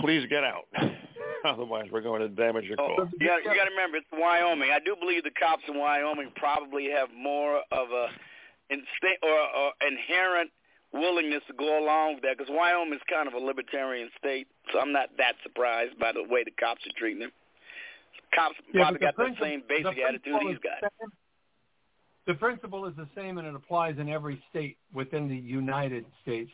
[0.00, 0.66] "Please get out,
[1.44, 4.06] otherwise we're going to damage your Oh, car." you got you got to remember, it's
[4.12, 4.70] Wyoming.
[4.70, 8.08] I do believe the cops in Wyoming probably have more of a
[8.70, 10.50] instinct or, or inherent
[10.92, 14.80] willingness to go along with that because Wyoming is kind of a libertarian state, so
[14.80, 17.32] I'm not that surprised by the way the cops are treating them.
[18.34, 20.62] Cops Yeah, probably but got the the principle- same the basic attitude principle these is
[20.64, 20.90] guys.
[22.28, 26.50] The principle is the same, and it applies in every state within the United States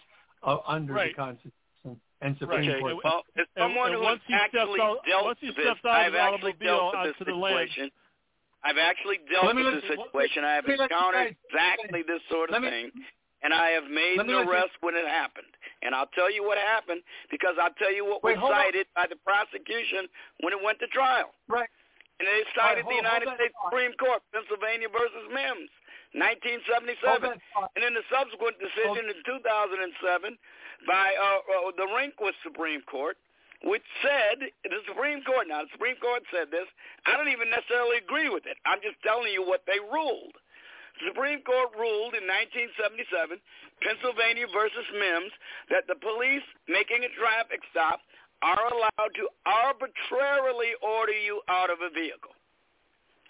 [0.47, 1.11] uh, under Right.
[1.11, 3.05] the Constitution and Supreme Okay, Court.
[3.05, 5.79] Well, as And- someone and who once has he actually out- dealt with this, of
[5.85, 7.91] I've actually automobile dealt with this onto the land- situation.
[8.63, 10.45] I've actually dealt Let with this situation.
[10.45, 12.93] I have let me let you encountered guys- exactly this sort of me- thing,
[13.43, 15.53] and I have made let me an let you- arrest when it happened.
[15.83, 18.61] And I'll tell you what happened because I'll tell you what Wait, was hold on.
[18.63, 20.09] cited by the prosecution
[20.41, 21.35] when it went to trial.
[21.49, 21.69] Right.
[22.21, 23.71] And they All right, cited hold- the United States thought.
[23.75, 25.71] Supreme Court, Pennsylvania versus Mimms,
[26.15, 27.35] 1977.
[27.75, 30.39] And then the subsequent decision in 2007
[30.87, 33.19] by uh, uh, the Rehnquist Supreme Court,
[33.67, 36.69] which said, the Supreme Court, now the Supreme Court said this,
[37.09, 38.59] I don't even necessarily agree with it.
[38.69, 40.37] I'm just telling you what they ruled.
[41.03, 43.43] The Supreme Court ruled in 1977,
[43.83, 45.35] Pennsylvania versus Mimms,
[45.73, 47.99] that the police making a traffic stop
[48.45, 52.37] are allowed to arbitrarily order you out of a vehicle.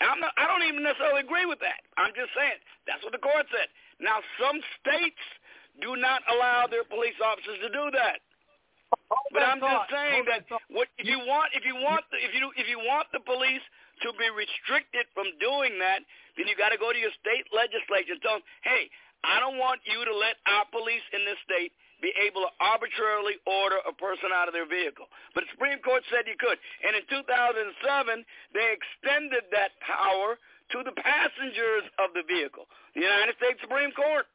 [0.02, 1.86] I'm not, I don't even necessarily agree with that.
[1.94, 2.58] I'm just saying
[2.90, 3.70] that's what the court said.
[4.02, 5.22] Now, some states
[5.78, 8.18] do not allow their police officers to do that.
[9.30, 12.18] But I'm just saying Hold that that what if you want if you want the,
[12.22, 13.62] if you if you want the police
[14.06, 16.02] to be restricted from doing that,
[16.38, 18.90] then you got to go to your state legislature and tell them, hey,
[19.26, 23.38] I don't want you to let our police in this state be able to arbitrarily
[23.46, 25.06] order a person out of their vehicle.
[25.34, 26.58] But the Supreme Court said you could.
[26.86, 30.38] And in 2007, they extended that power
[30.72, 32.66] to the passengers of the vehicle.
[32.94, 34.26] The United States Supreme Court.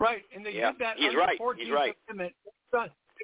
[0.00, 1.96] Right, and they Yeah, did that he's under right, 14th he's right.
[2.08, 2.34] Amendment.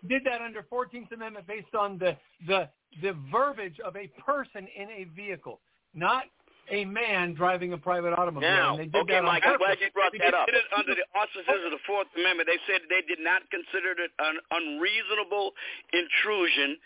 [0.03, 2.69] They did that under 14th Amendment based on the the
[3.03, 5.61] the verbiage of a person in a vehicle,
[5.95, 6.25] not
[6.71, 8.49] a man driving a private automobile.
[8.49, 10.47] Now, and they did okay, that on Mike, I'm glad you brought that up.
[10.47, 12.49] They did it under the auspices of the Fourth Amendment.
[12.49, 15.53] They said they did not consider it an unreasonable
[15.93, 16.77] intrusion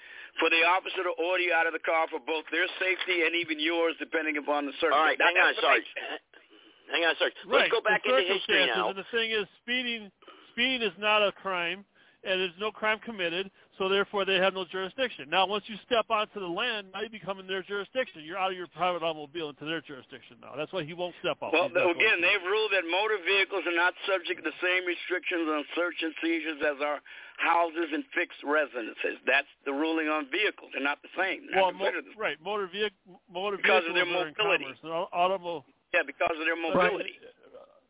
[0.40, 3.36] for the officer to order you out of the car for both their safety and
[3.36, 5.90] even yours, depending upon the All right, hang on, That's what they Sarge.
[6.92, 7.36] Hang on, Sarge.
[7.48, 8.88] Let's go back into history circumstances, now.
[8.90, 10.08] And the thing is, speeding
[10.52, 11.84] speeding is not a crime,
[12.24, 13.50] and there's no crime committed,
[13.82, 15.26] so therefore they have no jurisdiction.
[15.26, 18.22] Now, once you step onto the land, now you become in their jurisdiction.
[18.22, 20.54] You're out of your private automobile into their jurisdiction now.
[20.54, 21.50] That's why he won't step out.
[21.52, 25.66] Well, again, they've ruled that motor vehicles are not subject to the same restrictions on
[25.74, 27.02] search and seizures as are
[27.42, 29.18] houses and fixed residences.
[29.26, 30.70] That's the ruling on vehicles.
[30.78, 31.50] They're not the same.
[31.50, 34.64] They're well, mo- right, motor vehicle, motor Because of vehicles their are in mobility.
[34.70, 34.78] commerce.
[34.86, 36.94] and au- Automo- Yeah, because of their Right.
[36.94, 37.18] mobility.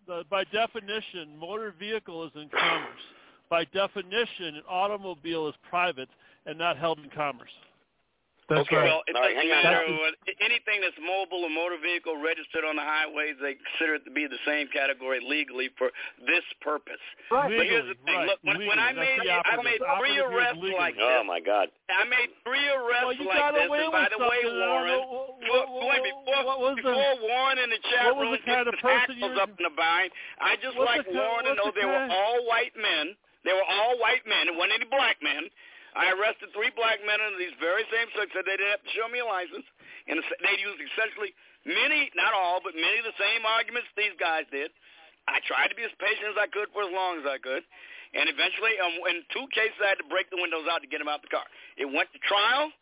[0.09, 3.05] the, by definition, motor vehicle is in commerce.
[3.53, 6.09] By definition, an automobile is private
[6.49, 7.53] and not held in commerce.
[8.49, 8.85] That's okay, right.
[8.89, 9.93] well, it All right, doesn't hang matter.
[10.01, 14.11] what- Anything that's mobile or motor vehicle registered on the highways, they consider it to
[14.11, 15.93] be the same category legally for
[16.27, 16.99] this purpose.
[17.31, 17.53] Right.
[17.53, 18.17] But here's the thing.
[18.17, 20.81] Right, Look, when, when I made I made three arrests legally.
[20.81, 21.69] like Oh my God.
[21.93, 23.69] I made three arrests Well, you like got this.
[23.69, 24.63] away And by with the way, something.
[24.65, 27.79] Uh, Warren, what- before, what- wait, what- before, what was the- before Warren in the
[27.93, 30.11] chat what was room the kind gets of his person you- up in the bind,
[30.41, 33.15] I just like Warren to know they were all white men.
[33.45, 34.49] They were all white men.
[34.49, 35.51] It wasn't any black men.
[35.93, 38.49] I arrested three black men under these very same circumstances.
[38.49, 39.67] They didn't have to show me a license.
[40.09, 41.37] And they used essentially
[41.69, 44.73] many, not all, but many of the same arguments these guys did.
[45.29, 47.63] I tried to be as patient as I could for as long as I could.
[48.13, 51.01] And eventually, um, in two cases, I had to break the windows out to get
[51.01, 51.47] them out of the car.
[51.81, 52.73] It went to trial.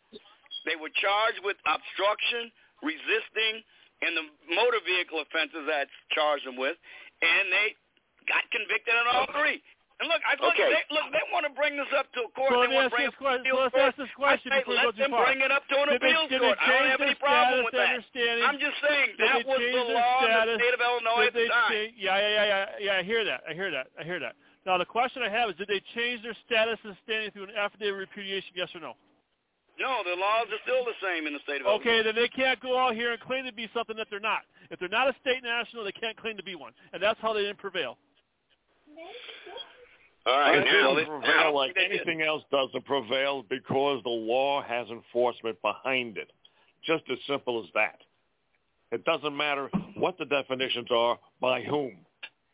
[0.67, 2.51] They were charged with obstruction,
[2.83, 3.63] resisting,
[4.01, 6.75] and the motor vehicle offenses I charged them with.
[7.21, 7.77] And they
[8.27, 9.61] got convicted on all three.
[10.01, 10.65] And look, I look, Okay.
[10.65, 12.49] they, look, they want to bring this up to a court.
[12.49, 14.65] So they want to bring this it to So let's appeals ask this question I
[14.65, 15.25] say, before let them far.
[15.29, 16.57] bring it up to an Did appeals they court.
[16.57, 18.01] I don't have any problem with that.
[18.01, 21.33] I'm just saying Did that was the their law in the state of Illinois at
[21.37, 21.69] the time.
[21.69, 22.97] change- yeah, yeah, yeah, yeah, yeah.
[22.97, 23.45] I hear that.
[23.45, 23.87] I hear that.
[23.93, 24.33] I hear that.
[24.65, 27.55] Now the question I have is, did they change their status and standing through an
[27.55, 28.57] affidavit of repudiation?
[28.57, 28.97] Yes or no?
[29.77, 31.81] No, the laws are still the same in the state of Illinois.
[31.81, 34.41] Okay, then they can't go out here and claim to be something that they're not.
[34.69, 37.33] If they're not a state national, they can't claim to be one, and that's how
[37.33, 37.97] they didn't prevail.
[40.25, 44.87] All right, It now, doesn't prevail like anything else doesn't prevail because the law has
[44.89, 46.31] enforcement behind it.
[46.85, 47.99] Just as simple as that.
[48.91, 51.97] It doesn't matter what the definitions are by whom.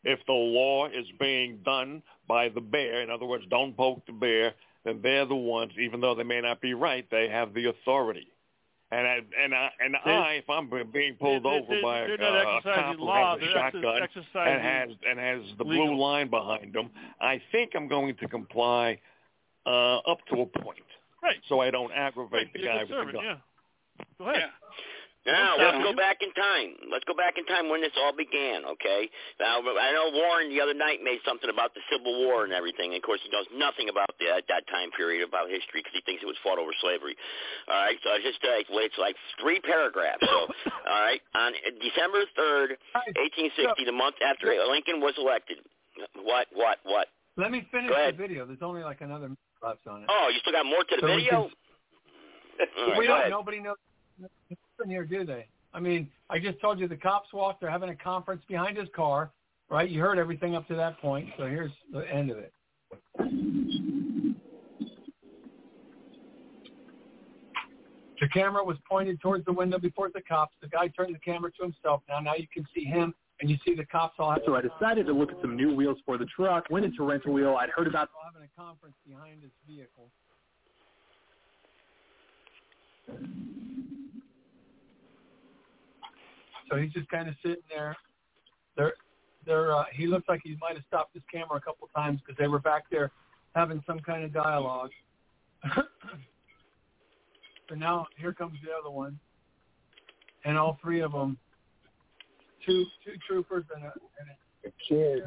[0.04, 4.12] If the law is being done by the bear, in other words, don't poke the
[4.12, 4.54] bear,
[4.84, 8.28] then they're the ones, even though they may not be right, they have the authority.
[8.90, 11.98] And I, and I, and They- I, if I'm being pulled they- over they- by
[12.00, 14.08] a, they're uh, a exercising cop who law, has a shotgun
[14.46, 15.88] and has and has the legal.
[15.88, 16.90] blue line behind them,
[17.20, 18.98] I think I'm going to comply
[19.66, 20.78] uh, up to a point,
[21.22, 21.36] Right.
[21.50, 23.24] so I don't aggravate the You're guy with the gun.
[23.24, 23.36] yeah.
[24.18, 24.44] Go ahead.
[25.26, 26.78] Now let's go back in time.
[26.88, 28.64] Let's go back in time when this all began.
[28.64, 29.10] Okay.
[29.38, 32.96] Now I know Warren the other night made something about the Civil War and everything.
[32.96, 35.92] And of course, he knows nothing about the, at that time period about history because
[35.92, 37.12] he thinks it was fought over slavery.
[37.68, 37.98] All right.
[38.00, 40.24] So I just uh, it's like three paragraphs.
[40.24, 40.48] So
[40.88, 42.78] all right, on December third,
[43.20, 45.58] eighteen sixty, the month after Lincoln was elected.
[46.24, 46.46] What?
[46.56, 46.78] What?
[46.88, 47.08] What?
[47.36, 48.46] Let me finish the video.
[48.46, 50.08] There's only like another minute left on it.
[50.08, 51.36] Oh, you still got more to the So we video?
[51.36, 53.18] All right, we don't.
[53.20, 53.30] ahead.
[53.30, 53.76] Nobody knows
[54.78, 55.46] nothing here, do they?
[55.74, 57.60] I mean, I just told you the cops walked.
[57.60, 59.30] They're having a conference behind his car,
[59.70, 59.88] right?
[59.88, 61.28] You heard everything up to that point.
[61.36, 62.52] So here's the end of it.
[68.20, 70.52] The camera was pointed towards the window before the cops.
[70.60, 72.02] The guy turned the camera to himself.
[72.08, 75.06] Now, now you can see him, and you see the cops all So I decided
[75.06, 76.64] to look at some new wheels for the truck.
[76.68, 77.56] Went into rental wheel.
[77.60, 80.10] I'd heard about having a conference behind his vehicle.
[86.70, 87.96] So he's just kind of sitting there.
[88.76, 88.94] They're,
[89.46, 92.38] they're, uh, he looks like he might have stopped his camera a couple times because
[92.38, 93.10] they were back there
[93.54, 94.90] having some kind of dialogue.
[95.74, 95.82] so
[97.74, 99.18] now here comes the other one,
[100.44, 101.36] and all three of them,
[102.64, 104.34] two two troopers and a, and a
[104.64, 105.22] A kid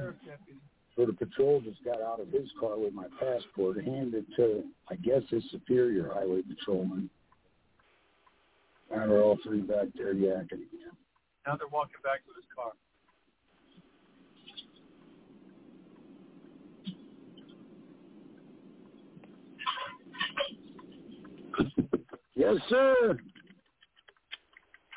[0.95, 4.95] for the patrol just got out of his car with my passport, handed to, I
[4.95, 7.09] guess, his superior highway patrolman.
[8.91, 10.91] And they're all three back there yakking again.
[11.45, 12.73] Now they're walking back to his car.
[22.35, 23.17] Yes, sir.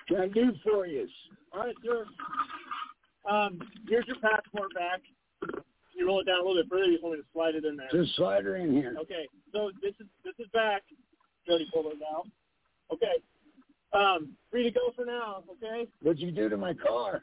[0.09, 1.07] Can I do for you?
[1.53, 2.05] All right, sir.
[3.31, 3.59] Um,
[3.89, 5.01] here's your passport back.
[5.97, 6.85] You roll it down a little bit further?
[6.85, 7.89] You just want me to slide it in there?
[7.93, 8.97] Just slide her in here.
[9.01, 9.29] Okay.
[9.53, 10.83] So this is this is back.
[11.47, 12.27] Jody pull it out.
[12.93, 13.23] Okay.
[13.95, 15.45] Um, free to go for now.
[15.53, 15.89] Okay.
[16.03, 17.23] What'd you do to my car?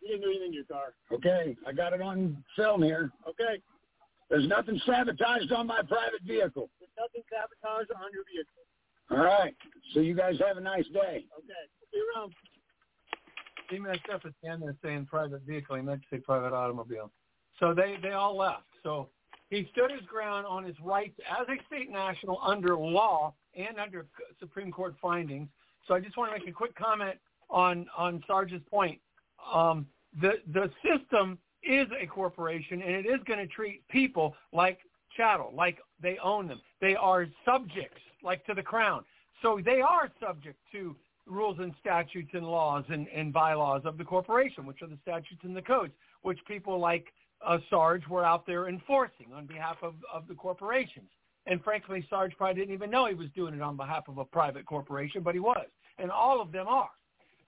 [0.00, 0.94] You didn't do anything to your car.
[1.12, 3.10] Okay, I got it on film here.
[3.28, 3.60] Okay.
[4.30, 6.70] There's nothing sabotaged on my private vehicle.
[6.80, 8.62] There's nothing sabotaged on your vehicle.
[9.10, 9.54] All right.
[9.92, 11.26] So you guys have a nice day.
[11.38, 11.62] Okay.
[11.90, 12.32] See you around.
[13.68, 15.76] He messed up at the end there saying private vehicle.
[15.76, 17.10] He meant to say private automobile.
[17.58, 18.64] So they, they all left.
[18.82, 19.08] So
[19.50, 24.06] he stood his ground on his rights as a state national under law and under
[24.40, 25.48] Supreme Court findings.
[25.86, 27.16] So I just want to make a quick comment
[27.50, 28.98] on, on Sarge's point.
[29.52, 29.86] Um,
[30.20, 34.78] the, the system is a corporation and it is going to treat people like
[35.16, 36.60] chattel, like they own them.
[36.80, 39.04] They are subjects, like to the crown.
[39.42, 40.96] So they are subject to
[41.26, 45.40] rules and statutes and laws and, and bylaws of the corporation, which are the statutes
[45.44, 45.92] and the codes,
[46.22, 47.06] which people like
[47.44, 51.08] uh, Sarge were out there enforcing on behalf of, of the corporations.
[51.46, 54.24] And frankly, Sarge probably didn't even know he was doing it on behalf of a
[54.24, 55.66] private corporation, but he was.
[55.98, 56.90] And all of them are.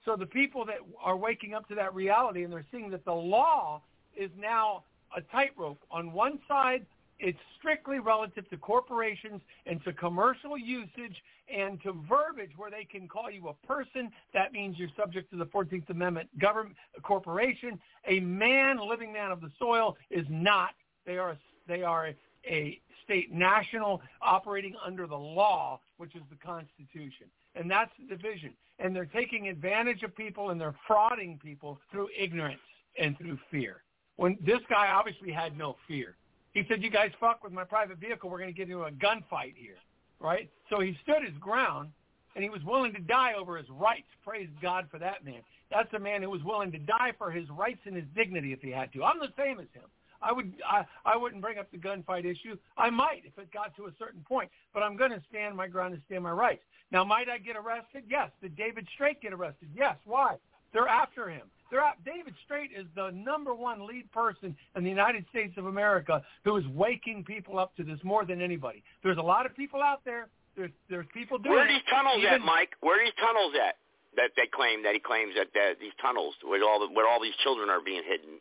[0.05, 3.13] So the people that are waking up to that reality and they're seeing that the
[3.13, 3.83] law
[4.17, 4.85] is now
[5.17, 5.79] a tightrope.
[5.91, 6.85] On one side,
[7.19, 13.07] it's strictly relative to corporations and to commercial usage and to verbiage where they can
[13.07, 14.11] call you a person.
[14.33, 16.29] That means you're subject to the 14th Amendment.
[16.39, 20.71] Government, corporation, a man, living man of the soil is not.
[21.07, 21.37] They are,
[21.69, 22.17] they are a,
[22.47, 27.27] a state national operating under the law, which is the Constitution.
[27.55, 28.53] And that's the division.
[28.79, 32.61] And they're taking advantage of people and they're frauding people through ignorance
[32.99, 33.83] and through fear.
[34.17, 36.17] When this guy obviously had no fear.
[36.53, 38.91] He said, you guys fuck with my private vehicle, we're going to get into a
[38.93, 39.79] gunfight here,
[40.21, 40.49] right?
[40.71, 41.91] So he stood his ground,
[42.37, 44.07] and he was willing to die over his rights.
[44.25, 45.43] Praise God for that man.
[45.71, 48.61] That's a man who was willing to die for his rights and his dignity if
[48.61, 49.03] he had to.
[49.03, 49.91] I'm the same as him.
[50.25, 52.57] I would I, I wouldn't bring up the gunfight issue.
[52.77, 55.69] I might if it got to a certain point, but I'm going to stand my
[55.69, 56.63] ground and stand my rights.
[56.91, 58.05] Now, might I get arrested?
[58.09, 58.31] Yes.
[58.41, 59.69] Did David Straight get arrested?
[59.75, 59.97] Yes.
[60.05, 60.37] Why?
[60.73, 61.43] They're after him.
[61.71, 61.97] They're out.
[62.05, 66.57] David Straight is the number one lead person in the United States of America who
[66.57, 68.83] is waking people up to this more than anybody.
[69.03, 70.29] There's a lot of people out there.
[70.57, 72.71] There's there's people doing Where are these tunnels Even- at, Mike?
[72.81, 73.77] Where are these tunnels at?
[74.15, 77.21] That they claim that he claims that, that these tunnels where all the, where all
[77.21, 78.39] these children are being hidden.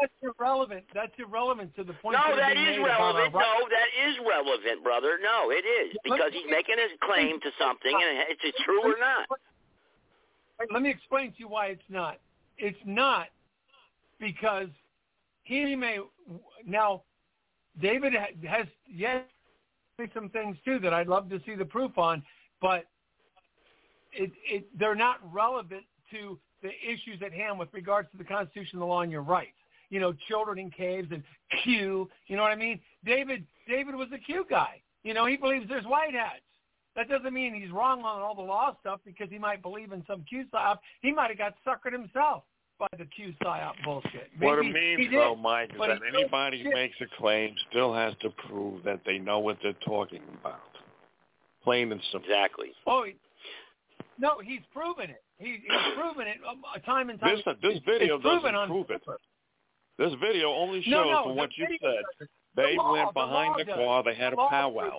[0.00, 0.84] That's irrelevant.
[0.92, 2.18] That's irrelevant to the point.
[2.18, 3.34] No, that, that is is made about our relevant.
[3.34, 5.18] No, that is relevant, brother.
[5.22, 9.26] No, it is because he's making a claim to something, and it's true or not.
[10.72, 12.18] Let me explain to you why it's not.
[12.58, 13.28] It's not
[14.18, 14.68] because
[15.42, 15.98] he may
[16.66, 17.02] now.
[17.80, 19.22] David ha- has yes
[20.12, 22.22] some things too that I'd love to see the proof on,
[22.60, 22.84] but
[24.12, 28.78] it, it they're not relevant to the issues at hand with regards to the Constitution,
[28.78, 29.52] the law, and your rights.
[29.90, 31.22] You know, children in caves and
[31.62, 32.08] Q.
[32.26, 32.80] You know what I mean?
[33.04, 34.80] David David was a Q guy.
[35.02, 36.40] You know, he believes there's white hats.
[36.96, 40.04] That doesn't mean he's wrong on all the law stuff because he might believe in
[40.06, 40.78] some Q psyop.
[41.02, 42.44] He might have got suckered himself
[42.78, 44.30] by the Q psyop bullshit.
[44.38, 47.54] Maybe what it he means, did, though, Mike, is that anybody who makes a claim
[47.70, 50.60] still has to prove that they know what they're talking about.
[51.62, 52.28] Plain and simple.
[52.28, 52.72] Exactly.
[52.86, 53.16] Oh, he,
[54.18, 55.22] no, he's proven it.
[55.38, 57.36] He, he's proven it um, time and time.
[57.36, 59.02] This this video doesn't prove it.
[59.98, 62.28] This video only shows No, no, from what you said.
[62.56, 64.02] They law- went the behind law the car.
[64.02, 64.98] They had a The law powwow.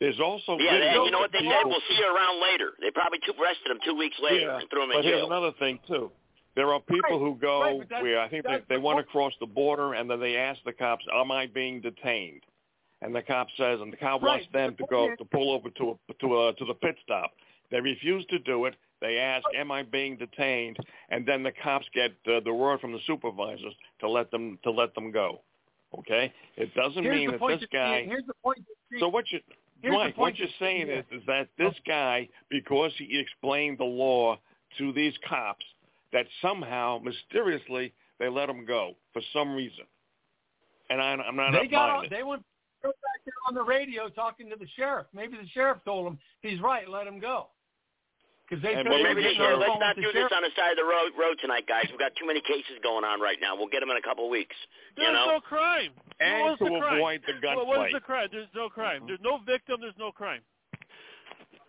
[0.00, 1.64] There's also Yeah, they, video you know what they said?
[1.64, 2.72] We'll see you around later.
[2.80, 5.02] They probably took arrested him two weeks later Yeah, and threw him in jail.
[5.02, 6.10] but in here's another thing too.
[6.56, 9.32] There are people who go right, where I think they, they the want to cross
[9.40, 12.42] the border and then they ask the cops, "Am I being detained?"
[13.02, 15.52] And the cop says, and the cop wants them the to go point to pull
[15.52, 17.30] over to a, to a, to the pit stop.
[17.70, 18.74] They refuse to do it.
[19.00, 20.78] They ask, "Am I being detained?"
[21.08, 24.70] And then the cops get uh, the word from the supervisors to let them to
[24.70, 25.40] let them go.
[25.98, 28.04] Okay, it doesn't Here's mean the that point this guy.
[28.04, 28.58] Here's the point.
[29.00, 29.40] So what you,
[29.82, 34.38] Mike, point what you're saying is, is that this guy, because he explained the law
[34.78, 35.64] to these cops,
[36.12, 39.84] that somehow mysteriously they let him go for some reason.
[40.90, 42.42] And I, I'm not they got on, they went
[42.82, 42.92] back
[43.24, 45.06] there on the radio talking to the sheriff.
[45.14, 46.88] Maybe the sheriff told him he's right.
[46.88, 47.48] Let him go.
[48.50, 49.62] Because they And Well, maybe they should.
[49.62, 50.34] Let's not do this sheriff.
[50.34, 51.86] on the side of the road, road tonight, guys.
[51.86, 53.54] We've got too many cases going on right now.
[53.54, 54.56] We'll get them in a couple of weeks.
[54.98, 55.38] There's you know?
[55.38, 55.94] no crime.
[56.18, 56.98] And what was to the crime?
[56.98, 57.86] avoid the What, what gunfight.
[57.86, 58.28] is the crime?
[58.34, 59.00] There's no crime.
[59.06, 59.78] There's no victim.
[59.80, 60.42] There's no crime.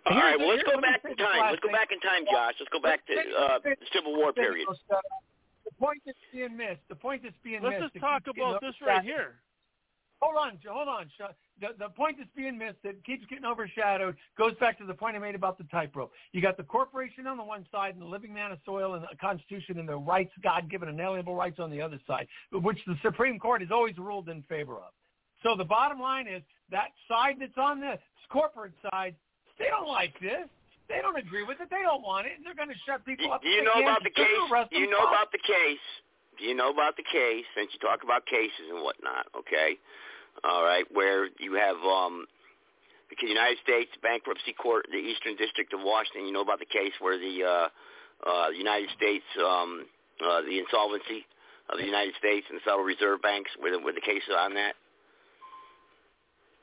[0.10, 1.42] All Here's right, the- well, let's go back in time.
[1.54, 2.58] Let's go back in time, Josh.
[2.58, 4.66] Let's go back to uh, the Civil War period.
[4.90, 6.82] The point that's being missed.
[6.90, 7.78] The point that's being missed.
[7.78, 9.38] Let's just talk about this right here.
[10.18, 11.06] Hold on, hold on.
[11.14, 11.30] Sh-
[11.62, 15.16] The the point that's being missed that keeps getting overshadowed goes back to the point
[15.16, 16.12] I made about the tightrope.
[16.34, 19.04] You got the corporation on the one side and the living man of soil and
[19.04, 22.96] the Constitution and the rights God given inalienable rights on the other side, which the
[23.04, 24.92] Supreme Court has always ruled in favor of.
[25.44, 27.98] So the bottom line is that side that's on the
[28.32, 29.16] corporate side,
[29.60, 30.48] they don't like this.
[30.90, 31.70] They don't agree with it.
[31.70, 33.42] They don't want it, and they're going to shut people up.
[33.42, 34.28] Do you know about the case?
[34.72, 35.86] Do you know about the case?
[36.40, 37.46] Do you know about the case?
[37.56, 39.78] Since you talk about cases and whatnot, okay?
[40.44, 42.26] All right, where you have um,
[43.10, 46.26] the United States Bankruptcy Court, the Eastern District of Washington.
[46.26, 47.68] You know about the case where the uh,
[48.30, 49.86] uh, United States, um,
[50.24, 51.26] uh, the insolvency
[51.70, 54.54] of the United States and the Federal Reserve banks, where the, where the case on
[54.56, 54.74] that.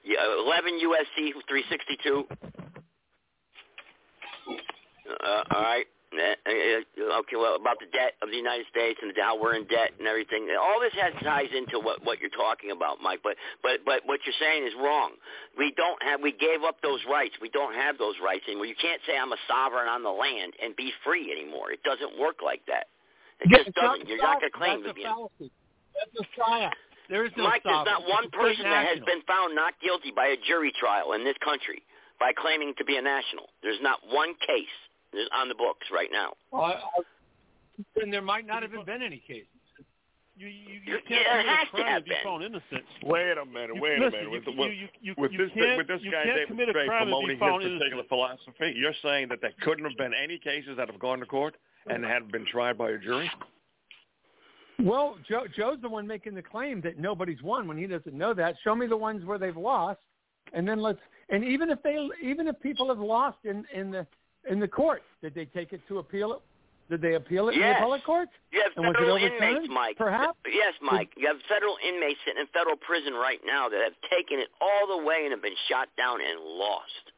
[0.05, 2.24] Yeah, 11 USC 362.
[5.09, 5.86] Uh, all right.
[6.12, 9.66] Uh, uh, Okay, well, about the debt of the United States and how we're in
[9.68, 10.48] debt and everything.
[10.56, 13.20] All this has ties into what what you're talking about, Mike.
[13.22, 15.12] But but but what you're saying is wrong.
[15.59, 16.20] We don't have.
[16.22, 17.35] We gave up those rights.
[17.43, 18.66] We don't have those rights anymore.
[18.66, 21.72] You can't say I'm a sovereign on the land and be free anymore.
[21.72, 22.89] It doesn't work like that.
[23.40, 24.09] It Yeah, just not doesn't.
[24.09, 25.02] You're not going to claim to be.
[25.05, 25.52] fallacy.
[25.93, 26.72] That's a psyop.
[27.09, 29.55] There is no Mike, there's not one It's a state person that has been found
[29.56, 31.82] not guilty by a jury trial in this country
[32.20, 33.48] by claiming to be a national.
[33.62, 34.76] There's not one case
[35.12, 36.32] that's on the books right now.
[36.51, 37.02] Well, I- I-
[37.94, 39.47] then there might not have been any cases.
[40.36, 42.10] You you, You- you can't yeah, it commit has a to crime have and be
[42.10, 42.22] been.
[42.24, 42.85] found innocent.
[43.02, 44.30] Wait a minute, You- wait a listen, minute.
[44.30, 46.86] With, you- you- you- with you this can't- with this guy David commit a Straight
[46.89, 48.09] crime and be promoting his found particular innocent.
[48.09, 51.56] philosophy, you're saying that there couldn't have been any cases that have gone to court
[51.86, 53.30] and had been tried by a jury?
[54.80, 58.32] Well, Joe, Joe's the one making the claim that nobody's won when he doesn't know
[58.35, 58.55] that.
[58.62, 59.98] Show me the ones where they've lost,
[60.52, 61.01] and then let's.
[61.30, 64.06] And even if they, even if people have lost in in the
[64.50, 66.40] in the court, did they take it to appeal it?
[66.90, 68.28] Did they appeal it in the appellate court?
[68.50, 69.98] You have And was it federal inmates, Mike.
[69.98, 70.38] Perhaps.
[70.48, 71.12] Yes, Mike.
[71.16, 74.88] You have federal inmates sitting in federal prison right now that have taken it all
[74.88, 77.12] the way and have been shot down and lost.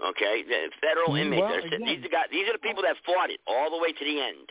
[0.00, 1.40] Okay, the federal Mm, inmates.
[1.44, 3.68] Well, are sitting, again- these are guys, These are the people that fought it all
[3.68, 4.48] the way to the end.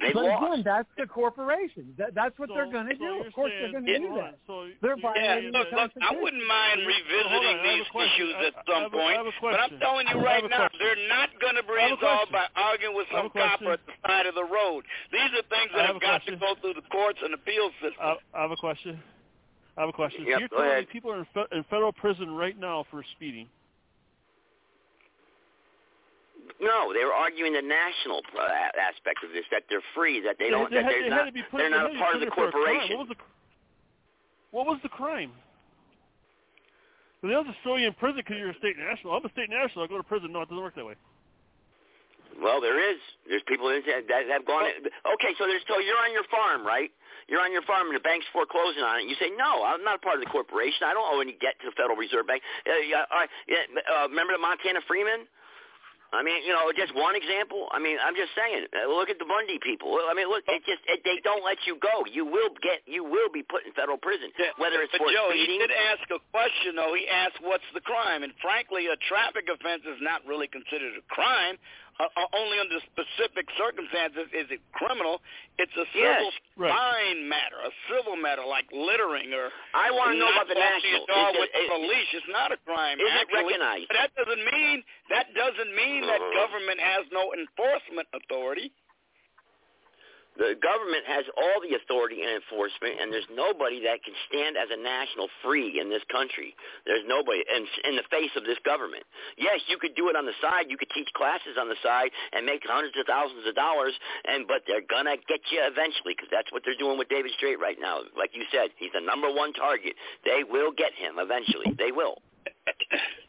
[0.00, 0.40] They but lost.
[0.40, 1.92] again, that's the corporation.
[2.00, 3.28] That, that's what they're going to so do.
[3.28, 4.40] Of course, they're going to do that.
[4.48, 7.52] So They're you're violating saying the look, look, I wouldn't mind Hold on, revisiting I
[7.52, 10.44] have these issues at some a- point, I have a but I'm telling you right
[10.48, 10.80] now, question.
[10.80, 13.68] they're not going to be I have resolved by arguing with some a question.
[13.68, 14.88] copper at the side of the road.
[15.12, 17.68] These are things that have have a got to go through the courts and appeal
[17.84, 18.00] system.
[18.00, 18.96] I, I have a question.
[19.76, 20.24] I have a question.
[20.24, 20.88] Yep, You're go telling ahead.
[20.88, 23.48] me people are in, fe- in federal prison right now for speeding.
[26.60, 28.44] No, they were arguing the national uh,
[28.76, 31.32] aspect of this, that they're free, that they, don't, they that they're they not, had
[31.32, 32.64] to be put, they're not a part of the there for a crime.
[32.64, 32.96] corporation.
[32.96, 33.18] What was the,
[34.52, 35.32] what was the crime?
[37.22, 39.12] They don't just throw you in prison because you're a state national.
[39.12, 39.84] I'm a state national.
[39.84, 40.32] I go to prison.
[40.32, 40.96] No, it doesn't work that way.
[42.40, 42.96] Well, there is.
[43.28, 44.64] There's people that have gone.
[44.64, 46.88] Okay, so there's so you're on your farm, right?
[47.28, 49.04] You're on your farm and the bank's foreclosing on it.
[49.06, 50.88] You say, no, I'm not a part of the corporation.
[50.88, 52.42] I don't owe any debt to the Federal Reserve Bank.
[52.64, 55.28] Uh, yeah, uh, yeah, uh, remember the Montana Freemen?
[56.10, 57.70] I mean, you know, just one example.
[57.70, 58.66] I mean, I'm just saying.
[58.74, 59.94] Uh, look at the Bundy people.
[59.94, 62.02] I mean, look, it just it, they don't let you go.
[62.10, 65.10] You will get, you will be put in federal prison, Yeah, whether it's but for
[65.14, 65.62] Joe, speeding.
[65.62, 66.94] he did ask a question though.
[66.98, 71.04] He asked, "What's the crime?" And frankly, a traffic offense is not really considered a
[71.14, 71.62] crime.
[72.00, 75.20] Uh, uh, only under specific circumstances is it criminal.
[75.60, 76.72] It's a civil Yes, right.
[76.72, 81.04] fine matter, a civil matter like littering or I wanna know about the national.
[81.04, 82.08] your dog Is it- with the is- police.
[82.16, 82.96] It's not a crime.
[83.00, 83.88] Is it recognized?
[83.88, 86.32] But that doesn't mean that doesn't mean that Uh-huh.
[86.40, 88.72] government has no enforcement authority.
[90.40, 94.72] The government has all the authority and enforcement, and there's nobody that can stand as
[94.72, 96.56] a national free in this country.
[96.88, 99.04] There's nobody in, in the face of this government.
[99.36, 100.72] Yes, you could do it on the side.
[100.72, 103.92] You could teach classes on the side and make hundreds of thousands of dollars,
[104.24, 107.60] and but they're gonna get you eventually because that's what they're doing with David Straight
[107.60, 108.00] right now.
[108.16, 109.92] Like you said, he's the number one target.
[110.24, 111.76] They will get him eventually.
[111.76, 112.24] They will.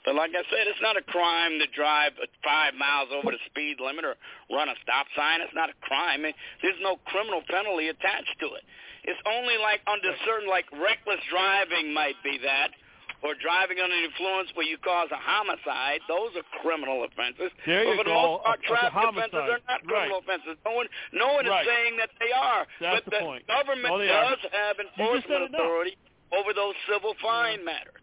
[0.05, 2.13] But like I said, it's not a crime to drive
[2.43, 4.17] five miles over the speed limit or
[4.49, 5.41] run a stop sign.
[5.45, 6.25] It's not a crime.
[6.25, 8.65] There's no criminal penalty attached to it.
[9.05, 12.73] It's only like under certain, like reckless driving might be that,
[13.21, 16.01] or driving under the influence where you cause a homicide.
[16.09, 17.53] Those are criminal offenses.
[17.69, 18.41] There but you for the go.
[18.41, 20.25] most part, traffic offenses are not criminal Right.
[20.25, 20.57] offenses.
[20.65, 21.61] No one, no one Right.
[21.61, 22.65] is saying that they are.
[22.81, 23.45] That's but the point.
[23.45, 25.93] government Oh, does have You just said enforcement authority
[26.33, 28.00] over those civil fine matters.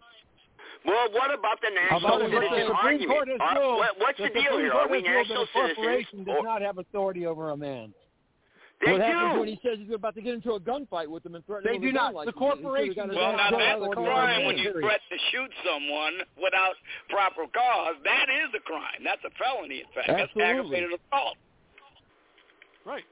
[0.84, 3.10] Well, what about the national How about what citizen the Supreme argument?
[3.10, 3.78] Court has Are- ruled?
[3.78, 4.70] what- what's the, deal Supreme here?
[4.70, 6.26] Court Are we national that a corporation citizens?
[6.26, 7.94] does or- not have authority over a man.
[8.80, 9.38] They what happens do.
[9.40, 11.78] when he says he's about to get into a gunfight with them and threaten They
[11.78, 12.10] do with a gun not.
[12.12, 12.36] The license?
[12.38, 14.55] He should've corporation got his does Well, now not kicked out that's a crime when
[14.55, 14.62] away.
[14.62, 16.76] you threaten to shoot someone without
[17.10, 17.96] proper cause.
[18.05, 19.02] That is a crime.
[19.02, 20.06] That's a felony, in fact.
[20.06, 21.36] That's aggravated assault.
[22.84, 23.05] Right.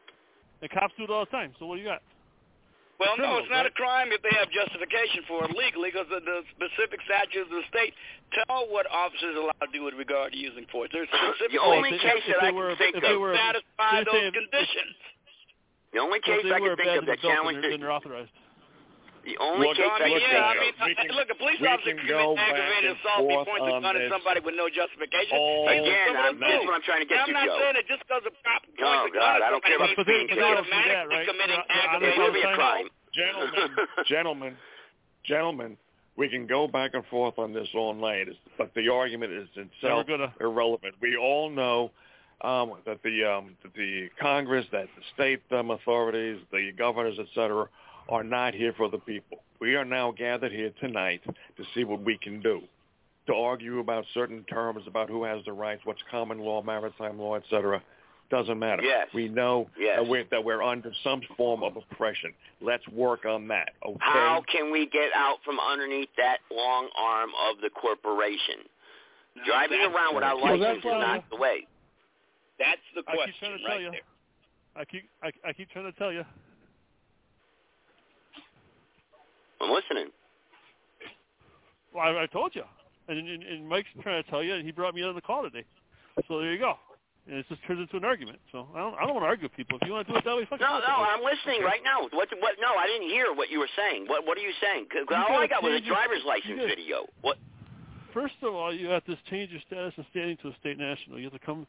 [0.62, 1.52] And cops do it all the time.
[1.58, 2.00] So what do you got?
[2.98, 3.72] Well, no, it's not right?
[3.72, 7.60] a crime if they have justification for it legally because the, the specific statutes of
[7.60, 7.92] the state
[8.32, 10.88] tell what officers are allowed to do with regard to using force.
[10.96, 13.12] There's specific The only If case if that they I were- can think if they
[13.12, 14.96] of, were- satisfy those if- conditions.
[15.92, 18.32] the only case I can think of that adults, then challenged they're, they're authorized.
[19.26, 21.34] The only Look, case I I mean, look, yeah, I mean, I- can- look, a
[21.34, 23.26] police officer can commits aggravated assault.
[23.26, 25.34] He points a gun at somebody with no justification.
[25.34, 27.58] all Again, I'm, that's what I'm trying to get I'm to, not Joe.
[27.58, 29.76] saying that just because a cop points Oh, a gun God, at I don't care
[29.82, 31.26] somebody about But they- means he's they don't do automatically that, right?
[31.26, 32.86] committing Yeah, yeah, It will be a I'm crime.
[33.12, 33.70] gentlemen,
[34.06, 34.52] gentlemen,
[35.26, 35.70] gentlemen,
[36.16, 39.68] we can go back and forth on this all night, but the argument is Never
[39.74, 40.32] itself gonna.
[40.40, 40.94] irrelevant.
[41.02, 41.90] We all know
[42.40, 47.68] um, that the um, that the Congress, that the state um, authorities, the governors, etc.,
[48.08, 49.38] are not here for the people.
[49.60, 52.60] We are now gathered here tonight to see what we can do,
[53.26, 57.36] to argue about certain terms about who has the rights, what's common law, maritime law,
[57.36, 57.82] etc.
[58.30, 58.82] Doesn't matter.
[58.82, 59.08] Yes.
[59.14, 59.98] We know Yes.
[60.00, 62.32] that, we're, that we're under some form of oppression.
[62.60, 63.70] Let's work on that.
[63.86, 63.96] Okay.
[64.00, 68.66] How can we get out from underneath that long arm of the corporation?
[69.46, 71.66] Driving that's- around without Well, license is that's not the way.
[72.58, 73.90] That's the I keep question trying to tell right you.
[73.90, 74.00] there.
[74.76, 76.24] I keep I, I keep trying to tell you.
[79.66, 80.12] I'm listening.
[81.94, 82.62] Well, I, I told you,
[83.08, 85.42] and, and, and Mike's trying to tell you, and he brought me on the call
[85.42, 85.64] today.
[86.28, 86.74] So there you go.
[87.26, 88.38] And it just turns into an argument.
[88.52, 89.78] So I don't I don't want to argue with people.
[89.82, 90.94] If you want to do it that way, fucking No, no.
[91.02, 92.06] I'm listening right now.
[92.14, 92.28] What?
[92.38, 92.54] What?
[92.62, 94.06] No, I didn't hear what you were saying.
[94.06, 94.24] What?
[94.26, 94.86] What are you saying?
[94.86, 97.06] 'Cause You all I got was a change your- driver's license gotta- video.
[97.22, 97.38] What?
[98.14, 101.18] First of all, you have to change your status and standing to a state national.
[101.18, 101.66] You have to come,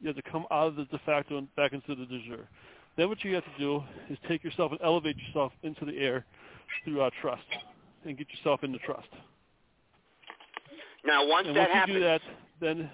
[0.00, 2.46] you have to come out of the de facto and back into the de jure.
[2.96, 6.26] Then what you have to do is take yourself and elevate yourself into the air
[6.84, 7.42] through uh, trust
[8.04, 9.08] and get yourself into trust.
[11.04, 12.20] Now, once and that once happens, you do that,
[12.60, 12.90] then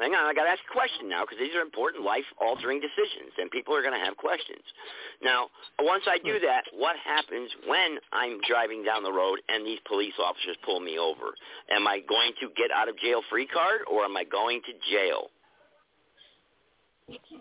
[0.00, 3.36] hang on, I got to ask a question now because these are important life-altering decisions,
[3.38, 4.64] and people are going to have questions.
[5.22, 5.48] Now,
[5.78, 10.14] once I do that, what happens when I'm driving down the road and these police
[10.18, 11.36] officers pull me over?
[11.70, 14.72] Am I going to get out of jail free card, or am I going to
[14.90, 15.28] jail?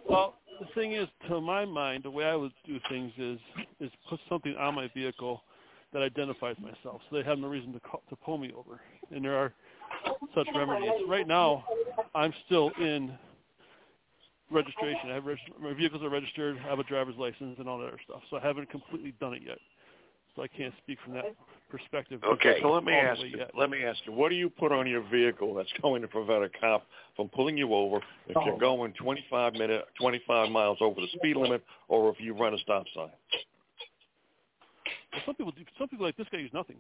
[0.10, 3.40] Well, the thing is, to my mind, the way I would do things is
[3.80, 5.42] is put something on my vehicle
[5.94, 8.80] that identifies myself, so they have no reason to call, to pull me over.
[9.12, 9.54] And there are
[10.36, 10.92] such remedies.
[11.08, 11.64] Right now,
[12.14, 13.18] I'm still in
[14.52, 15.10] registration.
[15.10, 16.58] I have reg- my vehicles are registered.
[16.64, 18.22] I have a driver's license and all that other stuff.
[18.30, 19.58] So I haven't completely done it yet.
[20.36, 21.26] So I can't speak from that
[21.70, 22.22] perspective.
[22.24, 23.38] Okay, so let me ask you.
[23.38, 23.52] yet.
[23.58, 24.14] Let me ask you.
[24.14, 26.86] What do you put on your vehicle that's going to prevent a cop
[27.16, 27.98] from pulling you over
[28.28, 28.60] if you're oh.
[28.60, 32.86] going 25 minute, 25 miles over the speed limit, or if you run a stop
[32.96, 33.10] sign?
[35.26, 36.78] Some people, some people like this guy use nothing.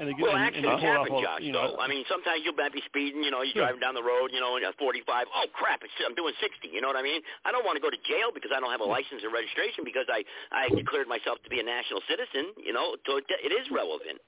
[0.00, 1.42] and they get Well, and, and they accidents pull it off happen, all, Josh.
[1.46, 1.82] you know, though.
[1.82, 3.22] I mean, sometimes you might be speeding.
[3.22, 3.62] You know, you're Sure.
[3.70, 4.30] driving down the road.
[4.34, 5.06] You know, at 45.
[5.30, 5.82] Oh crap!
[5.86, 6.66] It's, I'm doing 60.
[6.72, 7.22] You know what I mean?
[7.46, 9.84] I don't want to go to jail because I don't have a license or registration
[9.86, 12.50] because I I declared myself to be a national citizen.
[12.58, 14.18] You know, so it, it is relevant.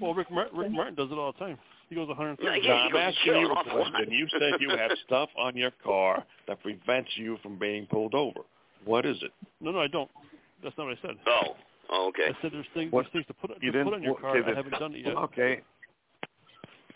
[0.00, 1.58] well, Rick, Mar- Rick Martin does it all the time.
[1.88, 2.40] He goes 130.
[2.40, 3.92] No, Now, yeah, I'm you asking you an a awful lot.
[3.92, 4.12] question.
[4.12, 8.40] You said you have stuff on your car that prevents you from being pulled over.
[8.84, 9.32] What is it?
[9.60, 10.08] No, no, I don't.
[10.62, 11.16] That's not what I said.
[11.26, 11.56] Oh,
[11.90, 12.28] oh okay.
[12.36, 14.12] I said there's things, What- there's things to put, You to didn't put on your
[14.14, 14.36] well, car.
[14.36, 15.16] okay, I haven't done it yet.
[15.16, 15.60] Okay.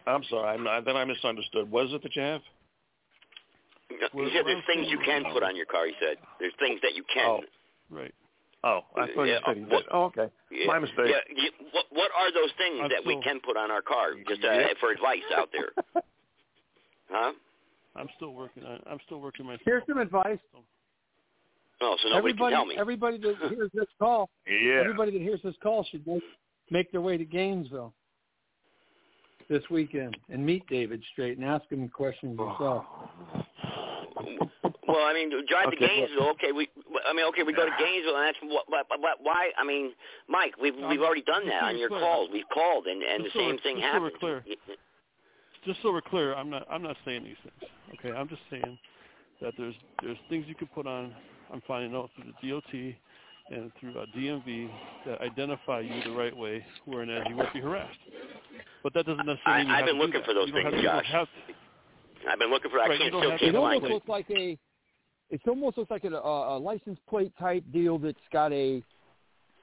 [0.07, 0.49] I'm sorry.
[0.55, 1.70] I'm not, then I misunderstood.
[1.70, 2.43] What is it that you have?
[3.89, 3.97] He
[4.35, 5.86] said there's things you can put on your car.
[5.86, 7.24] He said there's things that you can.
[7.27, 7.41] Oh.
[7.91, 8.15] Right.
[8.65, 9.89] Oh, I thought Yeah, you said you what- did.
[9.93, 10.28] Oh, okay.
[10.51, 11.07] Yeah, My mistake.
[11.09, 14.15] Yeah, you, what what are those things I'm that we can put on our car?
[14.27, 14.77] Just uh, Yep.
[14.81, 15.70] for advice out there,
[17.11, 17.32] huh?
[17.95, 18.81] I'm still working on.
[18.91, 19.61] I'm still working myself.
[19.65, 20.39] Here's some advice.
[21.81, 22.77] Oh, so nobody everybody, can tell me.
[22.79, 24.81] everybody that hears this call, Yeah.
[24.81, 26.23] everybody that hears this call should make,
[26.71, 27.93] make their way to Gainesville
[29.51, 32.51] this weekend and meet David Straight and ask him questions oh.
[32.51, 32.85] yourself.
[34.87, 36.29] Well, I mean, drive to Gainesville.
[36.31, 36.69] Okay, we.
[37.09, 39.51] I mean, okay, we go to Gainesville, and that's what, what, what, why.
[39.59, 39.93] I mean,
[40.29, 42.01] Mike, we've we've um, already done that on your clear.
[42.01, 42.29] calls.
[42.33, 44.21] We've called, and and the Just so same we're- thing just so we're happened.
[44.21, 44.45] clear.
[45.65, 46.67] Just so we're clear, I'm not.
[46.71, 47.71] I'm not saying these things.
[47.99, 48.79] Okay, I'm just saying
[49.41, 51.13] that there's there's things you can put on.
[51.55, 52.95] I'm finding out through the DOT
[53.57, 54.69] and through uh, DMV
[55.07, 57.97] that identify you the right way, whereas you won't be harassed.
[58.83, 60.27] But that doesn't necessarily mean you I, I've have been to do looking that.
[60.27, 61.07] for those You things, have, Josh.
[61.13, 61.29] have-
[62.29, 62.81] I've been looking for.
[62.81, 63.91] I Right, can't still have can't It almost it.
[63.93, 64.59] looks like a.
[65.31, 68.83] It almost looks like a, a, a license plate type deal that's got a.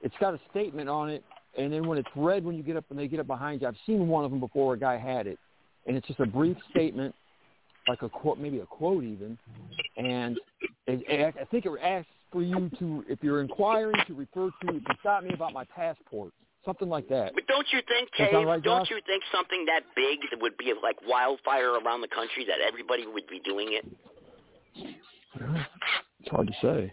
[0.00, 1.22] It's got a statement on it,
[1.58, 3.68] and then when it's read when you get up and they get up behind you,
[3.68, 4.74] I've seen one of them before.
[4.74, 5.38] A guy had it,
[5.86, 7.14] and it's just a brief statement,
[7.88, 9.36] like a quote, maybe a quote even,
[9.96, 10.38] and
[10.92, 14.72] it, it, I think it asks for you to, if you're inquiring, to refer to,
[14.72, 16.32] to stop me about my passport,
[16.64, 17.32] something like that.
[17.34, 18.32] But don't you think, Does that Cave?
[18.32, 18.90] sound right, don't Josh?
[18.90, 23.06] you think something that big that would be like wildfire around the country that everybody
[23.06, 23.84] would be doing it?
[24.76, 26.92] It's hard to say.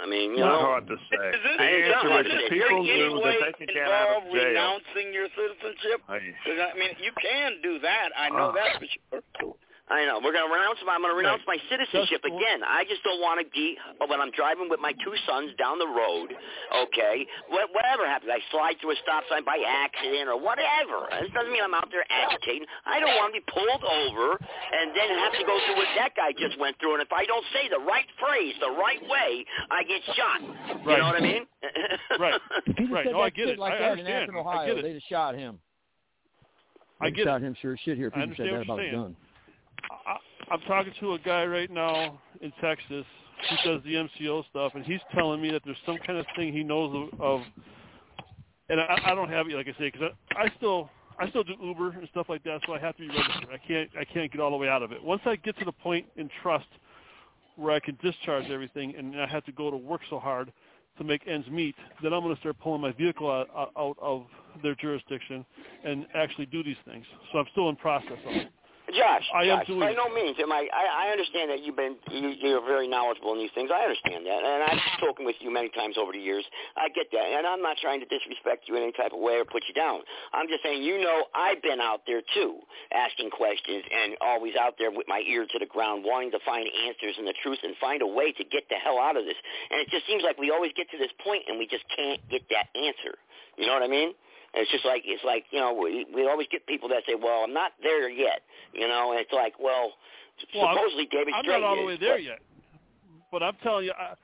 [0.00, 0.66] I mean, you Not know.
[0.78, 1.26] hard to say.
[1.34, 3.74] Is this, The I- answer hard is to people there any way that they could
[3.74, 4.46] get out of involve jail.
[4.46, 5.98] renouncing your citizenship?
[6.08, 8.08] I- mean, you can do that.
[8.16, 8.52] I know Ah.
[8.52, 9.54] that for sure.
[9.90, 10.20] I know.
[10.22, 10.92] We're gonna renounce my.
[10.94, 12.60] I'm gonna renounce my citizenship Just- again.
[12.62, 15.88] I just don't want to be when I'm driving with my two sons down the
[15.88, 16.28] road.
[16.88, 21.08] Okay, Wh- whatever happens, I slide through a stop sign by accident or whatever.
[21.24, 22.68] This doesn't mean I'm out there agitating.
[22.84, 26.12] I don't want to be pulled over and then have to go through what that
[26.14, 27.00] guy just went through.
[27.00, 30.40] And if I don't say the right phrase the right way, I get shot.
[30.44, 30.98] You Right.
[31.00, 31.46] know what I mean?
[32.20, 32.40] Right.
[32.66, 33.04] If Right.
[33.08, 33.58] said No, I get it.
[33.58, 34.30] like I that in understand.
[34.36, 34.82] I get it.
[34.84, 35.58] they'd have shot him.
[37.00, 37.46] I They'd get shot it.
[37.46, 39.16] him sure as shit here if I he just said that about you're his gun.
[40.06, 40.16] I,
[40.50, 43.04] I'm talking to a guy right now in Texas
[43.50, 46.52] who does the MCO stuff, and he's telling me that there's some kind of thing
[46.52, 47.40] he knows of, of
[48.68, 50.90] and I, I don't have it, like I say, because I, I still
[51.20, 53.48] I still do Uber and stuff like that, so I have to be registered.
[53.52, 55.02] I can't I can't get all the way out of it.
[55.02, 56.66] Once I get to the point in trust
[57.56, 60.52] where I can discharge everything, and I have to go to work so hard
[60.98, 63.96] to make ends meet, then I'm going to start pulling my vehicle out, out- out
[64.00, 64.26] of
[64.62, 65.44] their jurisdiction
[65.84, 67.06] and actually do these things.
[67.32, 68.48] So I'm still in process of it.
[68.94, 71.08] Josh, I Josh, by no means am I, I.
[71.08, 73.70] I understand that you've been you, you're very knowledgeable in these things.
[73.72, 76.44] I understand that, and I've spoken with you many times over the years.
[76.76, 79.36] I get that, and I'm not trying to disrespect you in any type of way
[79.36, 80.00] or put you down.
[80.32, 82.60] I'm just saying, you know, I've been out there too,
[82.92, 86.64] asking questions and always out there with my ear to the ground, wanting to find
[86.88, 89.36] answers and the truth and find a way to get the hell out of this.
[89.70, 92.20] And it just seems like we always get to this point and we just can't
[92.30, 93.20] get that answer.
[93.56, 94.14] You know what I mean?
[94.54, 97.14] And it's just like it's like you know we we always get people that say,
[97.14, 98.40] "Well, I'm not there yet,"
[98.72, 99.92] you know, and it's like, well,
[100.54, 102.38] Well, I'm- supposedly David I'm Straight not all the way there but- yet,
[103.30, 104.14] but I'm telling you, I,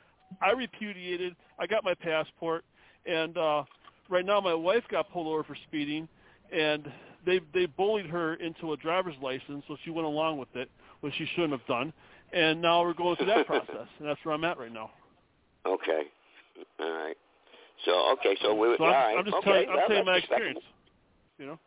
[0.41, 1.37] I repudiated.
[1.59, 2.65] I got my passport,
[3.07, 3.65] and uh,
[4.09, 6.09] right now my wife got pulled over for speeding,
[6.51, 6.91] and
[7.27, 10.71] they they bullied her into a driver's license, so she went along with it,
[11.01, 11.93] which she shouldn't have done.
[12.33, 14.91] And now we're going through that process, and that's where I'm at right now.
[15.67, 16.03] Okay,
[16.81, 17.17] all right.
[17.85, 19.17] So okay, so we So all I'm, right.
[19.19, 20.61] I'm just okay, telling, I'm well, saying my experience.
[21.39, 21.59] You know,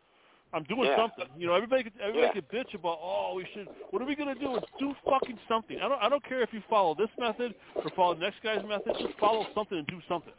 [0.52, 0.96] I'm doing Yeah.
[0.96, 1.26] something.
[1.36, 2.40] You know, everybody could everybody Yeah.
[2.40, 3.68] could bitch about, oh, we should.
[3.90, 4.58] What are we gonna do?
[4.78, 5.78] Do fucking something.
[5.80, 7.54] I don't I don't care if you follow this method
[7.84, 8.94] or follow the next guy's method.
[8.98, 10.32] Just follow something and do something.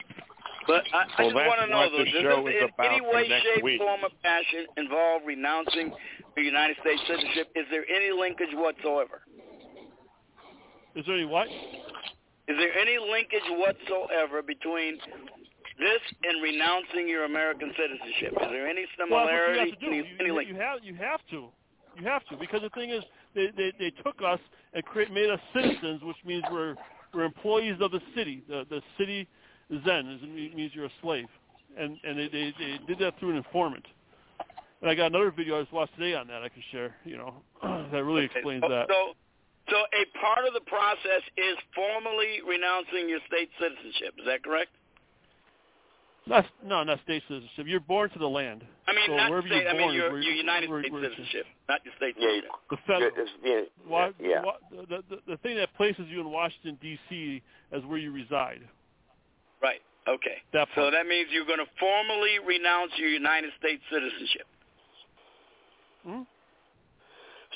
[0.67, 3.13] But I, I Well, just want to know, though, does this is in any for
[3.13, 3.81] way, next shape, week.
[3.81, 5.91] form, or passion involve renouncing
[6.35, 7.49] the United States citizenship?
[7.55, 9.21] Is there any linkage whatsoever?
[10.95, 11.47] Is there any what?
[12.49, 14.97] Is there any linkage whatsoever between
[15.79, 18.33] this and renouncing your American citizenship?
[18.41, 19.59] Is there any similarity?
[19.59, 19.91] Well, you have to do.
[20.19, 21.47] Any, You, you, have you have to.
[21.97, 23.03] You have to because the thing is,
[23.35, 24.39] they they, they took us
[24.73, 26.75] and create, made us citizens, which means we're
[27.13, 28.43] we're employees of the city.
[28.47, 29.27] The the city
[29.85, 31.27] zen is, it means you're a slave.
[31.77, 33.85] and and they, they they did that through an informant.
[34.81, 36.95] And I got another video I just watched today on that I can share.
[37.03, 37.33] You know,
[37.91, 38.87] that really explains so, that.
[38.87, 39.13] So,
[39.69, 44.15] so a part of the process is formally renouncing your state citizenship.
[44.19, 44.71] Is that correct?
[46.27, 47.65] Not, no, not state citizenship.
[47.67, 48.63] You're born to the land.
[48.87, 49.61] I mean, so not wherever state.
[49.63, 51.81] you're I born mean, is your where your you- United where- States where citizenship, not
[51.85, 52.51] your state Yeah, citizenship.
[52.69, 53.27] The federal.
[53.43, 54.43] yeah, Wa- yeah.
[54.43, 57.41] wa- the, the, the thing that places you in Washington D.C.
[57.71, 58.61] as where you reside.
[59.61, 59.81] Right.
[60.07, 60.37] Okay.
[60.53, 64.47] That so that means you're going to formally renounce your United States citizenship.
[66.05, 66.21] Hmm?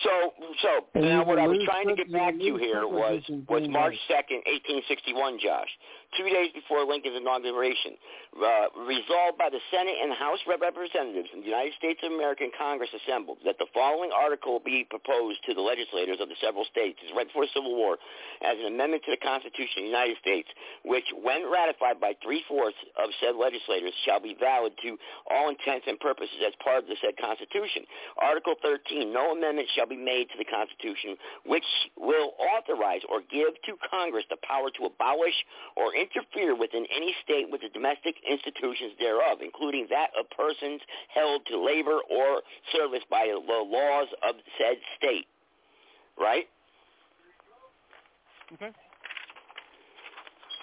[0.03, 3.68] So, so And now what I was trying to get back to here was was
[3.69, 5.69] March second, eighteen sixty one, Josh.
[6.18, 7.98] Two days before Lincoln's inauguration,
[8.38, 12.44] uh, resolved by the Senate and House of Representatives in the United States of America
[12.44, 16.65] and Congress assembled that the following article be proposed to the legislators of the several
[16.69, 17.98] states, right before the Civil War,
[18.45, 20.49] as an amendment to the Constitution of the United States,
[20.85, 24.98] which, when ratified by three-fourths of said legislators, shall be valid to
[25.34, 27.90] all intents and purposes as part of the said Constitution.
[28.22, 31.65] Article 13, no amendment shall be made to the Constitution which
[31.98, 35.35] will authorize or give to Congress the power to abolish
[35.76, 40.81] or interfere within any state with the domestic institutions thereof, including that of persons
[41.13, 42.41] held to labor or
[42.75, 45.27] service by the laws of said state.
[46.19, 46.45] Right?
[48.53, 48.71] Okay.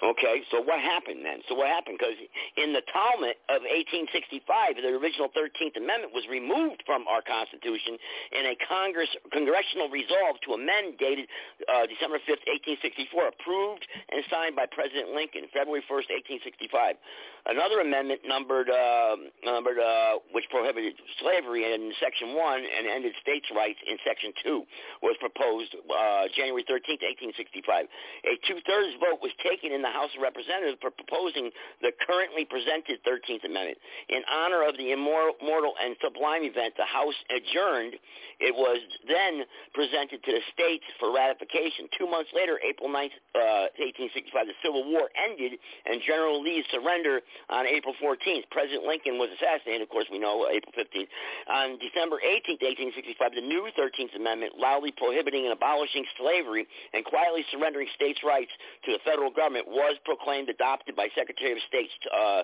[0.01, 1.45] Okay, so what happened then?
[1.45, 2.01] So what happened?
[2.01, 2.17] Because
[2.57, 8.01] in the Talmud of 1865, the original 13th Amendment was removed from our Constitution
[8.33, 11.29] in a Congress congressional resolve to amend dated
[11.69, 12.41] uh, December 5th,
[12.81, 16.09] 1864, approved and signed by President Lincoln, February 1st,
[16.41, 16.97] 1865.
[17.45, 23.49] Another amendment numbered, uh, numbered uh, which prohibited slavery in Section 1 and ended states'
[23.53, 27.85] rights in Section 2 was proposed uh, January 13th, 1865.
[28.25, 31.51] A two-thirds vote was taken in the House of Representatives for proposing
[31.81, 33.77] the currently presented 13th Amendment.
[34.09, 37.95] In honor of the immortal and sublime event, the House adjourned.
[38.39, 41.87] It was then presented to the states for ratification.
[41.97, 47.21] Two months later, April 9th, uh, 1865, the Civil War ended and General Lee's surrender
[47.49, 48.49] on April 14th.
[48.49, 51.09] President Lincoln was assassinated, of course, we know, April 15th.
[51.47, 57.45] On December 18th, 1865, the new 13th Amendment, loudly prohibiting and abolishing slavery and quietly
[57.51, 58.51] surrendering states' rights
[58.85, 62.43] to the federal government, was proclaimed adopted by Secretary of State uh,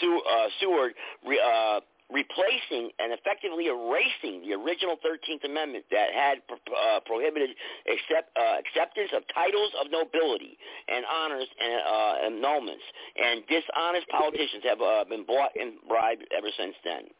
[0.00, 0.94] Sew- uh, Seward,
[1.26, 1.80] re- uh,
[2.10, 7.50] replacing and effectively erasing the original 13th Amendment that had uh, prohibited
[7.90, 10.56] accept, uh, acceptance of titles of nobility
[10.86, 12.86] and honors and uh, annulments.
[13.18, 17.10] And dishonest politicians have uh, been bought and bribed ever since then.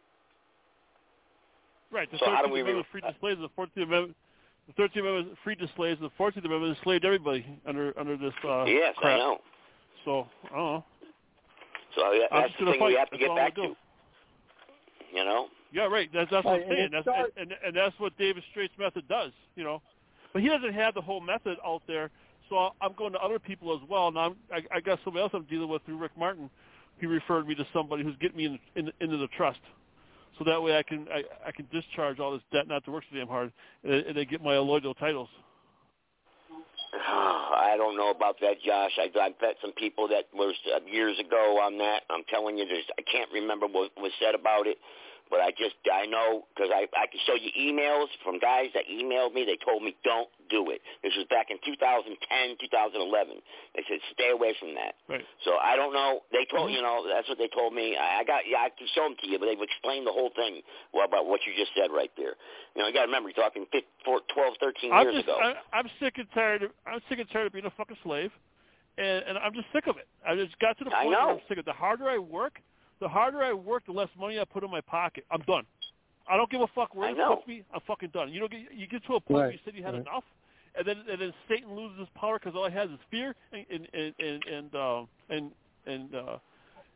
[1.90, 2.10] Right.
[2.10, 4.16] The So how do 13th we Amendment free displays the 14th Amendment.
[4.66, 8.34] The 13th Amendment free displays the 14th Amendment enslaved everybody under under this.
[8.44, 9.14] Uh, yes, crap.
[9.14, 9.38] I know.
[10.07, 10.85] So I don't know.
[11.97, 12.87] So that, I'm that's just the thing fight.
[12.87, 13.74] we have to That's get back gonna
[15.12, 15.49] You know?
[15.73, 16.09] Yeah, right.
[16.15, 16.91] That's that's what I'm saying.
[16.93, 19.33] That's starts- and, and that's what David Straight's method does.
[19.57, 19.83] You know,
[20.33, 22.11] but he doesn't have the whole method out there.
[22.49, 24.12] So I'm going to other people as well.
[24.12, 26.49] Now I'm, I, I got somebody else I'm dealing with through Rick Martin.
[26.99, 29.59] He referred me to somebody who's getting me in, in, into the trust,
[30.39, 33.05] so that way I can I, I can discharge all this debt not to work
[33.11, 33.53] so damn hard,
[33.83, 35.28] and, and they get my allodial titles.
[37.09, 38.99] I don't know about that, Josh.
[38.99, 42.03] I, I've met some people that was uh, years ago on that.
[42.11, 44.78] I'm telling you, there's I can't remember what was said about it,
[45.31, 48.86] but I just I know because I I can show you emails from guys that
[48.86, 49.44] emailed me.
[49.44, 50.81] They told me don't do it.
[51.03, 53.43] This was back in 2010, 2011.
[53.74, 54.94] They said stay away from that.
[55.11, 55.27] Right.
[55.43, 56.23] So I don't know.
[56.31, 56.78] They told mm-hmm.
[56.78, 57.98] you know that's what they told me.
[57.98, 60.31] I, I got yeah I can show them to you, but they've explained the whole
[60.35, 60.62] thing
[60.94, 62.39] well, about what you just said right there.
[62.74, 65.39] You know, you got to remember you're talking 15, 12, 13 I'm years just ago.
[65.43, 66.62] I, I'm sick and tired.
[66.62, 68.31] Of, I'm sick and tired of being a fucking slave,
[68.98, 70.07] and and I'm just sick of it.
[70.23, 71.19] I just got to the point where.
[71.19, 71.66] I'm sick of it.
[71.66, 72.62] The harder I work,
[73.01, 75.24] the harder I work, the less money I put in my pocket.
[75.31, 75.64] I'm done.
[76.28, 77.36] I don't give a fuck where I it know.
[77.36, 77.62] puts me.
[77.73, 78.32] I'm fucking done.
[78.32, 80.02] You know, you get to a point where you said you had right.
[80.02, 80.24] enough,
[80.77, 83.64] and then and then Satan loses his power because all he has is fear and
[83.70, 85.51] and and and and uh, and,
[85.86, 86.39] and uh,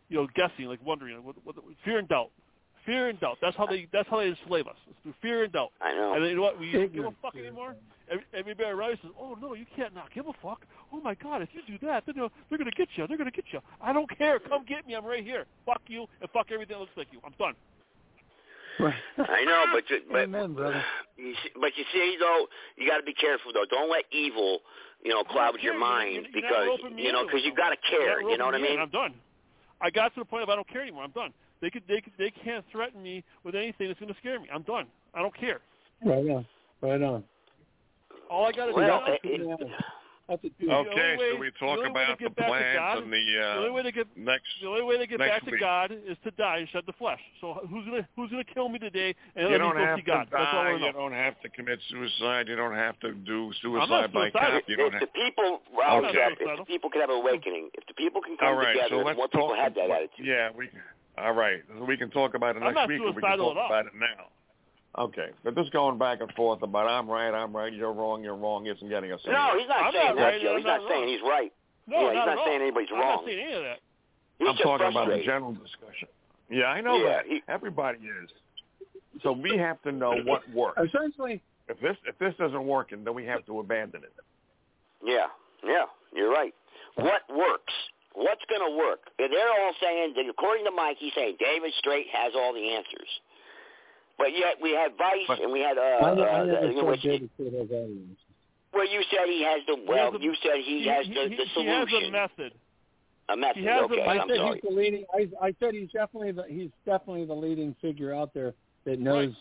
[0.09, 2.31] you know guessing, like wondering, what, what, fear and doubt.
[2.86, 3.36] Fear and doubt.
[3.43, 3.86] That's how they.
[3.93, 4.77] That's how they enslave us.
[4.89, 5.70] It's through fear and doubt.
[5.81, 6.14] I know.
[6.14, 6.59] And then, you know what?
[6.59, 7.43] We don't give a Ignorance, fuck yeah.
[7.43, 7.77] anymore.
[8.11, 10.62] Every, everybody around says, "Oh no, you can't not give a fuck."
[10.93, 13.07] Oh my God, if you do that, then they're, they're gonna get you.
[13.07, 13.61] They're gonna get you.
[13.81, 14.39] I don't care.
[14.41, 14.95] Come get me.
[14.95, 15.47] I'm right here.
[15.65, 17.20] Fuck you and fuck everything that looks like you.
[17.24, 17.55] I'm done.
[19.19, 20.82] I know, but you- but Amen, brother.
[21.16, 22.47] You see, but you see, though,
[22.77, 23.66] you got to be careful, though.
[23.69, 24.61] Don't let evil,
[25.05, 25.65] you know, cloud care.
[25.73, 28.23] your mind you're- you're because you know because you got to care.
[28.23, 28.74] You know what I roping me in.
[28.74, 28.81] mean?
[28.82, 29.15] I'm done.
[29.82, 31.05] I got to the point of I don't care anymore.
[31.05, 31.32] I'm done.
[31.61, 34.49] They could they could, they can't threaten me with anything that's gonna scare me.
[34.53, 34.87] I'm done.
[35.15, 35.61] I don't care.
[36.05, 36.47] Right on.
[36.81, 37.23] Right on.
[38.31, 39.70] All I got to Well, do it- is it-
[40.31, 42.36] That's a The Okay, way- so we talk the only way to about the get
[42.36, 44.47] back to plans God- and the, the only uh, way to get next.
[44.62, 45.59] the only way to get next back to.
[45.59, 47.19] God is to die and shed the flesh.
[47.40, 49.97] So who's gonna who's gonna kill me today and You let me don't go have
[49.98, 50.28] see to God?
[50.31, 50.86] That's all I die.
[50.86, 52.47] You don't have to commit suicide.
[52.47, 54.61] You don't have to do not suicide by suicidal.
[54.61, 54.69] cop.
[54.70, 55.01] You don't if have.
[55.01, 58.36] the people, I'm Ralph if the people can have an awakening, if the people can
[58.36, 60.27] come All right, together, so if let's more people have that attitude.
[60.27, 60.70] Yeah, we.
[61.19, 63.23] All right, so we can talk about it I'm next not week, or we can
[63.23, 63.51] talk at all.
[63.66, 64.31] about it now.
[64.99, 68.35] Okay, but this going back and forth about I'm right, I'm right, you're wrong, you're
[68.37, 69.21] wrong isn't getting us.
[69.25, 70.57] No, he's not I'm saying not that, right, Joe.
[70.57, 71.53] He's not, not saying he's right.
[71.87, 72.45] No, yeah, not he's not at all.
[72.47, 73.79] saying anybody's I'm not saying any of that.
[74.39, 76.09] He's I'm just talking about a general discussion.
[76.51, 77.25] Yeah, I know Yeah, that.
[77.49, 78.31] Everybody is.
[79.23, 80.81] So we have to know what works.
[80.83, 84.12] Essentially, If this if this isn't working, then we have to abandon it.
[85.05, 85.27] Yeah,
[85.65, 86.55] yeah, you're right.
[86.97, 87.73] What works?
[88.15, 89.01] What's going to work?
[89.19, 93.09] They're all saying, that according to Mike, he's saying David Straight has all the answers.
[94.20, 96.74] But yet we had Vice and we had uh, I, ne- I uh, never you
[96.76, 98.24] know, said which, David Straight has all the answers.
[98.76, 101.44] where you said he has the well, has a- you said he, has the, the
[101.56, 102.52] he has solution, a method.
[103.32, 103.56] a method.
[103.56, 104.60] he has a okay, I I'm said sorry.
[104.60, 105.05] he's the leading.
[105.16, 108.52] I, I said he's definitely the he's definitely the leading figure out there
[108.84, 109.32] that knows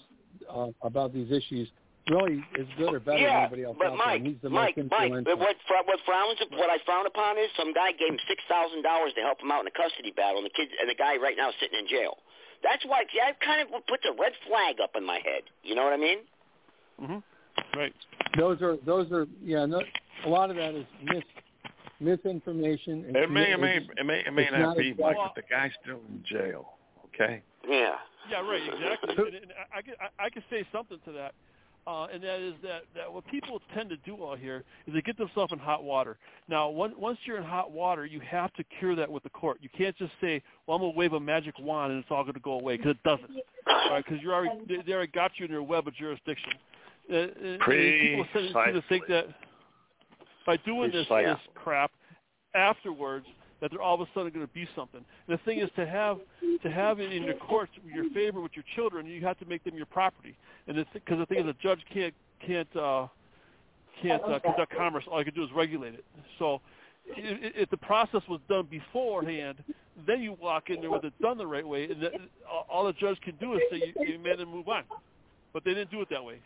[0.48, 1.68] uh, about these issues.
[2.10, 4.02] Really, is good or better yeah, than anybody else but out there.
[4.02, 7.06] Mike, and he's the Mike, most Mike, but what fr- what frowns what I frown
[7.06, 9.76] upon is some guy gave him six thousand dollars to help him out in a
[9.76, 12.18] custody battle, and the kid and the guy right now is sitting in jail.
[12.64, 15.44] That's why that kind of puts a red flag up in my head.
[15.64, 16.20] You know what I mean?
[17.00, 17.18] hmm
[17.76, 17.94] Right.
[18.38, 19.66] those are those are yeah.
[19.66, 19.82] No,
[20.26, 21.24] a lot of that is mis
[22.00, 23.06] misinformation.
[23.08, 25.36] and It may, it may, it may, it may not, not be, exactly- Mike, but
[25.36, 26.74] the guy's still in jail.
[27.14, 27.42] Okay.
[27.68, 27.96] Yeah.
[28.30, 29.16] Yeah, right, exactly.
[29.18, 31.34] and, and I, I, could, I, I could say something to that,
[31.90, 35.02] uh, and that is that, that what people tend to do out here is they
[35.02, 36.18] get themselves in hot water.
[36.48, 39.58] Now, one, once you're in hot water, you have to cure that with the court.
[39.62, 42.36] You can't just say, "Well, I'm gonna wave a magic wand and it's all going
[42.36, 43.32] to go away," because it doesn't.
[43.98, 46.54] Because you're already they, they already got you in your web of jurisdiction.
[47.12, 49.26] Uh, and- and people tend to- think that
[50.46, 51.34] by doing this, Precisely.
[51.34, 51.92] this crap
[52.54, 53.26] afterwards
[53.62, 55.04] that they're all of a sudden going to be something.
[55.28, 56.18] And the thing is to have
[56.64, 59.64] to have it in your courts your favor with your children, you have to make
[59.64, 60.36] them your property.
[60.68, 62.14] And because the thing is, a judge can't
[62.46, 63.08] can't uh,
[64.02, 65.04] can't uh, conduct commerce.
[65.12, 66.06] All you can do is regulate it.
[66.38, 66.62] So
[67.06, 69.58] if, the process was done beforehand,
[70.08, 72.10] then you walk in there with it done the right way, and
[72.70, 74.84] all the judge can do is say made and move on.
[75.54, 76.40] But they didn't do it that way.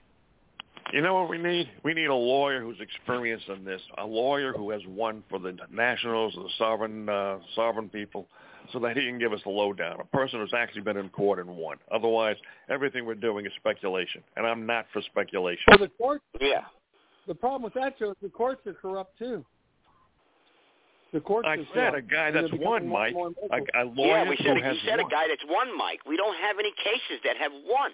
[0.94, 1.68] You know what we need?
[1.84, 5.58] We need a lawyer who's experienced in this, a lawyer who has won for the
[5.72, 8.28] nationals, the sovereign, uh, sovereign people,
[8.72, 10.00] so that he can give us the lowdown.
[10.00, 11.78] A person who's actually been in court and won.
[11.92, 12.36] Otherwise,
[12.70, 15.64] everything we're doing is speculation, and I'm not for speculation.
[15.70, 16.24] Well, the courts.
[16.40, 16.62] Yeah.
[17.28, 19.44] The problem with that, Joe, is the courts are corrupt too.
[21.12, 21.48] The courts.
[21.50, 23.16] I are said corrupt, a guy that's won, Mike.
[23.16, 23.66] and more A, local.
[23.74, 26.02] a lawyer yeah, we said who has he said a guy that's won, Mike.
[26.08, 27.90] We don't have any cases that have won.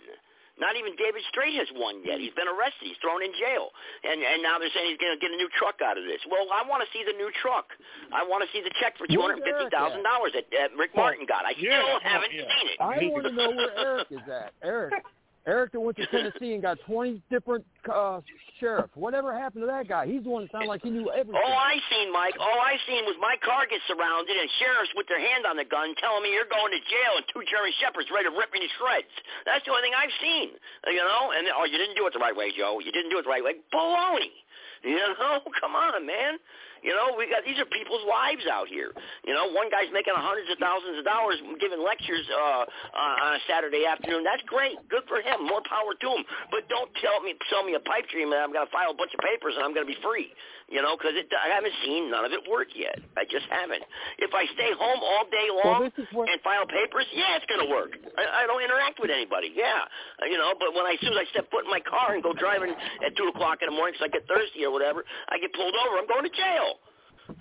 [0.60, 2.20] Not even David Straight has won yet.
[2.20, 2.92] He's been arrested.
[2.92, 3.72] He's thrown in jail,
[4.04, 6.20] and and now they're saying he's going to get a new truck out of this.
[6.28, 7.72] Well, I want to see the new truck.
[8.12, 10.70] I want to see the check for two Where's hundred fifty thousand dollars that uh,
[10.76, 11.48] Rick Martin got.
[11.48, 12.48] I yeah, still haven't yeah.
[12.48, 12.78] seen it.
[12.78, 14.52] I want to know where Eric is at.
[14.62, 15.00] Eric.
[15.48, 18.20] Eric that went to Tennessee and got 20 different uh,
[18.60, 18.92] sheriffs.
[18.94, 20.06] Whatever happened to that guy?
[20.06, 21.40] He's the one that sounded like he knew everything.
[21.40, 25.08] All I seen, Mike, all I seen was my car get surrounded and sheriffs with
[25.08, 28.12] their hand on the gun telling me you're going to jail and two German shepherds
[28.12, 29.10] ready to rip me to shreds.
[29.48, 30.54] That's the only thing I've seen.
[30.92, 32.84] You know, and oh, you didn't do it the right way, Joe.
[32.84, 33.58] You didn't do it the right way.
[33.72, 34.36] Baloney.
[34.84, 36.40] You know, come on, man.
[36.84, 38.92] You know, we got these are people's lives out here.
[39.28, 43.32] You know, one guy's making hundreds of thousands of dollars giving lectures uh, uh, on
[43.36, 44.24] a Saturday afternoon.
[44.24, 44.80] That's great.
[44.88, 45.48] Good for him.
[45.48, 46.24] More power to him.
[46.52, 48.98] But don't tell me, sell me a pipe dream and I'm going to file a
[48.98, 50.32] bunch of papers and I'm going to be free.
[50.70, 52.94] You know, because I haven't seen none of it work yet.
[53.18, 53.82] I just haven't.
[54.22, 57.42] If I stay home all day long Well, this is what- and file papers, yeah,
[57.42, 57.98] it's going to work.
[58.14, 59.50] I, I don't interact with anybody.
[59.58, 59.82] Yeah,
[60.22, 60.54] Uh, you know.
[60.62, 62.70] But when I as soon as I step foot in my car and go driving
[63.02, 65.02] at two o'clock in the morning because I get thirsty or whatever,
[65.34, 65.98] I get pulled over.
[65.98, 66.69] I'm going to jail.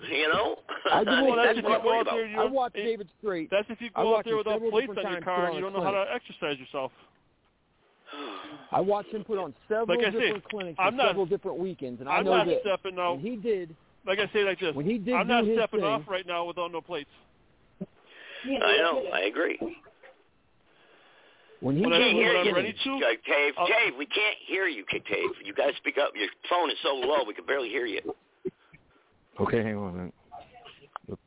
[0.09, 0.55] You know,
[0.91, 2.13] I do mean, want that's what I'm worried about.
[2.15, 3.49] there, you I don't- it- David Straight.
[3.49, 5.81] That's if you go out there without plates on your car and you don't know
[5.83, 6.91] how to exercise yourself.
[8.71, 11.25] I watched him put on several Like I say, different clinics I'm and not- several
[11.25, 13.17] different weekends, and I I'm know not that stepping out.
[13.17, 13.75] when he did,
[14.05, 14.73] Like I say, like this.
[14.75, 17.09] when he did I'm not stepping thing, off right now without no plates.
[17.81, 19.03] I know.
[19.13, 19.59] I agree.
[21.59, 23.53] when he When can't hear I'm you, ready to, Uh, Dave.
[23.57, 25.29] I'll- Dave, we can't hear you, Dave.
[25.43, 26.15] You got to speak up.
[26.15, 27.99] Your phone is so low, we can barely hear you.
[29.39, 30.13] Okay, hang on a minute.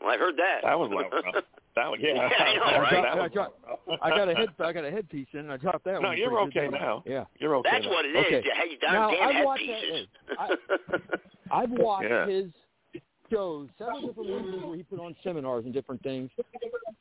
[0.00, 0.60] well, I heard that.
[0.64, 1.44] That was loud enough.
[1.76, 2.14] That was, yeah.
[2.30, 5.28] Yeah, I know, I, dropped, I, dropped, I got a head, I got a headpiece
[5.32, 6.18] in, and I dropped that No, one.
[6.18, 6.80] you're pretty good okay there.
[6.80, 7.02] now.
[7.06, 7.24] Yeah.
[7.38, 7.68] You're okay.
[7.70, 7.90] That's now.
[7.90, 8.26] what it is.
[8.26, 8.42] Okay.
[8.42, 10.08] Hey, you Now, damn I've watched headpieces.
[11.52, 12.26] I've watched Yeah.
[12.26, 12.46] his
[13.30, 16.30] shows, several different movies where he put on seminars and different things.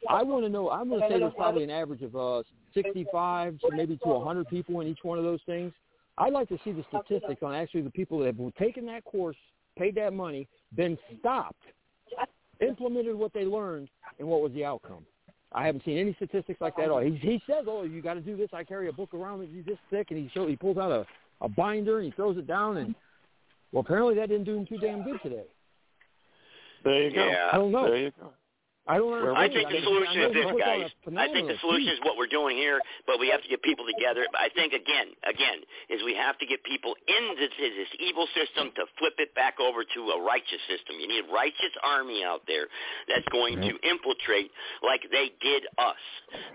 [0.09, 0.69] I want to know.
[0.69, 2.43] I'm going to say there's probably an average of uh,
[2.73, 5.73] 65 to maybe to 100 people in each one of those things.
[6.19, 9.35] I'd like to see the statistics on actually the people that have taken that course
[9.77, 11.63] paid that money, then stopped,
[12.61, 13.89] implemented what they learned,
[14.19, 15.05] and what was the outcome?
[15.53, 16.99] I haven't seen any statistics like that at all.
[16.99, 18.49] He, he says, "Oh, you got to do this.
[18.53, 20.91] I carry a book around with me this thick," and he show, he pulls out
[20.91, 21.05] a,
[21.41, 22.93] a binder and he throws it down, and
[23.71, 25.45] well, apparently that didn't do him too damn good today.
[26.83, 27.25] There you go.
[27.25, 27.49] Yeah.
[27.51, 27.85] I don't know.
[27.85, 28.31] There you go.
[28.87, 29.37] I don't understand.
[29.37, 30.91] I think the solution is this, he puts on guys.
[31.19, 33.83] I think the solution is what we're doing here, but we have to get people
[33.83, 34.23] together.
[34.31, 35.59] I think again, again,
[35.91, 39.59] is we have to get people into this, this evil system to flip it back
[39.59, 40.95] over to a righteous system.
[41.03, 42.71] You need a righteous army out there
[43.11, 46.03] that's going to infiltrate like they did us.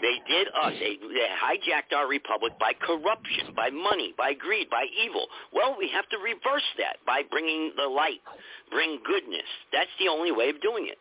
[0.00, 0.72] They did us.
[0.80, 5.28] They, they hijacked our republic by corruption, by money, by greed, by evil.
[5.52, 8.24] Well, we have to reverse that by bringing the light,
[8.72, 9.48] bring goodness.
[9.72, 10.96] That's the only way of doing it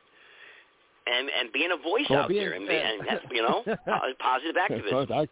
[1.07, 3.63] and and being a voice Well, out being- there and, be, and have, you know
[4.19, 5.07] positive activism.
[5.11, 5.27] I,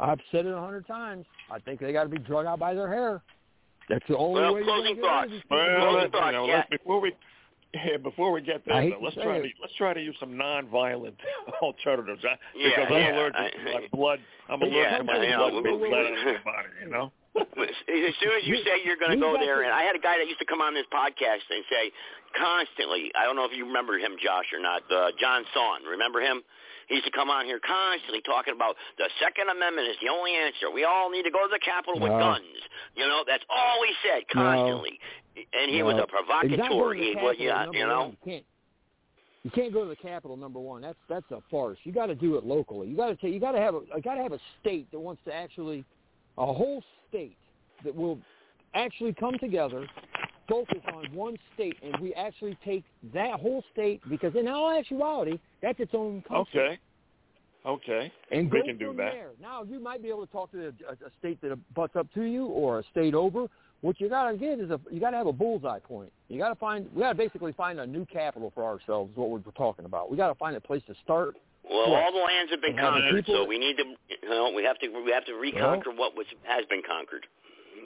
[0.00, 1.26] I've said it a hundred times.
[1.50, 3.22] I think they got to be drug out by their hair.
[3.88, 4.62] That's the only Well, way.
[4.62, 5.30] closing you're thoughts.
[5.30, 6.20] get rid of these Well, people.
[6.20, 7.12] let's, you know, let's, before we
[7.74, 9.42] yeah, before we get there, though, let's say try it.
[9.42, 11.16] to let's try to use some non-violent
[11.62, 14.18] alternatives I, Yeah, because I'm yeah, allergic I- to my blood.
[14.48, 15.50] I'm allergic Yeah, to my I know.
[15.50, 16.68] blood being let out of my body.
[16.84, 17.12] You know.
[17.36, 20.18] As soon as you say you're going to go there, and I had a guy
[20.18, 21.90] that used to come on this podcast and say
[22.36, 25.84] constantly, I don't know if you remember him, Josh, or not, uh, John Sawn.
[25.84, 26.42] Remember him?
[26.88, 30.34] He used to come on here constantly talking about the Second Amendment is the only
[30.34, 30.68] answer.
[30.68, 32.44] We all need to go to the Capitol with guns.
[32.96, 34.42] You know, that's all he said No.
[34.42, 34.98] constantly.
[35.56, 36.52] And he was a provocateur.
[36.52, 38.12] It's not going to the He Capitol, was, yeah, you know.
[38.12, 38.44] You can't.
[39.44, 40.82] You can't go to the Capitol number one.
[40.82, 41.78] That's that's a farce.
[41.82, 42.88] You got to do it locally.
[42.88, 43.32] You got to take.
[43.32, 43.80] You got to have a.
[43.96, 45.84] You got to have a state that wants to actually,
[46.38, 47.36] a whole state
[47.84, 48.18] that will
[48.74, 49.86] actually come together,
[50.48, 55.38] focus on one state, and we actually take that whole state because in all actuality,
[55.60, 56.60] that's its own country.
[56.60, 56.78] Okay.
[57.64, 58.12] Okay.
[58.32, 59.12] And we can do that.
[59.12, 59.30] there.
[59.40, 62.12] Now you might be able to talk to a, a, a state that butts up
[62.14, 63.46] to you or a state over.
[63.82, 66.12] What you got to get is a you got to have a bullseye point.
[66.28, 69.12] You got to find we got to basically find a new capital for ourselves.
[69.12, 70.10] Is what we're talking about.
[70.10, 71.36] We got to find a place to start.
[71.68, 72.00] Well, Yeah.
[72.04, 73.84] all the lands have been And have the conquered, people- so we need to,
[74.22, 77.26] you know, we have to, we have to reconquer what was has been conquered.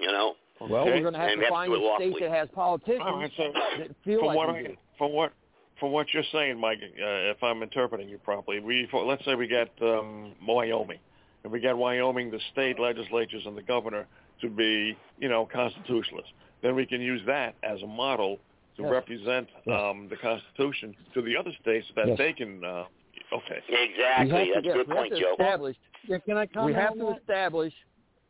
[0.01, 0.37] You know.
[0.61, 0.93] Well, Okay.
[0.95, 2.21] we're going to have And we to have to find a state lawfully.
[2.21, 4.77] that has politicians All right, so that feel from like what we I, do.
[4.99, 5.33] from what
[5.79, 9.35] from what you're saying, Mike, uh, if I'm interpreting you properly, we for, let's say
[9.35, 10.99] we get um, Wyoming,
[11.45, 14.07] and we get Wyoming, the state legislatures and the governor
[14.41, 16.33] to be, you know, constitutionalists.
[16.63, 18.39] Then we can use that as a model
[18.79, 18.91] to Yes.
[18.91, 19.79] represent Yes.
[19.79, 22.17] um, the Constitution to the other states that Yes.
[22.19, 22.65] they can.
[22.65, 22.85] Uh,
[23.33, 23.59] okay.
[23.69, 24.31] Exactly.
[24.31, 25.33] have to, That's a yes, good we have point, to Joe.
[25.33, 25.77] establish.
[26.09, 27.21] Yeah, can I We comment have on to that?
[27.21, 27.73] establish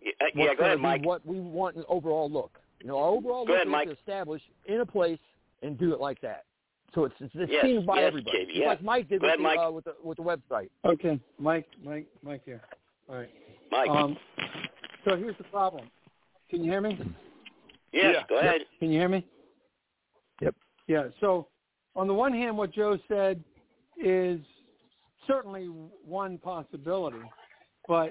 [0.00, 1.04] Yeah, uh, what's yeah, go ahead, Mike.
[1.04, 2.58] what we want an overall look.
[2.80, 3.88] You know, our overall Go look ahead, is Mike.
[3.88, 5.18] to establish in a place
[5.62, 6.44] and do it like that.
[6.94, 8.36] So it's it's, it's Yes, seen by yes, everybody.
[8.36, 8.68] Katie, Just yeah.
[8.68, 9.58] like Mike did with, ahead, the, Mike.
[9.58, 10.70] Uh, with the with the website.
[10.84, 12.62] Okay, Mike, Mike, Mike here.
[13.08, 13.30] All right.
[13.70, 13.88] Mike.
[13.90, 14.16] Um,
[15.04, 15.90] so here's the problem.
[16.48, 16.98] Can you hear me?
[17.92, 18.22] yes, yeah.
[18.28, 18.62] go ahead.
[18.78, 19.26] Can you hear me?
[20.40, 20.54] Yep.
[20.86, 21.04] Yeah.
[21.20, 21.48] So
[21.96, 23.42] on the one hand, what Joe said
[24.02, 24.40] is
[25.26, 25.66] certainly
[26.04, 27.22] one possibility,
[27.88, 28.10] but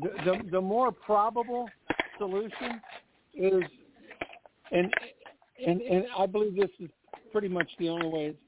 [0.00, 1.68] the the, the more probable
[2.18, 2.80] solution
[3.34, 3.62] is,
[4.72, 4.92] and
[5.66, 6.90] and and I believe this is
[7.32, 8.38] pretty much the only way it's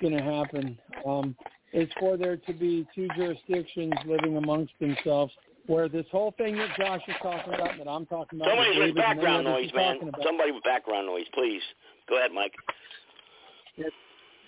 [0.00, 0.78] going to happen.
[1.06, 1.36] Um,
[1.72, 5.32] is for there to be two jurisdictions living amongst themselves,
[5.66, 8.78] where this whole thing that Josh is talking about, that I'm talking about, Somebody with
[8.78, 9.98] David and many background noise, man.
[10.24, 11.62] Somebody with background noise, please.
[12.08, 12.52] Go ahead, Mike.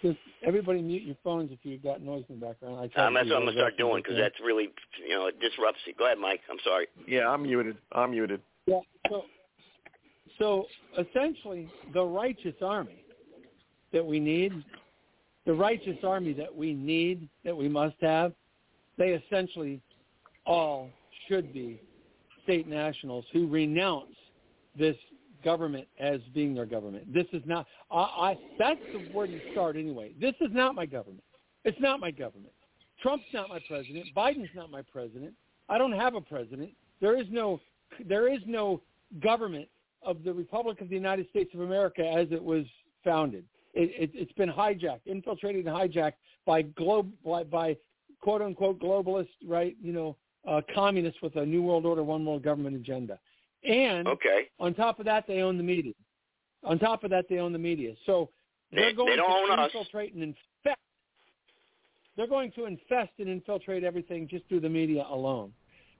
[0.02, 2.78] Just everybody mute your phones if you've got noise in the background.
[2.78, 4.68] I try Um, that's what I'm gonna start doing because that's really,
[5.00, 5.96] you know, it disrupts it.
[5.96, 6.40] Go ahead, Mike.
[6.50, 6.86] I'm sorry.
[7.06, 7.76] Yeah, I'm muted.
[7.92, 8.40] I'm muted.
[8.66, 8.80] Yeah.
[9.08, 9.24] So,
[10.38, 10.66] so
[10.98, 13.04] essentially, the righteous army
[13.92, 14.52] that we need,
[15.46, 18.32] the righteous army that we need, that we must have,
[18.98, 19.80] they essentially
[20.44, 20.90] all
[21.28, 21.80] should be
[22.44, 24.14] state nationals who renounce
[24.78, 24.96] this
[25.46, 27.14] government as being their government.
[27.14, 27.66] This is not.
[27.88, 30.12] I, I that's the where you start anyway.
[30.20, 31.22] This is not my government.
[31.64, 32.52] It's not my government.
[33.00, 34.06] Trump's not my president.
[34.14, 35.34] Biden's not my president.
[35.68, 36.70] I don't have a president.
[37.00, 37.60] There is no
[38.08, 38.82] there is no
[39.22, 39.68] government
[40.02, 42.64] of the Republic of the United States of America as it was
[43.04, 43.44] founded.
[43.72, 47.76] It, it, it's been hijacked, infiltrated, and hijacked by globe by, by
[48.20, 49.76] quote unquote globalists, right?
[49.80, 50.16] You know,
[50.48, 53.20] uh, communists with a new world order, one world government agenda.
[53.66, 54.48] And Okay.
[54.58, 55.92] on top of that, they own the media.
[56.64, 57.94] On top of that, they own the media.
[58.06, 58.30] So
[58.70, 59.66] they're They- going they don't to own us.
[59.66, 60.80] infiltrate and infest.
[62.16, 65.52] They're going to infest and infiltrate everything just through the media alone.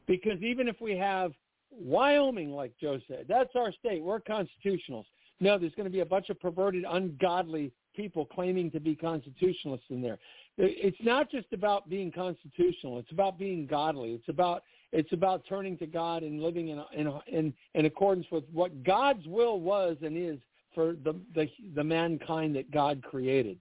[0.07, 1.35] Because even if we have
[1.71, 4.03] Wyoming, like Joe said, that's our state.
[4.03, 5.05] We're constitutionals.
[5.41, 9.91] No, there's going to be a bunch of perverted, ungodly people claiming to be constitutionalists
[9.91, 10.19] in there.
[10.57, 12.99] It's not just about being constitutional.
[12.99, 14.13] It's about being godly.
[14.13, 14.63] It's about
[14.97, 19.27] it's about turning to God and living in in in, in accordance with what God's
[19.27, 20.39] will was and is
[20.75, 23.59] for the the the mankind that God created.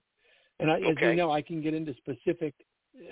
[0.58, 1.10] And I, as Okay.
[1.10, 2.54] you know, I can get into specific.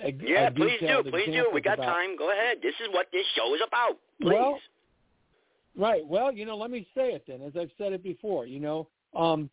[0.03, 1.03] Uh, Yeah, uh, please do.
[1.11, 1.49] Please do.
[1.53, 2.15] We got about- time.
[2.17, 2.57] Go ahead.
[2.61, 3.99] This is what this show is about.
[4.19, 4.33] Please.
[4.33, 4.59] Well,
[5.77, 6.05] right.
[6.05, 8.47] Well, you know, let me say it then, as I've said it before.
[8.47, 9.49] You know, um,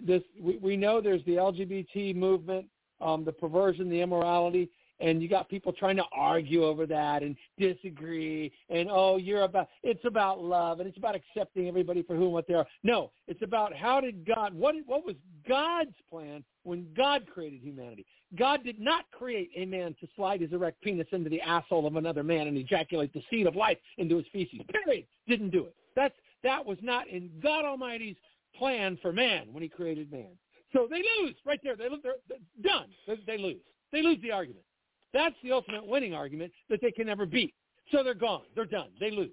[0.00, 2.66] this we, we know there's the LGBT movement,
[3.00, 4.70] um, the perversion, the immorality,
[5.00, 8.52] and you got people trying to argue over that and disagree.
[8.70, 12.32] And oh, you're about it's about love and it's about accepting everybody for who and
[12.32, 12.66] what they are.
[12.82, 15.16] No, it's about how did God what what was
[15.48, 18.06] God's plan when God created humanity.
[18.36, 21.96] God did not create a man to slide his erect penis into the asshole of
[21.96, 24.60] another man and ejaculate the seed of life into his feces.
[24.84, 25.06] Period.
[25.28, 25.74] Didn't do it.
[25.94, 28.16] That's that was not in God Almighty's
[28.58, 30.30] plan for man when he created man.
[30.72, 31.76] So they lose right there.
[31.76, 32.88] They, they're, they're done.
[33.06, 33.60] They, they lose.
[33.92, 34.64] They lose the argument.
[35.12, 37.54] That's the ultimate winning argument that they can never beat.
[37.92, 38.42] So they're gone.
[38.54, 38.88] They're done.
[38.98, 39.30] They lose.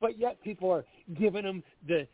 [0.00, 0.84] But yet people are
[1.18, 2.06] giving them the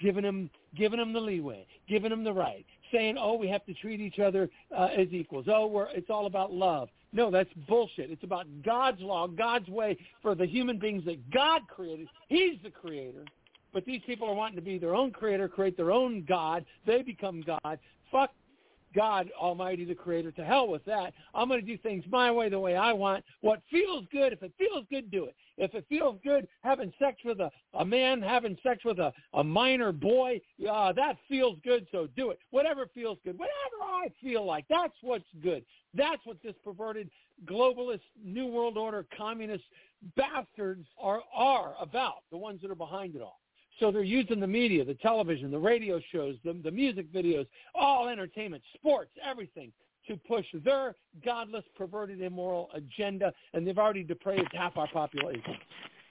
[0.00, 3.74] giving them giving them the leeway, giving them the right, saying, "Oh, we have to
[3.74, 5.46] treat each other uh, as equals.
[5.48, 8.10] Oh, we're it's all about love." No, that's bullshit.
[8.10, 12.08] It's about God's law, God's way for the human beings that God created.
[12.28, 13.24] He's the creator.
[13.72, 16.64] But these people are wanting to be their own creator, create their own God.
[16.86, 17.78] They become God.
[18.10, 18.30] Fuck
[18.94, 20.32] God Almighty, the Creator.
[20.32, 21.14] To hell with that.
[21.34, 23.24] I'm going to do things my way, the way I want.
[23.40, 25.34] What feels good, if it feels good, do it.
[25.56, 29.42] If it feels good having sex with a, a man, having sex with a, a
[29.42, 30.40] minor boy,
[30.70, 32.38] uh, that feels good, so do it.
[32.50, 35.64] Whatever feels good, whatever I feel like, that's what's good.
[35.94, 37.10] That's what this perverted
[37.44, 39.64] globalist, New World Order, communist
[40.16, 43.40] bastards are, are about, the ones that are behind it all.
[43.80, 48.08] So they're using the media, the television, the radio shows, the, the music videos, all
[48.08, 49.72] entertainment, sports, everything
[50.08, 50.94] to push their
[51.24, 55.56] godless, perverted, immoral agenda, and they've already depraved half our population.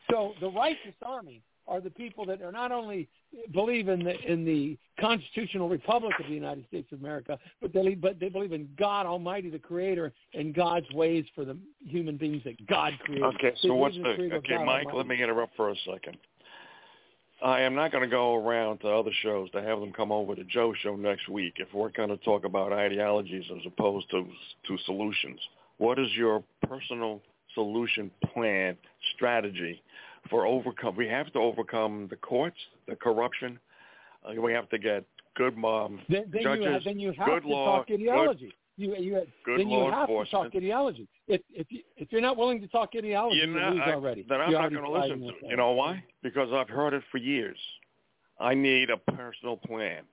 [0.09, 3.09] So the righteous army are the people that are not only
[3.51, 7.93] believe in the in the constitutional republic of the United States of America, but they
[7.93, 12.41] but they believe in God Almighty, the Creator, and God's ways for the human beings
[12.45, 13.25] that God created.
[13.35, 14.85] Okay, so what's in the okay, Mike?
[14.85, 14.89] Almighty.
[14.93, 16.17] Let me interrupt for a second.
[17.43, 20.35] I am not going to go around to other shows to have them come over
[20.35, 24.25] to Joe's show next week if we're going to talk about ideologies as opposed to
[24.67, 25.39] to solutions.
[25.77, 27.21] What is your personal
[27.53, 28.75] solution plan
[29.15, 29.83] strategy
[30.29, 30.95] for overcome?
[30.95, 32.57] We have to overcome the courts,
[32.87, 33.59] the corruption.
[34.25, 35.05] Uh, we have to get
[35.35, 38.51] good um, Then, then judges, you have, then you have good to law, talk ideology.
[38.77, 41.07] You you good then you law have to talk ideology.
[41.27, 43.93] If if you, if you're not willing to talk ideology, You you know, lose I-
[43.93, 44.25] already.
[44.27, 45.49] Then I'm You're not going to listen to with it.
[45.49, 46.03] You know why?
[46.23, 47.57] Because I've heard it for years.
[48.39, 50.03] I need a personal plan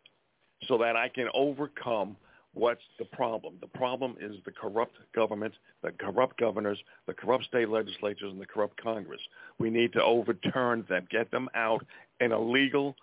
[0.67, 2.17] so that I can overcome
[2.55, 3.57] what's the problem.
[3.61, 8.47] The problem is the corrupt government, the corrupt governors, the corrupt state legislatures, and the
[8.47, 9.21] corrupt Congress.
[9.59, 11.85] We need to overturn them, get them out
[12.21, 12.97] in a legal,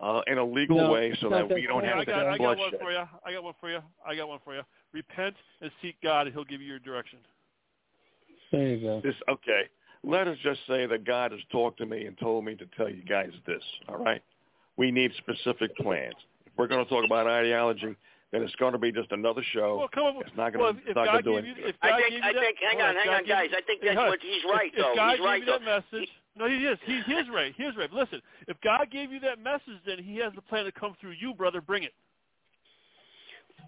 [0.00, 2.34] uh, in a legal No, way, so that that we don't have to got, have
[2.34, 3.04] I got one for you.
[3.24, 3.78] I got one for you.
[4.06, 4.62] I got one for you.
[4.96, 7.18] Repent and seek God, and He'll give you your direction.
[8.50, 9.00] There you go.
[9.04, 9.62] This okay.
[10.02, 12.88] Let us just say that God has talked to me and told me to tell
[12.88, 13.62] you guys this.
[13.88, 14.22] All right.
[14.78, 16.14] We need specific plans.
[16.46, 17.94] If we're going to talk about ideology,
[18.32, 19.78] then it's going to be just another show.
[19.78, 20.22] Well, come on.
[20.22, 21.78] It's not well, going if, to if not God going to do gave you, anything.
[21.82, 23.48] I think, I you that, think, hang on, hang God on, guys.
[23.50, 24.90] you- I think that's what he's right, if, though.
[24.92, 25.98] If God He's gave right, you that though.
[25.98, 26.08] message,
[26.38, 26.78] no, he is.
[26.86, 27.52] He, he is right.
[27.56, 27.90] He is right.
[27.92, 30.94] But listen, if God gave you that message, then He has the plan to come
[31.00, 31.60] through you, brother.
[31.60, 31.92] Bring it.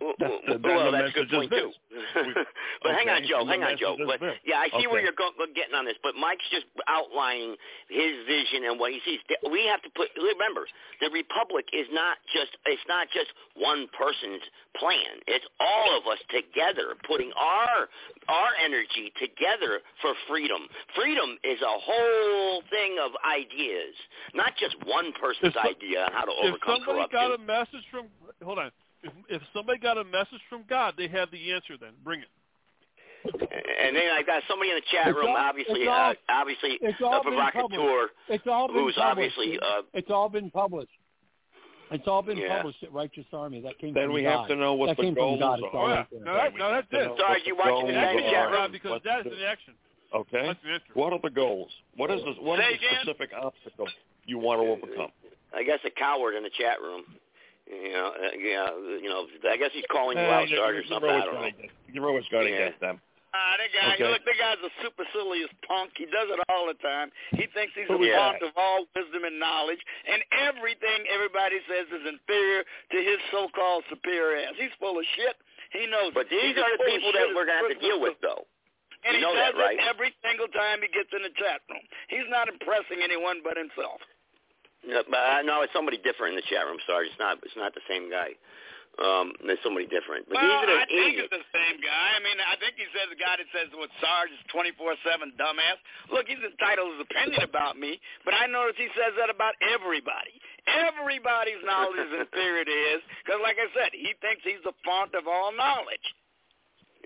[0.01, 1.73] Well, That's the- well, that's a good point too.
[2.83, 3.45] but hang on, Joe.
[3.47, 3.97] Hang on, Joe.
[3.99, 5.99] But, yeah, I see where you're go- getting on this.
[6.03, 7.57] But Mike's just outlining
[7.89, 9.19] his vision and what he sees.
[9.51, 10.09] We have to put.
[10.17, 10.67] Remember,
[11.01, 12.55] the republic is not just.
[12.67, 14.43] It's not just one person's
[14.79, 15.19] plan.
[15.27, 17.89] It's all of us together putting our
[18.29, 20.69] our energy together for freedom.
[20.95, 23.95] Freedom is a whole thing of ideas,
[24.35, 26.85] not just one person's If idea on how to overcome corruption.
[26.85, 27.19] If somebody corruption.
[27.19, 28.07] got a message from,
[28.45, 28.71] hold on.
[29.03, 31.77] If, if somebody got a message from God, they have the answer.
[31.81, 32.29] Then bring it.
[33.25, 36.79] And then I got somebody in the chat room, all- obviously, it's all- uh, obviously,
[36.81, 39.37] it's a all been provocateur, It's all been who's published.
[39.39, 40.93] obviously, uh, it's all been published.
[41.91, 42.57] It's all been Yeah.
[42.59, 43.61] published at Righteous Army.
[43.63, 44.41] That came Then from we God.
[44.41, 45.63] have to know what that the came goals from God.
[45.63, 45.67] Are.
[45.69, 45.95] all Oh, yeah.
[45.97, 46.21] right there.
[46.25, 47.19] That, now that's it.
[47.19, 48.53] Sorry, you watching the guy in chat room?
[48.53, 49.75] God, because that's in action.
[50.15, 50.47] Okay.
[50.47, 50.93] That's the answer.
[50.95, 51.73] What are the goals?
[51.97, 53.01] What is the, what Say is the again?
[53.03, 53.89] specific obstacle
[54.27, 55.13] you want to overcome?
[55.55, 57.05] I guess a coward in the chat room.
[57.69, 60.77] You know, uh, yeah, you know, I guess he's calling you Uh, out, you're- Sarge,
[60.77, 61.11] or something.
[61.11, 61.51] I don't know.
[61.53, 62.69] get- You're always going to Yeah.
[62.73, 63.01] get them.
[63.35, 64.09] Ah, that guy, Okay.
[64.09, 65.93] look, that guy's a supercilious punk.
[65.97, 67.13] He does it all the time.
[67.37, 68.17] He thinks he's the Yeah.
[68.33, 73.85] font of all wisdom and knowledge, and everything everybody says is inferior to his so-called
[73.91, 74.57] superior ass.
[74.57, 75.37] He's full of shit.
[75.71, 76.15] He knows.
[76.15, 78.47] But these He's are the people that we're going to have to deal with, though.
[79.05, 79.79] And You he know does that, right?
[79.79, 81.87] it every single time he gets in the chat room.
[82.09, 84.01] He's not impressing anyone but himself.
[84.87, 86.79] No, but uh, no, it's somebody different in the chat room.
[86.87, 87.39] Sorry, it's not.
[87.43, 88.39] It's not the same guy.
[88.99, 90.27] Um, there's somebody different.
[90.27, 92.19] But well, these are the I think it's the same guy.
[92.19, 95.79] I mean, I think he says the guy that says what Sarge is 24/7 dumbass.
[96.11, 100.35] Look, he's entitled his opinion about me, but I notice he says that about everybody.
[100.67, 105.15] Everybody's knowledge is inferior to his, because, like I said, he thinks he's the font
[105.15, 106.07] of all knowledge.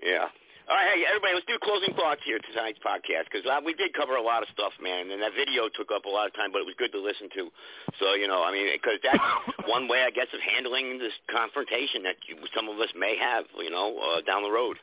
[0.01, 0.33] Yeah.
[0.63, 3.91] All right, hey, everybody, let's do closing thoughts here tonight's podcast because uh, we did
[3.91, 6.55] cover a lot of stuff, man, and that video took up a lot of time,
[6.55, 7.51] but it was good to listen to.
[7.99, 9.19] So, you know, I mean, because that's
[9.67, 13.43] one way, I guess, of handling this confrontation that you, some of us may have,
[13.59, 14.79] you know, uh, down the road.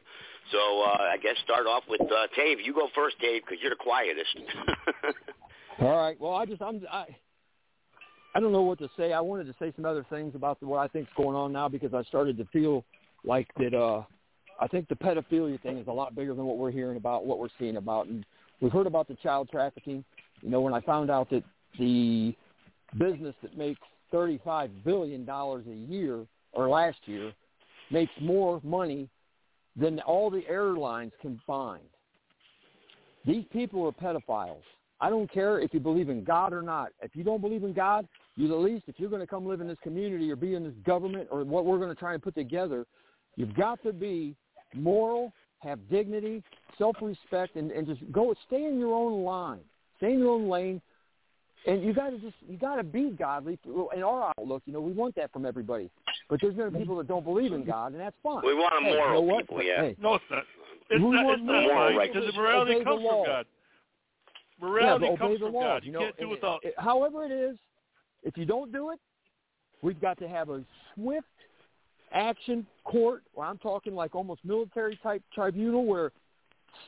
[0.52, 2.60] So uh, I guess start off with uh, Dave.
[2.60, 4.36] You go first, Dave, because you're the quietest.
[5.80, 6.20] All right.
[6.20, 7.06] Well, I just I'm I
[8.34, 9.12] I don't know what to say.
[9.12, 11.68] I wanted to say some other things about the, what I think's going on now
[11.68, 12.84] because I started to feel
[13.24, 13.72] like that.
[13.72, 14.02] uh
[14.60, 17.38] I think the pedophilia thing is a lot bigger than what we're hearing about, what
[17.38, 18.24] we're seeing about, and
[18.60, 20.04] we've heard about the child trafficking.
[20.42, 21.42] You know, when I found out that
[21.78, 22.34] the
[22.98, 23.80] business that makes
[24.10, 27.32] thirty-five billion dollars a year or last year
[27.90, 29.08] makes more money
[29.76, 31.82] than all the airlines combined.
[33.24, 34.62] These people are pedophiles.
[35.00, 36.90] I don't care if you believe in God or not.
[37.00, 38.06] If you don't believe in God,
[38.36, 40.64] you at least, if you're going to come live in this community or be in
[40.64, 42.84] this government or what we're going to try and put together,
[43.36, 44.34] you've got to be
[44.74, 46.42] moral, have dignity,
[46.78, 49.60] self-respect, and, and just go stay in your own line,
[49.98, 50.80] stay in your own lane,
[51.66, 53.58] and you got to just you got to be godly
[53.94, 54.62] in our outlook.
[54.64, 55.90] You know, we want that from everybody,
[56.30, 58.40] but there's going to be people that don't believe in God, and that's fine.
[58.44, 59.82] We want a Hey, you moral know people, yeah.
[59.82, 60.44] Hey, No, it's not.
[60.88, 63.24] It's We not, want it's not moral right, because the morality Obey the comes law.
[63.24, 63.46] from God.
[64.60, 65.52] Morality but obey comes the from.
[65.52, 65.82] God.
[65.84, 66.64] You You know, can't do and- without.
[66.64, 67.56] it- however it is,
[68.22, 68.98] if you don't do it,
[69.82, 70.64] we've got to have a
[70.94, 71.26] swift
[72.12, 76.12] action court, where I'm talking like almost military type tribunal, where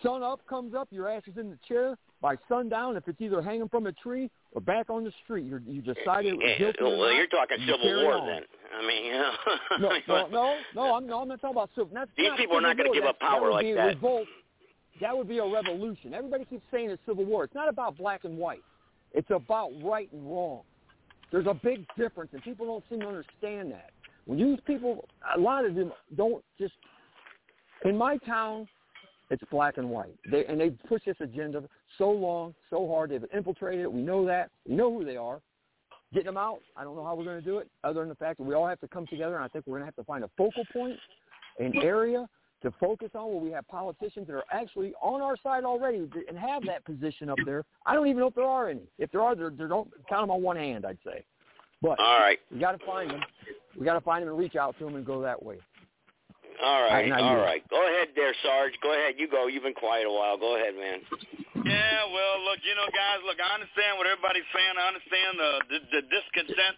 [0.02, 1.96] sun up comes up, your ass is in the chair.
[2.20, 5.60] By sundown, if it's either hanging from a tree or back on the street, you're,
[5.66, 8.26] you decided Yeah, guilty well, not, you're talking you Civil War on.
[8.28, 8.42] then.
[8.78, 9.32] I mean, you know.
[9.80, 10.94] No, no, no, no.
[10.94, 11.90] I'm, no, I'm not talking about civil.
[11.92, 13.86] That's These not people are not gonna give up power that like that.
[13.86, 14.28] Revolt.
[15.00, 16.14] That would be a revolution.
[16.14, 17.42] Everybody keeps saying it's civil war.
[17.42, 18.62] It's not about black and white.
[19.14, 20.60] It's about right and wrong.
[21.32, 23.90] There's a big difference, and people don't seem to understand that.
[24.26, 26.74] When you people, a lot of them don't just.
[27.84, 28.68] In my town,
[29.30, 30.14] it's black and white.
[30.30, 31.64] They and they push this agenda
[31.98, 33.10] so long, so hard.
[33.10, 33.92] They've infiltrated it.
[33.92, 34.50] We know that.
[34.68, 35.40] We know who they are.
[36.12, 38.14] Getting them out, I don't know how we're going to do it, other than the
[38.14, 39.96] fact that we all have to come together, and I think we're going to have
[39.96, 40.98] to find a focal point,
[41.58, 42.28] an area
[42.62, 46.38] to focus on where we have politicians that are actually on our side already and
[46.38, 47.64] have that position up there.
[47.86, 48.82] I don't even know if there are any.
[48.98, 51.24] If there are, they're, don't count them on one hand, I'd say.
[51.80, 52.38] But All right.
[52.50, 53.20] we got to find them.
[53.78, 55.58] We got to find him and reach out to him and go that way.
[56.62, 57.42] All right, now all you.
[57.42, 57.62] right.
[57.70, 58.76] Go ahead there, Sarge.
[58.82, 59.14] Go ahead.
[59.18, 59.48] You go.
[59.48, 60.38] You've been quiet a while.
[60.38, 61.00] Go ahead, man.
[61.64, 64.74] Yeah, well, look, you know, guys, look, I understand what everybody's saying.
[64.78, 66.76] I understand the the, the discontent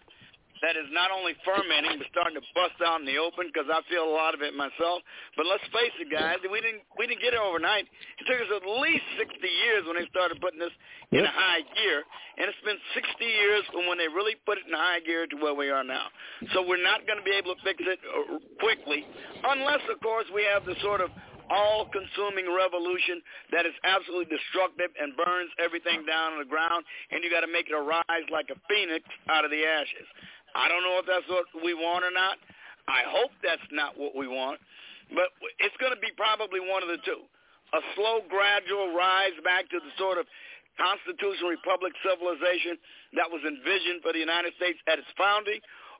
[0.61, 3.83] that is not only fermenting but starting to bust out in the open because I
[3.91, 5.03] feel a lot of it myself.
[5.35, 7.87] But let's face it, guys, we didn't we didn't get it overnight.
[7.89, 10.73] It took us at least 60 years when they started putting this
[11.11, 12.03] in a high gear,
[12.37, 15.35] and it's been 60 years from when they really put it in high gear to
[15.37, 16.07] where we are now.
[16.53, 19.05] So we're not going to be able to fix it uh, quickly,
[19.43, 21.09] unless, of course, we have the sort of
[21.49, 23.21] all-consuming revolution
[23.53, 27.51] that is absolutely destructive and burns everything down on the ground, and you got to
[27.51, 30.07] make it arise like a phoenix out of the ashes.
[30.55, 32.39] I don't know if that's what we want or not.
[32.87, 34.61] I hope that's not what we want,
[35.11, 35.29] but
[35.59, 37.27] it's going to be probably one of the two.
[37.73, 40.25] A slow, gradual rise back to the sort of
[40.79, 42.77] constitutional republic civilization
[43.19, 45.59] that was envisioned for the United States at its founding,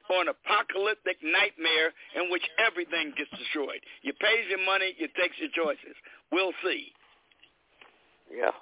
[0.10, 3.82] or an apocalyptic nightmare in which everything gets destroyed.
[4.06, 5.98] You pays your money, you takes your choices.
[6.32, 6.94] We'll see.
[8.30, 8.54] Yeah.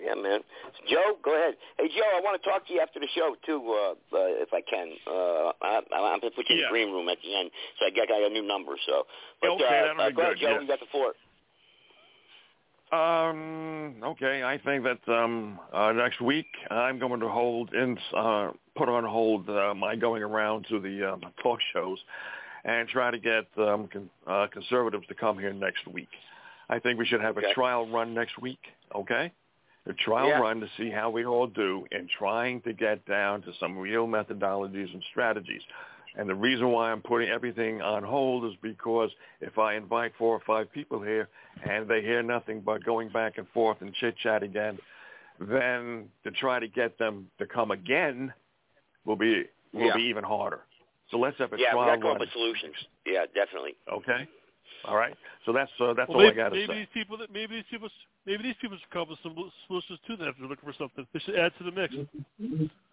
[0.00, 0.40] Yeah, man.
[0.88, 1.54] Joe, go ahead.
[1.78, 4.48] Hey, Joe, I want to talk to you after the show too, uh, uh, if
[4.52, 4.92] I can.
[5.06, 6.66] Uh, I, I'm going to put you in Yeah.
[6.68, 8.72] the green room at the end, so I got, got a new number.
[8.86, 9.04] So,
[9.40, 10.48] but Okay, uh, that'll uh, be go ahead, Joe.
[10.50, 10.58] yes.
[10.62, 11.12] You got the floor.
[12.92, 13.94] Um.
[14.04, 14.42] Okay.
[14.42, 19.04] I think that um uh, next week I'm going to hold in uh put on
[19.04, 21.98] hold uh, my going around to the um, talk shows
[22.66, 26.10] and try to get um con- uh, conservatives to come here next week.
[26.68, 27.50] I think we should have Okay.
[27.50, 28.60] a trial run next week.
[28.94, 29.32] Okay.
[29.86, 30.38] A trial Yeah.
[30.40, 34.06] run to see how we all do in trying to get down to some real
[34.06, 35.62] methodologies and strategies.
[36.14, 39.10] And the reason why I'm putting everything on hold is because
[39.40, 41.28] if I invite four or five people here
[41.64, 44.78] and they hear nothing but going back and forth and chit chat again,
[45.40, 48.32] then to try to get them to come again
[49.04, 49.94] will be will Yeah.
[49.96, 50.60] be even harder.
[51.10, 52.20] So let's have a yeah, trial got to come run.
[52.20, 52.76] with solutions.
[53.04, 53.74] Yeah, definitely.
[53.90, 54.28] Okay.
[54.84, 55.14] All right.
[55.46, 56.66] So that's uh, that's well, all maybe, I got to say.
[56.66, 57.88] maybe these people that maybe these people
[58.26, 59.34] maybe these people should come up with some
[59.66, 60.14] solutions too.
[60.14, 61.90] Then if they're looking for something, they should add to the mix.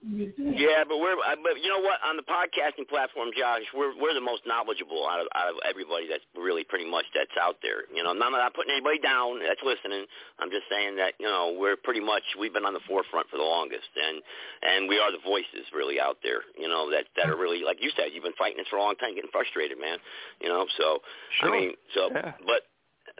[0.01, 2.01] Yeah, but we're uh, but you know what?
[2.01, 6.09] On the podcasting platform, Josh, we're we're the most knowledgeable out of out of everybody
[6.09, 7.85] that's really pretty much that's out there.
[7.93, 10.09] You know, I'm not putting anybody down that's listening.
[10.41, 13.37] I'm just saying that you know we're pretty much we've been on the forefront for
[13.37, 14.25] the longest, and
[14.65, 16.41] and we are the voices really out there.
[16.57, 18.83] You know that that are really like you said, you've been fighting this for a
[18.85, 20.01] long time, getting frustrated, man.
[20.41, 21.05] You know, so
[21.39, 21.49] Sure.
[21.49, 22.33] I mean, so Yeah.
[22.45, 22.63] but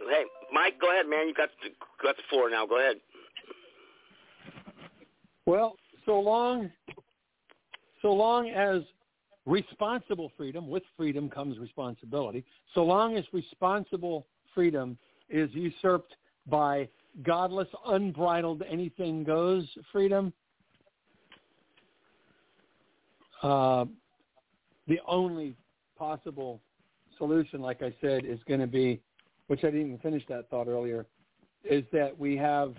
[0.10, 1.28] hey, Mike, go ahead, man.
[1.28, 1.70] You got the,
[2.02, 2.66] got the floor now.
[2.66, 2.98] Go ahead.
[5.46, 6.70] Well, so long,
[8.02, 8.82] so long as
[9.46, 12.46] responsible freedom, with freedom comes responsibility.
[12.74, 14.98] So long as responsible freedom
[15.30, 16.16] is usurped
[16.48, 16.88] by
[17.24, 20.32] godless, unbridled, anything goes freedom,
[23.42, 23.86] uh,
[24.88, 25.56] the only
[25.98, 26.62] possible
[27.20, 29.00] solution, like I said, is going to be,
[29.48, 31.06] which I didn't even finish that thought earlier,
[31.64, 32.74] is that we have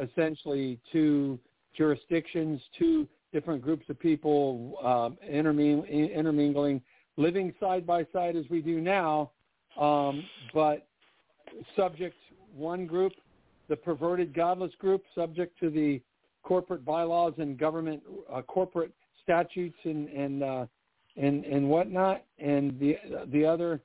[0.00, 1.40] essentially two
[1.76, 6.80] jurisdictions, two different groups of people um, interming- intermingling,
[7.16, 9.32] living side by side as we do now,
[9.78, 10.22] um,
[10.54, 10.86] but
[11.76, 12.14] subject
[12.54, 13.12] one group,
[13.68, 16.00] the perverted godless group, subject to the
[16.42, 18.02] corporate bylaws and government
[18.32, 18.92] uh, corporate
[19.22, 20.66] statutes and and uh,
[21.16, 22.96] and and whatnot, and the
[23.26, 23.80] the other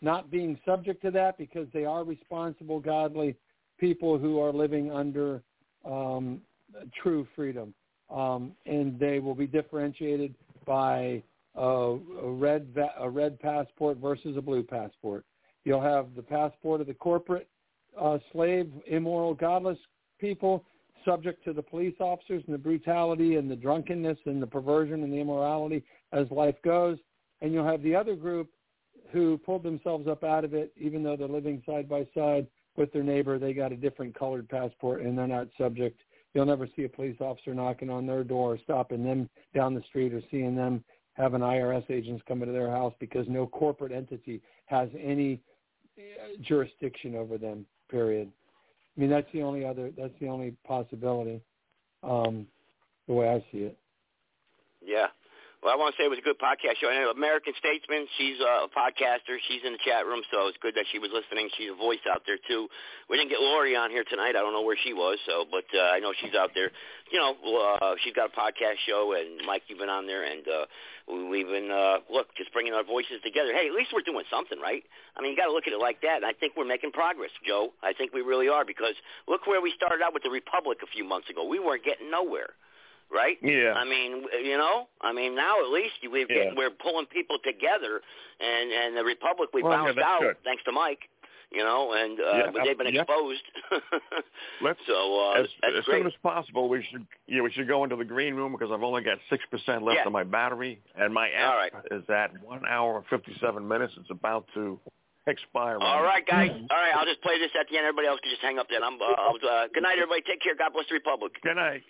[0.00, 3.36] not being subject to that because they are responsible, godly
[3.78, 5.42] people who are living under
[5.84, 6.40] um,
[7.02, 7.74] true freedom,
[8.10, 10.34] um, and they will be differentiated
[10.66, 11.22] by
[11.54, 12.66] a, a red
[12.98, 15.24] a red passport versus a blue passport.
[15.64, 17.48] You'll have the passport of the corporate
[18.00, 19.78] uh, slave, immoral, godless
[20.18, 20.64] people,
[21.08, 25.12] subject to the police officers and the brutality and the drunkenness and the perversion and
[25.12, 25.82] the immorality
[26.12, 26.98] as life goes.
[27.40, 28.50] And you'll have the other group
[29.10, 32.92] who pulled themselves up out of it, even though they're living side by side with
[32.92, 33.38] their neighbor.
[33.38, 36.00] They got a different colored passport and they're not subject.
[36.34, 39.82] You'll never see a police officer knocking on their door or stopping them down the
[39.88, 44.40] street or seeing them having IRS agents come into their house because no corporate entity
[44.66, 45.40] has any
[45.98, 47.66] uh, jurisdiction over them.
[47.90, 48.30] Period.
[48.98, 49.92] I mean, that's the only other.
[49.96, 51.40] That's the only possibility.
[52.02, 52.48] Um,
[53.06, 53.78] the way I see it.
[54.84, 55.06] Yeah.
[55.58, 56.86] Well, I want to say it was a good podcast show.
[56.86, 59.42] American Statesman, she's a podcaster.
[59.50, 61.50] She's in the chat room, so it's good that she was listening.
[61.58, 62.70] She's a voice out there too.
[63.10, 64.38] We didn't get Lori on here tonight.
[64.38, 66.70] I don't know where she was, so but uh, I know she's out there.
[67.10, 67.34] You know,
[67.82, 70.64] uh, she's got a podcast show, and Mike, you've been on there, and uh,
[71.26, 73.50] we've been uh, look just bringing our voices together.
[73.50, 74.86] Hey, at least we're doing something, right?
[75.18, 76.22] I mean, you got to look at it like that.
[76.22, 77.74] And I think we're making progress, Joe.
[77.82, 78.94] I think we really are because
[79.26, 81.42] look where we started out with the Republic a few months ago.
[81.42, 82.54] We weren't getting nowhere
[83.12, 83.38] right?
[83.42, 83.74] Yeah.
[83.76, 86.52] I mean, you know, I mean, now at least we're Yeah.
[86.56, 88.00] we're pulling people together,
[88.40, 90.36] and and the Republic we Well, bounced that's out good.
[90.44, 91.08] thanks to Mike.
[91.50, 93.00] You know, and uh, Yeah, but they've been yeah.
[93.08, 93.40] exposed.
[94.60, 95.46] Let's so uh, as,
[95.78, 98.68] as soon as possible, we should yeah we should go into the green room because
[98.70, 100.06] I've only got six percent left Yeah.
[100.06, 101.72] of my battery, and my app right.
[101.90, 103.94] is at one hour and fifty seven minutes.
[103.98, 104.78] It's about to
[105.26, 105.78] expire.
[105.80, 106.50] All right, guys.
[106.52, 107.86] All right, I'll just play this at the end.
[107.86, 108.82] Everybody else can just hang up then.
[108.82, 109.00] I'm.
[109.00, 110.20] Uh, I'll, uh, good night, everybody.
[110.28, 110.54] Take care.
[110.54, 111.32] God bless the Republic.
[111.42, 111.82] Good night.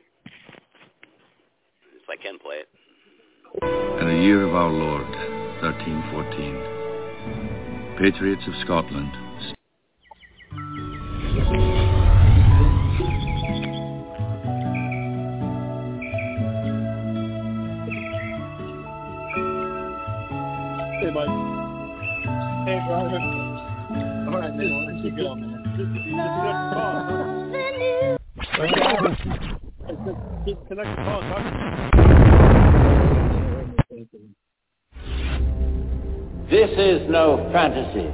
[2.08, 2.68] If I can play it.
[4.00, 5.04] In the year of our Lord,
[5.60, 9.12] 1314, patriots of Scotland
[21.00, 21.28] Hey, Mike.
[22.66, 23.20] Hey, brother.
[24.24, 24.70] All right, man.
[24.86, 25.52] Let's keep going, man.
[25.76, 25.88] This
[29.62, 31.22] is Just connect the call.
[31.22, 31.98] and talk.
[36.50, 38.10] This is no fantasy,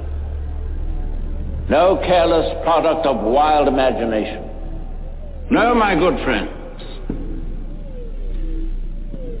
[1.69, 4.49] no careless product of wild imagination.
[5.51, 6.51] No, my good friends.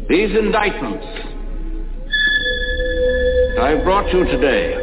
[0.09, 1.05] These indictments
[3.59, 4.75] I brought you today,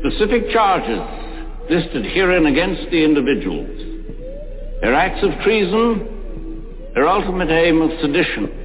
[0.00, 1.00] specific charges
[1.70, 3.89] listed herein against the individuals,
[4.80, 8.60] their acts of treason, their ultimate aim of sedition,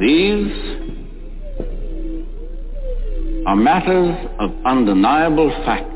[0.00, 0.50] These
[3.46, 5.92] are matters of undeniable fact.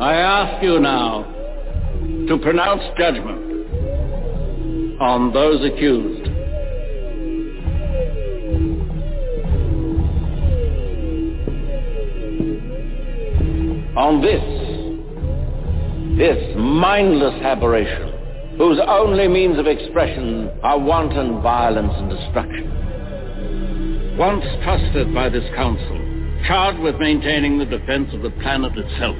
[0.00, 1.24] I ask you now
[2.28, 3.66] to pronounce judgment
[5.00, 6.27] on those accused.
[13.98, 14.38] On this,
[16.16, 18.14] this mindless aberration,
[18.56, 22.70] whose only means of expression are wanton violence and destruction.
[24.16, 25.98] once trusted by this council,
[26.46, 29.16] charged with maintaining the defense of the planet itself,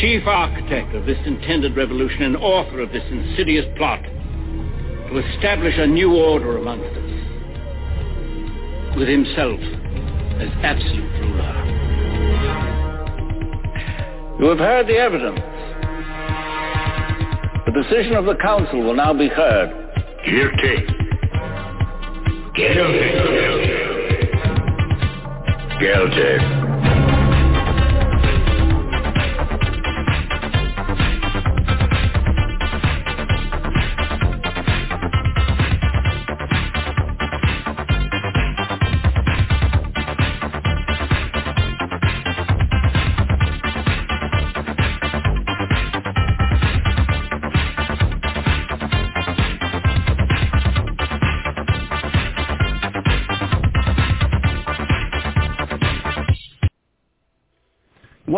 [0.00, 5.86] chief architect of this intended revolution and author of this insidious plot, to establish a
[5.86, 7.12] new order amongst us,
[8.98, 9.60] with himself
[10.42, 11.81] as absolute ruler.
[14.38, 15.40] You have heard the evidence.
[17.66, 19.70] The decision of the council will now be heard.
[20.24, 20.86] Guilty.
[22.54, 23.12] Guilty.
[25.80, 26.61] Guilty.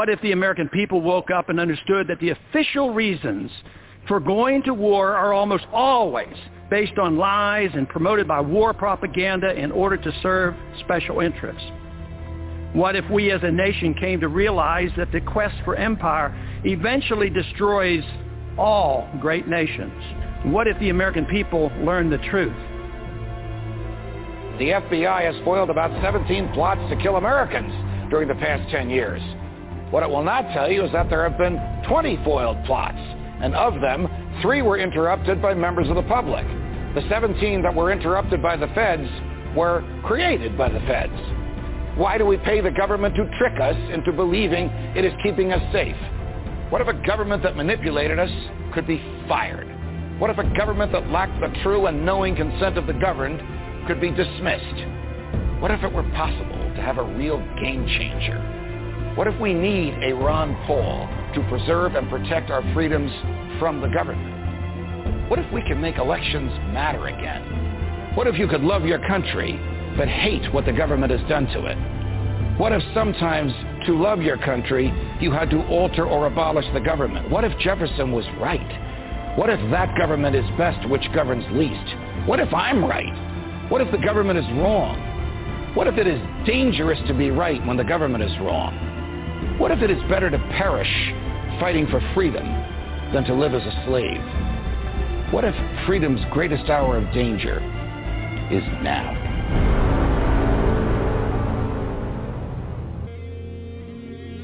[0.04, 3.50] What if the American people woke up and understood that the official reasons
[4.06, 6.36] for going to war are almost always
[6.68, 11.66] based on lies and promoted by war propaganda in order to serve special interests?
[12.74, 17.30] What if we as a nation came to realize that the quest for empire eventually
[17.30, 18.04] destroys
[18.58, 20.02] all great nations?
[20.52, 22.52] What if the American people learned the truth?
[24.58, 27.72] The FBI has foiled about 17 plots to kill Americans
[28.10, 29.22] during the past 10 years.
[29.94, 31.56] What it will not tell you is that there have been
[31.88, 32.98] 20 foiled plots,
[33.40, 34.08] and of them,
[34.42, 36.44] three were interrupted by members of the public.
[36.96, 39.08] The 17 that were interrupted by the feds
[39.54, 41.14] were created by the feds.
[41.94, 44.66] Why do we pay the government to trick us into believing
[44.96, 45.94] it is keeping us safe?
[46.70, 48.30] What if a government that manipulated us
[48.74, 49.68] could be fired?
[50.18, 53.40] What if a government that lacked the true and knowing consent of the governed
[53.86, 55.62] could be dismissed?
[55.62, 58.63] What if it were possible to have a real game changer?
[59.14, 63.12] What if we need a Ron Paul to preserve and protect our freedoms
[63.60, 65.30] from the government?
[65.30, 68.12] What if we can make elections matter again?
[68.16, 69.52] What if you could love your country
[69.96, 72.58] but hate what the government has done to it?
[72.58, 73.52] What if sometimes
[73.86, 77.30] to love your country you had to alter or abolish the government?
[77.30, 79.38] What if Jefferson was right?
[79.38, 82.26] What if that government is best which governs least?
[82.26, 83.70] What if I'm right?
[83.70, 85.72] What if the government is wrong?
[85.76, 88.90] What if it is dangerous to be right when the government is wrong?
[89.58, 90.90] What if it is better to perish
[91.60, 92.44] fighting for freedom
[93.12, 94.20] than to live as a slave?
[95.32, 95.54] What if
[95.86, 97.58] freedom's greatest hour of danger
[98.50, 99.14] is now?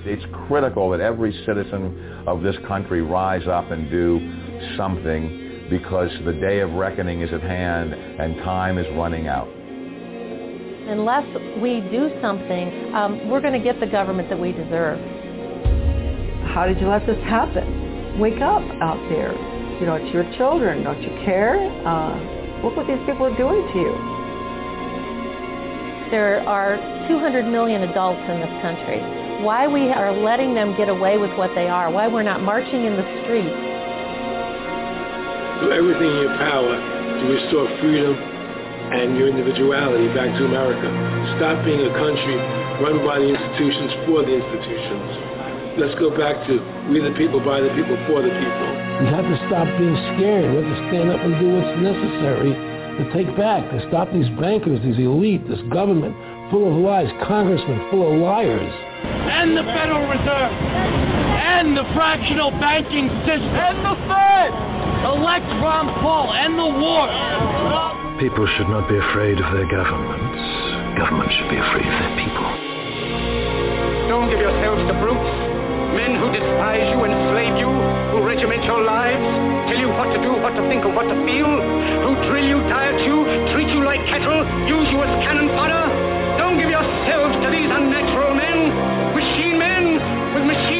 [0.06, 6.34] It's critical that every citizen of this country rise up and do something because the
[6.34, 9.48] day of reckoning is at hand and time is running out.
[10.88, 11.26] Unless
[11.60, 14.98] we do something, um, we're going to get the government that we deserve.
[16.54, 18.18] How did you let this happen?
[18.18, 19.32] Wake up out there.
[19.78, 20.82] You know, it's your children.
[20.82, 21.60] Don't you care?
[21.86, 22.16] Uh,
[22.64, 23.94] look what these people are doing to you.
[26.10, 26.74] There are
[27.06, 28.98] 200 million adults in this country.
[29.44, 32.84] Why we are letting them get away with what they are, why we're not marching
[32.84, 33.54] in the streets.
[35.62, 38.39] Do everything in your power to restore freedom
[38.90, 40.88] and your individuality back to America.
[41.38, 42.36] Stop being a country
[42.82, 45.78] run by the institutions for the institutions.
[45.78, 46.58] Let's go back to
[46.90, 48.68] we the people, by the people, for the people.
[49.00, 50.50] We have to stop being scared.
[50.50, 54.28] We have to stand up and do what's necessary to take back, to stop these
[54.36, 56.12] bankers, these elite, this government
[56.50, 58.74] full of lies, congressmen full of liars.
[59.30, 60.52] And the Federal Reserve.
[60.52, 63.54] And the fractional banking system.
[63.54, 64.50] And the Fed.
[65.14, 66.32] Elect Ron Paul.
[66.34, 68.09] And the war.
[68.20, 70.44] People should not be afraid of their governments.
[70.92, 72.44] Governments should be afraid of their people.
[74.12, 75.32] Don't give yourselves to brutes,
[75.96, 77.72] men who despise you, enslave you,
[78.12, 79.24] who regiment your lives,
[79.72, 82.60] tell you what to do, what to think, or what to feel, who drill you,
[82.68, 83.24] diet you,
[83.56, 85.88] treat you like cattle, use you as cannon fodder.
[86.36, 88.68] Don't give yourselves to these unnatural men,
[89.16, 89.84] machine men
[90.36, 90.79] with machine